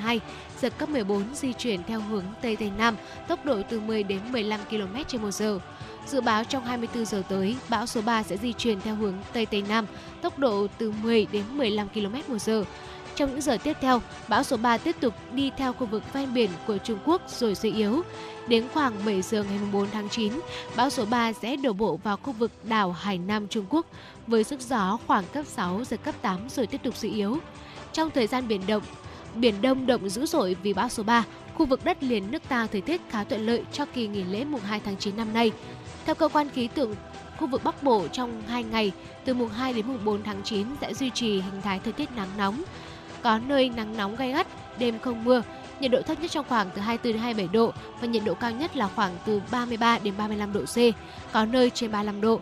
[0.04, 0.18] 11-12,
[0.60, 2.96] giật cấp 14 di chuyển theo hướng Tây Tây Nam,
[3.28, 5.58] tốc độ từ 10 đến 15 km/h.
[6.06, 9.46] Dự báo trong 24 giờ tới, bão số 3 sẽ di chuyển theo hướng Tây
[9.46, 9.86] Tây Nam,
[10.22, 12.64] tốc độ từ 10 đến 15 km một giờ.
[13.14, 16.34] Trong những giờ tiếp theo, bão số 3 tiếp tục đi theo khu vực ven
[16.34, 18.02] biển của Trung Quốc rồi suy yếu.
[18.48, 20.32] Đến khoảng 7 giờ ngày 4 tháng 9,
[20.76, 23.86] bão số 3 sẽ đổ bộ vào khu vực đảo Hải Nam Trung Quốc
[24.26, 27.38] với sức gió khoảng cấp 6, giật cấp 8 rồi tiếp tục suy yếu.
[27.92, 28.82] Trong thời gian biển động,
[29.34, 31.24] Biển Đông động dữ dội vì bão số 3,
[31.54, 34.44] khu vực đất liền nước ta thời tiết khá thuận lợi cho kỳ nghỉ lễ
[34.44, 35.52] mùng 2 tháng 9 năm nay.
[36.06, 36.94] Theo cơ quan khí tượng
[37.36, 38.92] khu vực Bắc Bộ trong 2 ngày
[39.24, 42.08] từ mùng 2 đến mùng 4 tháng 9 sẽ duy trì hình thái thời tiết
[42.16, 42.62] nắng nóng.
[43.22, 44.46] Có nơi nắng nóng gay gắt,
[44.78, 45.42] đêm không mưa,
[45.80, 48.50] nhiệt độ thấp nhất trong khoảng từ 24 đến 27 độ và nhiệt độ cao
[48.50, 50.76] nhất là khoảng từ 33 đến 35 độ C,
[51.32, 52.40] có nơi trên 35 độ.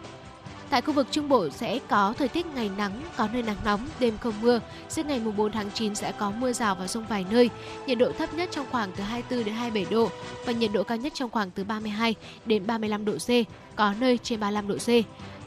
[0.74, 3.80] Tại khu vực Trung Bộ sẽ có thời tiết ngày nắng, có nơi nắng nóng,
[4.00, 4.60] đêm không mưa.
[4.88, 7.50] Riêng ngày mùng 4 tháng 9 sẽ có mưa rào và rông vài nơi.
[7.86, 10.08] Nhiệt độ thấp nhất trong khoảng từ 24 đến 27 độ
[10.46, 12.14] và nhiệt độ cao nhất trong khoảng từ 32
[12.44, 13.28] đến 35 độ C,
[13.76, 14.88] có nơi trên 35 độ C.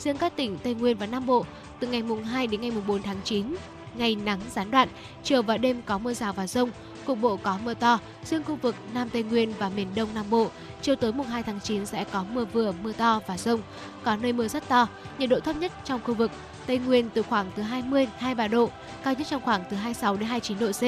[0.02, 1.46] Riêng các tỉnh Tây Nguyên và Nam Bộ,
[1.80, 3.56] từ ngày mùng 2 đến ngày mùng 4 tháng 9,
[3.96, 4.90] ngày nắng gián đoạn,
[5.24, 6.70] chiều và đêm có mưa rào và rông,
[7.08, 10.26] cục bộ có mưa to, riêng khu vực Nam Tây Nguyên và miền Đông Nam
[10.30, 10.48] Bộ,
[10.82, 13.62] chiều tối mùng 2 tháng 9 sẽ có mưa vừa, mưa to và rông,
[14.04, 16.32] có nơi mưa rất to, nhiệt độ thấp nhất trong khu vực
[16.66, 18.70] Tây Nguyên từ khoảng từ 20 23 độ,
[19.04, 20.84] cao nhất trong khoảng từ 26 đến 29 độ C.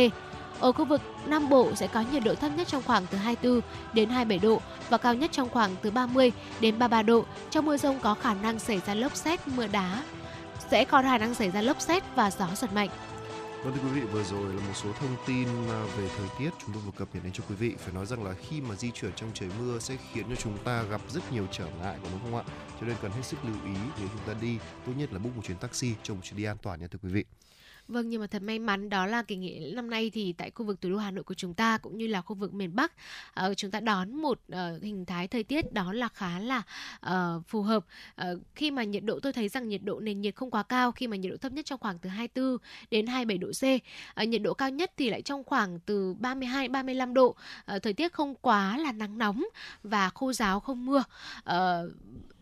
[0.59, 3.61] Ở khu vực Nam Bộ sẽ có nhiệt độ thấp nhất trong khoảng từ 24
[3.93, 7.25] đến 27 độ và cao nhất trong khoảng từ 30 đến 33 độ.
[7.49, 10.03] Trong mưa rông có khả năng xảy ra lốc xét, mưa đá.
[10.71, 12.89] Sẽ có khả năng xảy ra lốc xét và gió giật mạnh.
[13.63, 16.49] Vâng thưa quý vị, vừa rồi là một số thông tin à, về thời tiết
[16.59, 17.75] chúng tôi vừa cập nhật đến cho quý vị.
[17.77, 20.57] Phải nói rằng là khi mà di chuyển trong trời mưa sẽ khiến cho chúng
[20.57, 22.43] ta gặp rất nhiều trở ngại, đúng không ạ?
[22.79, 25.35] Cho nên cần hết sức lưu ý nếu chúng ta đi, tốt nhất là book
[25.35, 27.25] một chuyến taxi cho một chuyến đi an toàn nha thưa quý vị.
[27.89, 30.65] Vâng nhưng mà thật may mắn đó là kỳ nghỉ năm nay thì tại khu
[30.65, 32.93] vực thủ đô Hà Nội của chúng ta cũng như là khu vực miền Bắc
[33.45, 36.63] uh, chúng ta đón một uh, hình thái thời tiết đó là khá là
[37.05, 37.85] uh, phù hợp.
[38.21, 40.91] Uh, khi mà nhiệt độ tôi thấy rằng nhiệt độ nền nhiệt không quá cao
[40.91, 42.57] khi mà nhiệt độ thấp nhất trong khoảng từ 24
[42.91, 43.63] đến 27 độ C.
[44.21, 47.27] Uh, nhiệt độ cao nhất thì lại trong khoảng từ 32 35 độ.
[47.27, 49.45] Uh, thời tiết không quá là nắng nóng
[49.83, 51.03] và khô giáo không mưa.
[51.49, 51.55] Uh,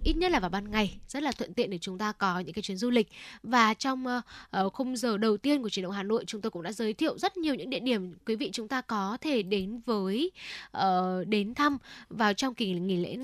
[0.07, 0.97] ít nhất là vào ban ngày.
[1.07, 3.07] Rất là thuận tiện để chúng ta có những cái chuyến du lịch.
[3.43, 6.63] Và trong uh, khung giờ đầu tiên của chuyển động Hà Nội chúng tôi cũng
[6.63, 9.81] đã giới thiệu rất nhiều những địa điểm quý vị chúng ta có thể đến
[9.85, 10.31] với
[10.77, 11.77] uh, đến thăm
[12.09, 13.17] vào trong kỳ nghỉ lễ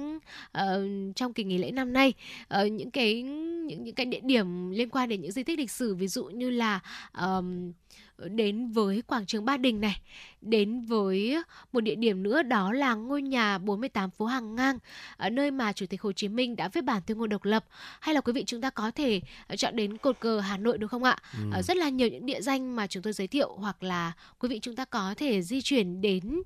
[0.58, 2.14] uh, trong kỳ nghỉ lễ năm nay.
[2.62, 5.72] Uh, những cái những những cái địa điểm liên quan đến những di tích lịch
[5.72, 6.80] sử ví dụ như là
[7.22, 7.72] um,
[8.18, 10.02] đến với quảng trường Ba Đình này,
[10.42, 14.78] đến với một địa điểm nữa đó là ngôi nhà 48 phố Hàng Ngang,
[15.18, 17.66] ở nơi mà Chủ tịch Hồ Chí Minh đã viết bản tuyên ngôn độc lập.
[18.00, 19.22] Hay là quý vị chúng ta có thể
[19.58, 21.18] chọn đến cột cờ Hà Nội đúng không ạ?
[21.34, 21.62] Ừ.
[21.62, 24.60] Rất là nhiều những địa danh mà chúng tôi giới thiệu hoặc là quý vị
[24.62, 26.42] chúng ta có thể di chuyển đến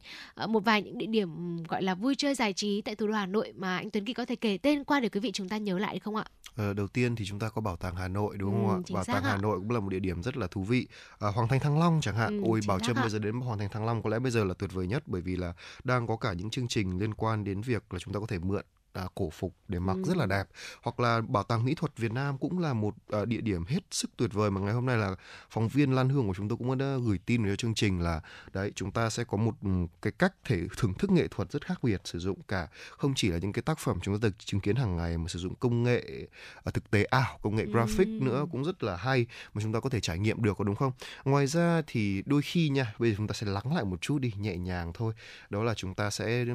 [0.48, 3.26] một vài những địa điểm gọi là vui chơi giải trí tại thủ đô Hà
[3.26, 5.58] Nội mà anh Tuấn Kỳ có thể kể tên qua để quý vị chúng ta
[5.58, 6.26] nhớ lại không ạ?
[6.56, 8.94] Ờ, đầu tiên thì chúng ta có bảo tàng Hà Nội đúng không ừ, ạ?
[8.94, 10.88] Bảo tàng Hà Nội cũng là một địa điểm rất là thú vị.
[11.20, 12.42] À, Hoàng Thành Thăng Long chẳng hạn.
[12.42, 14.44] Ừ, Ôi Bảo Trâm bây giờ đến Hoàng Thành Thăng Long có lẽ bây giờ
[14.44, 15.54] là tuyệt vời nhất bởi vì là
[15.84, 18.40] đang có cả những chương trình liên quan đến việc là chúng ta có thể
[18.40, 20.04] mượn à, cổ phục để mặc ừ.
[20.04, 20.48] rất là đẹp
[20.82, 23.80] hoặc là bảo tàng mỹ thuật Việt Nam cũng là một à, địa điểm hết
[23.92, 25.16] sức tuyệt vời mà ngày hôm nay là
[25.50, 28.22] phóng viên Lan Hương của chúng tôi cũng đã gửi tin cho chương trình là
[28.54, 29.70] đấy chúng ta sẽ có một ừ,
[30.02, 33.30] cái cách thể thưởng thức nghệ thuật rất khác biệt sử dụng cả không chỉ
[33.30, 35.56] là những cái tác phẩm chúng ta được chứng kiến hàng ngày mà sử dụng
[35.56, 36.28] công nghệ
[36.64, 38.20] à, thực tế ảo công nghệ graphic ừ.
[38.22, 40.76] nữa cũng rất là hay mà chúng ta có thể trải nghiệm được có đúng
[40.76, 40.92] không
[41.26, 44.20] ngoài ra thì đôi khi nha bây giờ chúng ta sẽ lắng lại một chút
[44.20, 45.14] đi nhẹ nhàng thôi
[45.50, 46.46] đó là chúng ta sẽ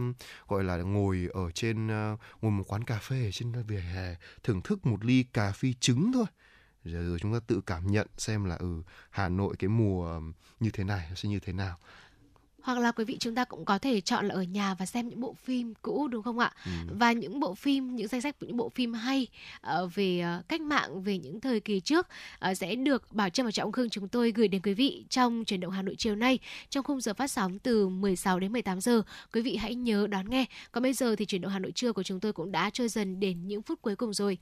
[0.49, 4.17] gọi là ngồi ở trên uh, ngồi một quán cà phê ở trên vỉa hè
[4.43, 6.27] thưởng thức một ly cà phê trứng thôi.
[6.85, 10.21] Rồi, rồi chúng ta tự cảm nhận xem là ừ Hà Nội cái mùa
[10.61, 11.79] như thế này sẽ như thế nào
[12.63, 15.09] hoặc là quý vị chúng ta cũng có thể chọn là ở nhà và xem
[15.09, 16.53] những bộ phim cũ đúng không ạ?
[16.65, 16.71] Ừ.
[16.99, 19.27] Và những bộ phim, những danh sách những bộ phim hay
[19.83, 22.07] uh, về uh, cách mạng, về những thời kỳ trước
[22.51, 25.45] uh, sẽ được Bảo Trâm và Trọng Khương chúng tôi gửi đến quý vị trong
[25.45, 26.39] chuyển động Hà Nội chiều nay
[26.71, 29.03] trong khung giờ phát sóng từ 16 đến 18 giờ.
[29.33, 30.45] Quý vị hãy nhớ đón nghe.
[30.73, 32.89] Còn bây giờ thì chuyển động Hà Nội trưa của chúng tôi cũng đã trôi
[32.89, 34.39] dần đến những phút cuối cùng rồi.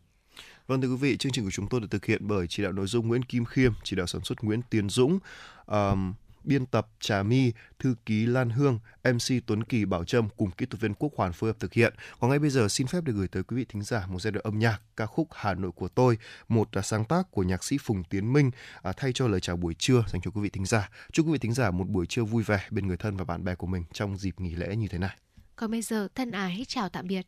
[0.67, 2.73] Vâng thưa quý vị, chương trình của chúng tôi được thực hiện bởi chỉ đạo
[2.73, 5.19] nội dung Nguyễn Kim Khiêm, chỉ đạo sản xuất Nguyễn Tiến Dũng,
[5.67, 6.13] um,
[6.45, 10.67] biên tập Trà My, thư ký Lan Hương, MC Tuấn Kỳ Bảo Trâm cùng kỹ
[10.67, 11.95] thuật viên Quốc Hoàn phối hợp thực hiện.
[12.21, 14.33] Còn ngay bây giờ xin phép được gửi tới quý vị thính giả một giai
[14.33, 16.19] đoạn âm nhạc ca khúc Hà Nội của tôi,
[16.49, 18.51] một là sáng tác của nhạc sĩ Phùng Tiến Minh
[18.83, 20.91] à, thay cho lời chào buổi trưa dành cho quý vị thính giả.
[21.13, 23.45] Chúc quý vị thính giả một buổi trưa vui vẻ bên người thân và bạn
[23.45, 25.17] bè của mình trong dịp nghỉ lễ như thế này.
[25.57, 27.27] Còn bây giờ thân ái chào tạm biệt.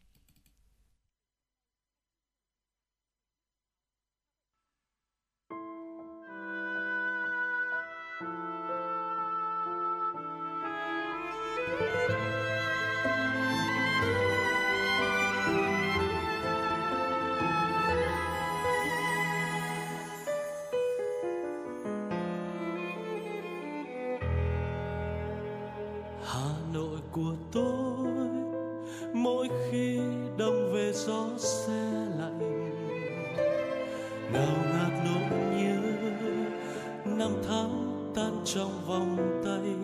[38.55, 39.75] Trong vòng tay.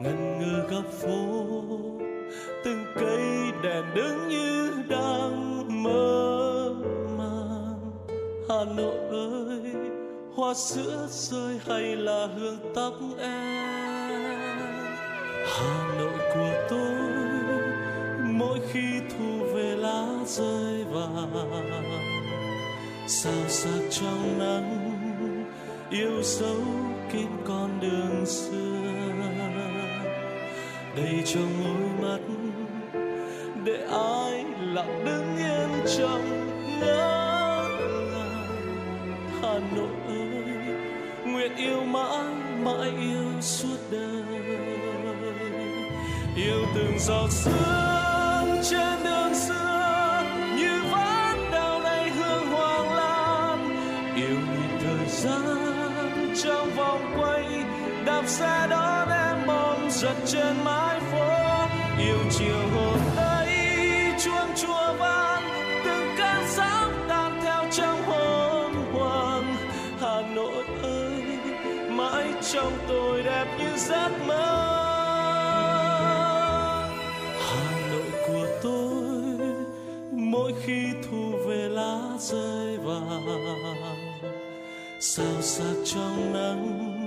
[0.00, 1.46] Ngần ngừ góc phố,
[2.64, 6.74] từng cây đèn đứng như đang mơ
[7.18, 7.80] màng.
[8.48, 9.72] Hà Nội ơi,
[10.34, 14.50] hoa sữa rơi hay là hương tóc em?
[15.46, 17.10] Hà Nội của tôi,
[18.22, 21.50] mỗi khi thu về lá rơi vàng.
[23.06, 24.89] Sao sắc trong nắng
[25.90, 26.62] yêu dấu
[27.12, 28.80] kín con đường xưa.
[30.96, 32.20] Đầy trong ngôi mắt,
[33.64, 35.68] để ai lặng đứng yên
[35.98, 36.50] trong
[36.80, 37.68] ngỡ
[38.12, 38.46] ngàng.
[39.42, 40.76] Hà Nội ơi
[41.24, 42.24] nguyện yêu mãi
[42.62, 44.40] mãi yêu suốt đời.
[46.36, 48.89] Yêu từng giọt sương trên
[60.32, 61.28] trên mái phố.
[61.98, 63.48] Yêu chiều hôm ấy,
[64.24, 65.42] chuông chùa vang,
[65.84, 69.56] từng cơn sóng tan theo trong hồn hoàng
[70.00, 71.22] hà nội ơi,
[71.88, 74.56] mãi trong tôi đẹp như giấc mơ.
[77.38, 79.48] Hà nội của tôi,
[80.12, 84.20] mỗi khi thu về lá rơi vàng.
[85.00, 86.98] Sao sắc trong nắng,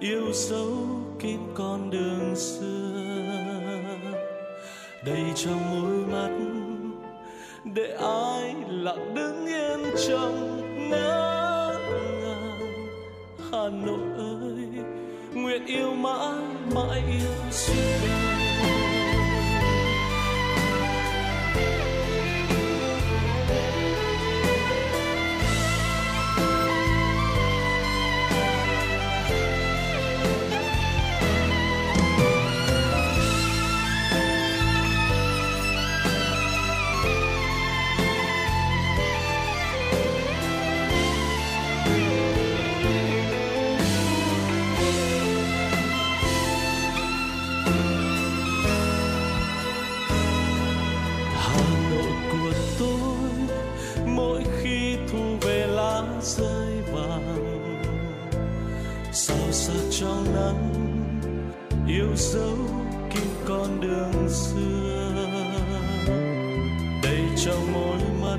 [0.00, 0.95] yêu dấu
[1.26, 3.82] kín con đường xưa.
[5.04, 6.30] Đầy trong môi mắt,
[7.64, 11.78] để ai lặng đứng yên trong ngỡ
[12.22, 12.60] ngàng.
[13.52, 14.84] Hà nội ơi,
[15.34, 16.42] nguyện yêu mãi
[16.74, 18.15] mãi yêu suốt
[62.16, 62.56] dấu
[63.10, 65.12] kín con đường xưa.
[67.02, 68.38] Đầy trong môi mắt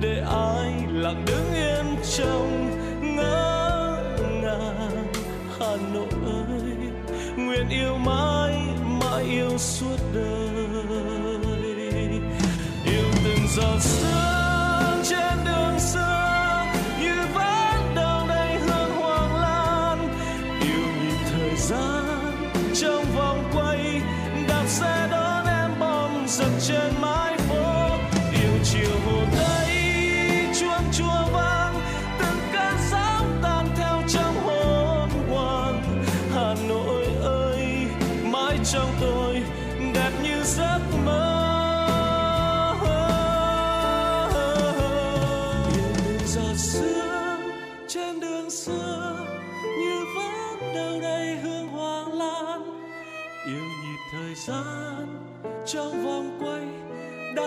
[0.00, 2.70] để ai lặng đứng yên trong
[3.16, 4.02] ngỡ
[4.42, 5.12] ngàng.
[5.58, 6.76] Hà Nội ơi,
[7.36, 8.54] nguyện yêu mãi
[9.00, 10.66] mãi yêu suốt đời.
[12.84, 14.23] Yêu từng giọt sương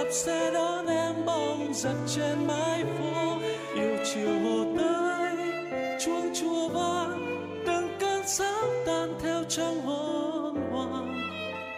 [0.08, 3.38] đạp xe đón em bóng giật trên mái phố.
[3.76, 5.36] Yêu chiều hồ tây
[6.00, 7.26] chuông chùa vang.
[7.66, 11.14] Từng cơn sóng tan theo trong hôn hoàng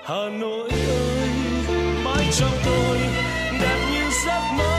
[0.04, 1.30] hà nội ơi,
[2.04, 2.98] mãi trong tôi,
[3.62, 4.79] đẹp như giấc mơ.